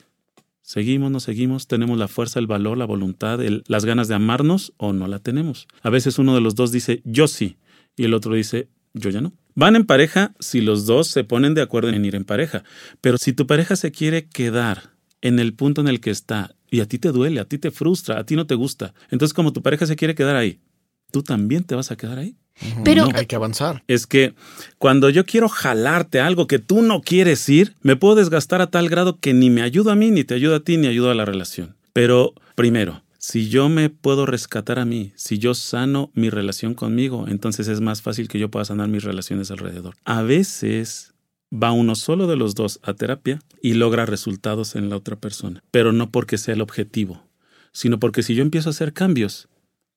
Seguimos, 0.62 1.12
no 1.12 1.20
seguimos, 1.20 1.68
tenemos 1.68 1.98
la 1.98 2.08
fuerza, 2.08 2.40
el 2.40 2.48
valor, 2.48 2.78
la 2.78 2.86
voluntad, 2.86 3.40
las 3.68 3.84
ganas 3.84 4.08
de 4.08 4.16
amarnos 4.16 4.72
o 4.78 4.94
no 4.94 5.08
la 5.08 5.20
tenemos. 5.20 5.68
A 5.82 5.90
veces 5.90 6.18
uno 6.18 6.34
de 6.36 6.42
los 6.42 6.56
dos 6.56 6.72
dice 6.72 7.02
yo 7.04 7.28
sí 7.28 7.58
y 7.98 8.06
el 8.06 8.14
otro 8.14 8.34
dice 8.34 8.70
yo 8.94 9.10
ya 9.10 9.20
no. 9.20 9.34
Van 9.56 9.76
en 9.76 9.86
pareja 9.86 10.34
si 10.40 10.62
los 10.62 10.86
dos 10.86 11.10
se 11.10 11.26
ponen 11.26 11.54
de 11.54 11.62
acuerdo 11.62 11.90
en 11.90 12.06
ir 12.06 12.16
en 12.16 12.24
pareja, 12.24 12.64
pero 13.02 13.18
si 13.18 13.34
tu 13.34 13.46
pareja 13.46 13.76
se 13.76 13.92
quiere 13.92 14.28
quedar 14.28 14.94
en 15.22 15.40
el 15.40 15.54
punto 15.54 15.82
en 15.82 15.90
el 15.90 16.00
que 16.00 16.12
está 16.12 16.56
y 16.74 16.82
a 16.82 16.88
ti 16.88 16.98
te 16.98 17.12
duele, 17.12 17.40
a 17.40 17.46
ti 17.46 17.58
te 17.60 17.70
frustra, 17.72 18.20
a 18.20 18.26
ti 18.26 18.36
no 18.36 18.48
te 18.48 18.56
gusta, 18.56 18.94
entonces 19.12 19.34
como 19.34 19.54
tu 19.54 19.62
pareja 19.62 19.86
se 19.86 19.96
quiere 19.96 20.16
quedar 20.16 20.36
ahí, 20.36 20.60
tú 21.12 21.22
también 21.22 21.64
te 21.64 21.76
vas 21.76 21.92
a 21.92 21.96
quedar 21.96 22.18
ahí. 22.18 22.36
Pero- 22.84 23.08
Hay 23.14 23.26
que 23.28 23.36
avanzar. 23.36 23.84
Es 23.88 24.06
que 24.08 24.34
cuando 24.78 25.10
yo 25.10 25.26
quiero 25.26 25.50
jalarte 25.50 26.20
a 26.20 26.28
algo 26.28 26.46
que 26.48 26.60
tú 26.60 26.82
no 26.82 27.02
quieres 27.02 27.48
ir, 27.50 27.76
me 27.82 27.96
puedo 27.96 28.16
desgastar 28.16 28.62
a 28.62 28.68
tal 28.68 28.90
grado 28.90 29.20
que 29.20 29.34
ni 29.34 29.50
me 29.50 29.62
ayuda 29.62 29.94
a 29.94 29.96
mí, 29.96 30.12
ni 30.12 30.24
te 30.24 30.34
ayuda 30.36 30.58
a 30.58 30.60
ti, 30.60 30.78
ni 30.78 30.88
ayuda 30.88 31.12
a 31.12 31.16
la 31.16 31.26
relación. 31.26 31.76
Pero 31.94 32.34
primero, 32.56 33.04
si 33.18 33.50
yo 33.50 33.70
me 33.70 33.90
puedo 33.90 34.26
rescatar 34.26 34.78
a 34.80 34.86
mí, 34.86 35.14
si 35.16 35.38
yo 35.40 35.54
sano 35.54 36.12
mi 36.14 36.30
relación 36.30 36.74
conmigo, 36.74 37.26
entonces 37.28 37.68
es 37.68 37.82
más 37.82 38.02
fácil 38.02 38.28
que 38.28 38.38
yo 38.40 38.50
pueda 38.52 38.66
sanar 38.66 38.88
mis 38.88 39.04
relaciones 39.04 39.50
alrededor. 39.50 39.96
A 40.06 40.22
veces 40.24 41.13
va 41.54 41.72
uno 41.72 41.96
solo 41.96 42.28
de 42.28 42.36
los 42.36 42.56
dos 42.56 42.80
a 42.84 42.94
terapia 42.94 43.40
y 43.62 43.74
logra 43.74 44.06
resultados 44.06 44.76
en 44.76 44.90
la 44.90 44.98
otra 44.98 45.16
persona, 45.16 45.64
pero 45.72 45.92
no 45.92 46.10
porque 46.12 46.38
sea 46.38 46.56
el 46.56 46.62
objetivo, 46.62 47.28
sino 47.72 48.00
porque 48.00 48.24
si 48.24 48.36
yo 48.36 48.42
empiezo 48.42 48.70
a 48.70 48.72
hacer 48.72 48.94
cambios, 48.94 49.48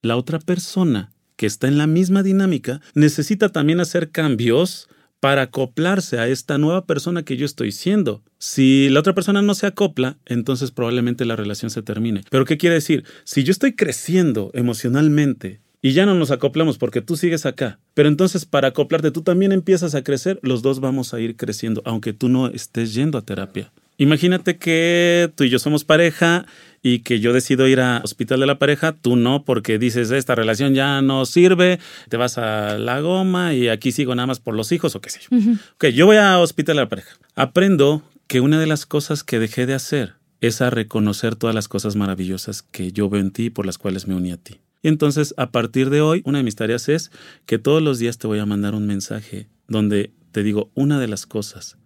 la 0.02 0.16
otra 0.16 0.38
persona 0.38 1.12
que 1.36 1.46
está 1.46 1.68
en 1.68 1.78
la 1.78 1.86
misma 1.86 2.22
dinámica 2.22 2.80
necesita 2.94 3.50
también 3.50 3.80
hacer 3.80 4.11
cambios 4.11 4.88
para 5.20 5.42
acoplarse 5.42 6.18
a 6.18 6.28
esta 6.28 6.59
nueva 6.59 6.86
persona 6.86 7.22
que 7.22 7.36
yo 7.36 7.46
estoy 7.46 7.72
siendo. 7.72 8.22
Si 8.38 8.88
la 8.90 9.00
otra 9.00 9.14
persona 9.14 9.42
no 9.42 9.54
se 9.54 9.66
acopla, 9.66 10.18
entonces 10.26 10.70
probablemente 10.70 11.24
la 11.24 11.36
relación 11.36 11.70
se 11.70 11.82
termine. 11.82 12.22
Pero 12.30 12.44
¿qué 12.44 12.59
quiere 12.59 12.74
decir? 12.74 13.04
Si 13.24 13.42
yo 13.42 13.50
estoy 13.50 13.74
creciendo 13.74 14.50
emocionalmente 14.54 15.61
y 15.87 15.93
ya 15.93 16.05
no 16.05 16.16
nos 16.16 16.32
acoplamos 16.32 16.78
porque 16.78 17.01
tú 17.01 17.16
sigues 17.16 17.47
acá, 17.47 17.78
pero 17.95 18.09
entonces 18.09 18.45
para 18.45 18.66
acoplarte 18.66 19.12
tú 19.12 19.22
también 19.22 19.53
empiezas 19.53 19.95
a 19.95 20.03
crecer, 20.03 20.41
los 20.43 20.61
dos 20.61 20.80
vamos 20.80 21.14
a 21.14 21.20
ir 21.20 21.37
creciendo, 21.37 21.80
aunque 21.84 22.12
tú 22.12 22.28
no 22.28 22.49
estés 22.49 22.93
yendo 22.93 23.18
a 23.18 23.22
terapia. 23.22 23.70
Imagínate 23.97 24.57
que 24.57 25.30
tú 25.37 25.45
y 25.45 25.49
yo 25.49 25.61
somos 25.61 25.84
pareja 25.84 26.45
y 26.82 26.99
que 27.05 27.20
yo 27.20 27.32
decido 27.32 27.68
ir 27.68 27.78
a 27.78 28.01
hospital 28.03 28.41
de 28.41 28.47
la 28.47 28.59
pareja, 28.59 28.97
tú 29.01 29.14
no, 29.14 29.45
porque 29.45 29.78
dices, 29.78 30.11
esta 30.11 30.34
relación 30.34 30.74
ya 30.74 31.03
no 31.03 31.24
sirve, 31.24 31.78
te 32.09 32.16
vas 32.16 32.37
a 32.37 32.78
la 32.78 33.01
goma 33.01 33.55
y 33.55 33.68
aquí 33.68 33.93
sigo 33.93 34.12
nada 34.16 34.26
más 34.26 34.41
por 34.41 34.57
los 34.57 34.72
hijos 34.72 34.97
o 34.97 35.01
qué 35.01 35.11
sé 35.11 35.20
yo. 35.30 35.39
Ok, 35.76 35.87
yo 35.95 36.07
voy 36.07 36.16
a 36.16 36.41
hospital 36.41 36.74
de 36.74 36.82
la 36.82 36.89
pareja. 36.89 37.16
Aprendo 37.37 38.03
que 38.26 38.41
una 38.41 38.59
de 38.59 38.66
las 38.66 38.87
cosas 38.87 39.22
que 39.22 39.39
dejé 39.39 39.66
de 39.66 39.74
hacer 39.74 40.14
es 40.41 40.62
a 40.62 40.70
reconocer 40.70 41.37
todas 41.37 41.55
las 41.55 41.68
cosas 41.68 41.95
maravillosas 41.95 42.62
que 42.62 42.91
yo 42.91 43.09
veo 43.09 43.20
en 43.20 43.30
ti 43.30 43.45
y 43.45 43.51
por 43.51 43.66
las 43.66 43.78
cuales 43.78 44.09
me 44.09 44.16
uní 44.16 44.32
a 44.32 44.37
ti. 44.37 44.59
Y 44.83 44.89
entonces, 44.89 45.35
a 45.37 45.51
partir 45.51 45.91
de 45.91 46.01
hoy, 46.01 46.22
una 46.24 46.39
de 46.39 46.45
mis 46.45 46.57
tareas 46.57 46.89
es 46.89 47.11
que 47.45 47.59
todos 47.59 47.83
los 47.83 47.99
días 47.99 48.18
te 48.18 48.27
voy 48.27 48.39
a 48.39 48.47
mandar 48.47 48.74
un 48.74 48.87
mensaje 48.87 49.49
donde 49.68 50.12
te 50.33 50.43
digo 50.43 50.70
una 50.74 51.01
de 51.01 51.09
las 51.09 51.27
cosas 51.27 51.77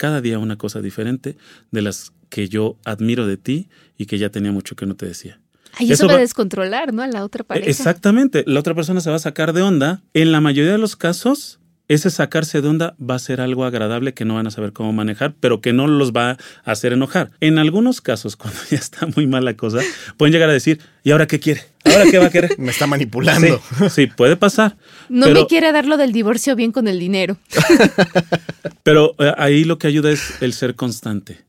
cada 0.00 0.22
día 0.22 0.38
una 0.38 0.56
cosa 0.56 0.80
diferente 0.80 1.36
de 1.70 1.82
las 1.82 2.14
que 2.30 2.48
yo 2.48 2.78
admiro 2.86 3.26
de 3.26 3.36
ti 3.36 3.68
y 3.98 4.06
que 4.06 4.16
ya 4.16 4.30
tenía 4.30 4.50
mucho 4.50 4.74
que 4.74 4.86
no 4.86 4.96
te 4.96 5.04
decía. 5.04 5.42
Ay, 5.74 5.92
eso, 5.92 6.04
Eso 6.04 6.06
va 6.06 6.14
a 6.14 6.20
descontrolar, 6.20 6.94
¿no? 6.94 7.02
A 7.02 7.06
la 7.06 7.22
otra 7.22 7.44
pareja. 7.44 7.68
Exactamente, 7.68 8.42
la 8.46 8.60
otra 8.60 8.74
persona 8.74 9.02
se 9.02 9.10
va 9.10 9.16
a 9.16 9.18
sacar 9.18 9.52
de 9.52 9.60
onda. 9.60 10.02
En 10.14 10.32
la 10.32 10.40
mayoría 10.40 10.72
de 10.72 10.78
los 10.78 10.96
casos, 10.96 11.59
ese 11.90 12.08
sacarse 12.08 12.62
de 12.62 12.68
onda 12.68 12.94
va 13.00 13.16
a 13.16 13.18
ser 13.18 13.40
algo 13.40 13.64
agradable 13.64 14.14
que 14.14 14.24
no 14.24 14.36
van 14.36 14.46
a 14.46 14.52
saber 14.52 14.72
cómo 14.72 14.92
manejar, 14.92 15.34
pero 15.40 15.60
que 15.60 15.72
no 15.72 15.88
los 15.88 16.12
va 16.12 16.30
a 16.30 16.38
hacer 16.70 16.92
enojar. 16.92 17.32
En 17.40 17.58
algunos 17.58 18.00
casos, 18.00 18.36
cuando 18.36 18.60
ya 18.70 18.76
está 18.78 19.08
muy 19.16 19.26
mal 19.26 19.44
la 19.44 19.54
cosa, 19.54 19.80
pueden 20.16 20.32
llegar 20.32 20.48
a 20.48 20.52
decir, 20.52 20.80
¿y 21.02 21.10
ahora 21.10 21.26
qué 21.26 21.40
quiere? 21.40 21.62
¿Ahora 21.84 22.04
qué 22.08 22.18
va 22.18 22.26
a 22.26 22.30
querer? 22.30 22.54
Me 22.58 22.70
está 22.70 22.86
manipulando. 22.86 23.60
Sí, 23.78 23.88
sí, 23.90 24.06
puede 24.06 24.36
pasar. 24.36 24.76
No 25.08 25.26
pero- 25.26 25.40
me 25.40 25.46
quiere 25.48 25.72
dar 25.72 25.84
lo 25.86 25.96
del 25.96 26.12
divorcio 26.12 26.54
bien 26.54 26.70
con 26.70 26.86
el 26.86 27.00
dinero. 27.00 27.36
Pero 28.84 29.14
eh, 29.18 29.32
ahí 29.36 29.64
lo 29.64 29.78
que 29.78 29.88
ayuda 29.88 30.10
es 30.12 30.40
el 30.40 30.52
ser 30.52 30.76
constante. 30.76 31.40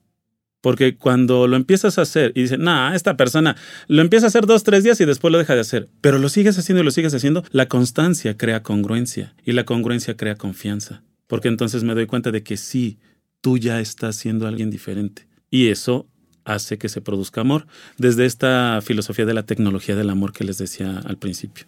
Porque 0.62 0.96
cuando 0.96 1.48
lo 1.48 1.56
empiezas 1.56 1.98
a 1.98 2.04
hacer 2.04 2.32
y 2.36 2.44
dices, 2.44 2.60
nah, 2.60 2.94
esta 2.94 3.18
persona 3.18 3.56
lo 3.88 4.02
empieza 4.02 4.28
a 4.28 4.30
hacer 4.30 4.46
dos, 4.46 4.64
tres 4.64 4.84
días 4.84 5.02
y 5.02 5.06
después 5.06 5.32
lo 5.32 5.40
deja 5.40 5.56
de 5.56 5.62
hacer, 5.62 5.90
pero 6.02 6.20
lo 6.20 6.30
sigues 6.30 6.58
haciendo 6.58 6.82
y 6.82 6.86
lo 6.86 6.92
sigues 6.92 7.14
haciendo, 7.14 7.44
la 7.52 7.68
constancia 7.68 8.38
crea 8.38 8.62
congruencia 8.62 9.34
y 9.44 9.54
la 9.54 9.66
congruencia 9.66 10.16
crea 10.16 10.36
confianza. 10.36 11.04
Porque 11.28 11.48
entonces 11.48 11.84
me 11.84 11.96
doy 11.96 12.06
cuenta 12.06 12.32
de 12.32 12.44
que 12.44 12.58
sí, 12.58 13.00
tú 13.42 13.58
ya 13.58 13.80
estás 13.80 14.16
siendo 14.16 14.48
alguien 14.48 14.70
diferente. 14.70 15.28
Y 15.50 15.70
eso 15.70 16.08
hace 16.46 16.78
que 16.78 16.90
se 16.90 17.02
produzca 17.02 17.42
amor 17.42 17.68
desde 17.98 18.26
esta 18.26 18.80
filosofía 18.82 19.26
de 19.26 19.34
la 19.34 19.44
tecnología 19.44 19.96
del 19.96 20.10
amor 20.10 20.34
que 20.34 20.44
les 20.44 20.58
decía 20.58 21.02
al 21.06 21.18
principio. 21.18 21.66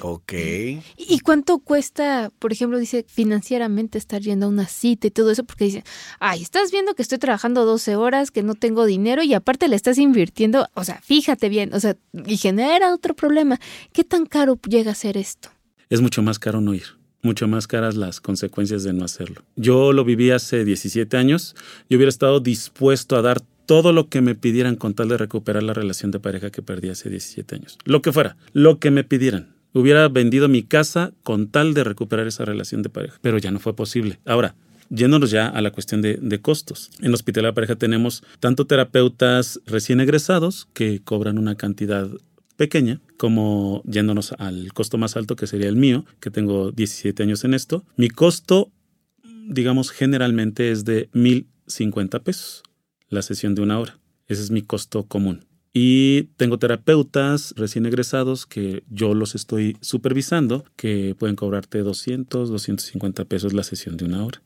Ok. 0.00 0.32
¿Y 0.96 1.20
cuánto 1.24 1.58
cuesta, 1.60 2.30
por 2.38 2.52
ejemplo, 2.52 2.78
dice 2.78 3.04
financieramente 3.08 3.98
estar 3.98 4.20
yendo 4.20 4.46
a 4.46 4.48
una 4.50 4.66
cita 4.66 5.06
y 5.06 5.10
todo 5.10 5.30
eso? 5.30 5.44
Porque 5.44 5.64
dice, 5.64 5.84
ay, 6.20 6.42
estás 6.42 6.70
viendo 6.70 6.94
que 6.94 7.02
estoy 7.02 7.18
trabajando 7.18 7.64
12 7.64 7.96
horas, 7.96 8.30
que 8.30 8.42
no 8.42 8.54
tengo 8.54 8.84
dinero 8.84 9.22
y 9.22 9.34
aparte 9.34 9.66
le 9.68 9.76
estás 9.76 9.98
invirtiendo, 9.98 10.68
o 10.74 10.84
sea, 10.84 11.00
fíjate 11.02 11.48
bien, 11.48 11.72
o 11.72 11.80
sea, 11.80 11.96
y 12.26 12.36
genera 12.36 12.92
otro 12.92 13.14
problema. 13.14 13.58
¿Qué 13.92 14.04
tan 14.04 14.26
caro 14.26 14.58
llega 14.68 14.92
a 14.92 14.94
ser 14.94 15.16
esto? 15.16 15.50
es 15.90 16.00
mucho 16.00 16.22
más 16.22 16.38
caro 16.38 16.60
no 16.60 16.74
ir, 16.74 16.84
mucho 17.22 17.48
más 17.48 17.66
caras 17.66 17.96
las 17.96 18.20
consecuencias 18.20 18.82
de 18.82 18.92
no 18.92 19.04
hacerlo. 19.04 19.42
Yo 19.56 19.92
lo 19.92 20.04
viví 20.04 20.30
hace 20.30 20.64
17 20.64 21.16
años, 21.16 21.54
yo 21.88 21.96
hubiera 21.96 22.10
estado 22.10 22.40
dispuesto 22.40 23.16
a 23.16 23.22
dar 23.22 23.40
todo 23.66 23.92
lo 23.92 24.08
que 24.08 24.20
me 24.20 24.34
pidieran 24.34 24.76
con 24.76 24.94
tal 24.94 25.08
de 25.08 25.18
recuperar 25.18 25.62
la 25.62 25.74
relación 25.74 26.10
de 26.10 26.20
pareja 26.20 26.50
que 26.50 26.62
perdí 26.62 26.88
hace 26.88 27.10
17 27.10 27.54
años. 27.54 27.78
Lo 27.84 28.02
que 28.02 28.12
fuera, 28.12 28.36
lo 28.52 28.78
que 28.78 28.90
me 28.90 29.04
pidieran. 29.04 29.57
Hubiera 29.78 30.08
vendido 30.08 30.48
mi 30.48 30.64
casa 30.64 31.12
con 31.22 31.48
tal 31.48 31.72
de 31.72 31.84
recuperar 31.84 32.26
esa 32.26 32.44
relación 32.44 32.82
de 32.82 32.88
pareja, 32.88 33.18
pero 33.22 33.38
ya 33.38 33.52
no 33.52 33.60
fue 33.60 33.76
posible. 33.76 34.18
Ahora, 34.24 34.56
Yéndonos 34.90 35.30
ya 35.30 35.48
a 35.48 35.60
la 35.60 35.70
cuestión 35.70 36.00
de, 36.00 36.40
costos. 36.40 36.90
En 37.00 37.08
el 37.08 37.14
Hospital 37.14 37.42
de 37.42 37.48
la 37.48 37.54
Pareja 37.54 37.76
tenemos 37.76 38.22
tanto 38.40 38.66
terapeutas 38.66 39.60
recién 39.66 40.00
egresados 40.00 40.66
que 40.72 41.02
cobran 41.04 41.36
una 41.36 41.56
cantidad 41.56 42.08
pequeña, 42.56 42.98
como 43.18 43.82
yéndonos 43.84 44.32
al 44.38 44.72
costo 44.72 44.96
más 44.96 45.14
alto 45.18 45.36
que 45.36 45.46
sería 45.46 45.68
el 45.68 45.76
mío, 45.76 46.06
que 46.20 46.30
tengo 46.30 46.72
17 46.72 47.22
años 47.22 47.44
en 47.44 47.52
esto. 47.52 47.84
Mi 47.98 48.08
costo, 48.08 48.72
digamos, 49.46 49.90
generalmente 49.90 50.70
es 50.70 50.86
de 50.86 51.10
1.050 51.10 52.22
pesos 52.22 52.62
la 53.10 53.20
sesión 53.20 53.54
de 53.54 53.60
una 53.60 53.78
hora. 53.78 53.98
Ese 54.26 54.42
es 54.42 54.50
mi 54.50 54.62
costo 54.62 55.04
común. 55.04 55.44
Y 55.72 56.24
tengo 56.36 56.58
terapeutas 56.58 57.54
recién 57.56 57.86
egresados 57.86 58.46
que 58.46 58.82
yo 58.88 59.14
los 59.14 59.34
estoy 59.34 59.76
supervisando, 59.80 60.64
que 60.76 61.14
pueden 61.18 61.36
cobrarte 61.36 61.78
200, 61.80 62.50
250 62.50 63.24
pesos 63.26 63.52
la 63.52 63.62
sesión 63.62 63.96
de 63.96 64.04
una 64.04 64.24
hora. 64.24 64.42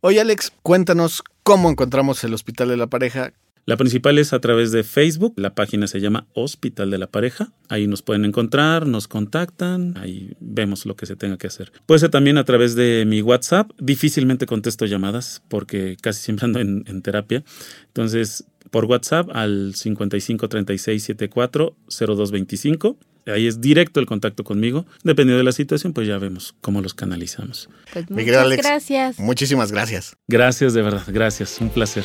Oye 0.00 0.20
Alex, 0.20 0.52
cuéntanos 0.62 1.22
cómo 1.42 1.70
encontramos 1.70 2.24
el 2.24 2.34
Hospital 2.34 2.68
de 2.68 2.76
la 2.76 2.86
Pareja, 2.88 3.32
la 3.66 3.76
principal 3.76 4.18
es 4.18 4.32
a 4.32 4.40
través 4.40 4.72
de 4.72 4.82
Facebook, 4.82 5.34
la 5.36 5.54
página 5.54 5.86
se 5.86 6.00
llama 6.00 6.26
Hospital 6.34 6.90
de 6.90 6.98
la 6.98 7.06
Pareja, 7.06 7.52
ahí 7.68 7.86
nos 7.86 8.02
pueden 8.02 8.24
encontrar, 8.24 8.86
nos 8.86 9.06
contactan, 9.06 9.96
ahí 9.98 10.32
vemos 10.40 10.86
lo 10.86 10.96
que 10.96 11.06
se 11.06 11.14
tenga 11.14 11.36
que 11.36 11.46
hacer. 11.46 11.70
Puede 11.86 12.00
ser 12.00 12.10
también 12.10 12.38
a 12.38 12.44
través 12.44 12.74
de 12.74 13.04
mi 13.06 13.22
WhatsApp, 13.22 13.70
difícilmente 13.78 14.46
contesto 14.46 14.86
llamadas 14.86 15.42
porque 15.48 15.96
casi 16.00 16.20
siempre 16.22 16.46
ando 16.46 16.58
en, 16.58 16.84
en 16.88 17.02
terapia, 17.02 17.44
entonces 17.86 18.44
por 18.70 18.84
WhatsApp 18.86 19.28
al 19.32 19.74
55 19.74 20.48
36 20.48 21.02
74 21.02 21.74
0225 21.88 22.96
ahí 23.26 23.46
es 23.46 23.60
directo 23.60 24.00
el 24.00 24.06
contacto 24.06 24.44
conmigo. 24.44 24.86
Dependiendo 25.02 25.38
de 25.38 25.44
la 25.44 25.52
situación, 25.52 25.92
pues 25.92 26.06
ya 26.06 26.18
vemos 26.18 26.54
cómo 26.60 26.80
los 26.80 26.94
canalizamos. 26.94 27.68
Pues 27.92 28.10
muchas 28.10 28.56
gracias. 28.56 29.18
Muchísimas 29.18 29.72
gracias. 29.72 30.16
Gracias, 30.28 30.74
de 30.74 30.82
verdad. 30.82 31.04
Gracias. 31.08 31.60
Un 31.60 31.70
placer. 31.70 32.04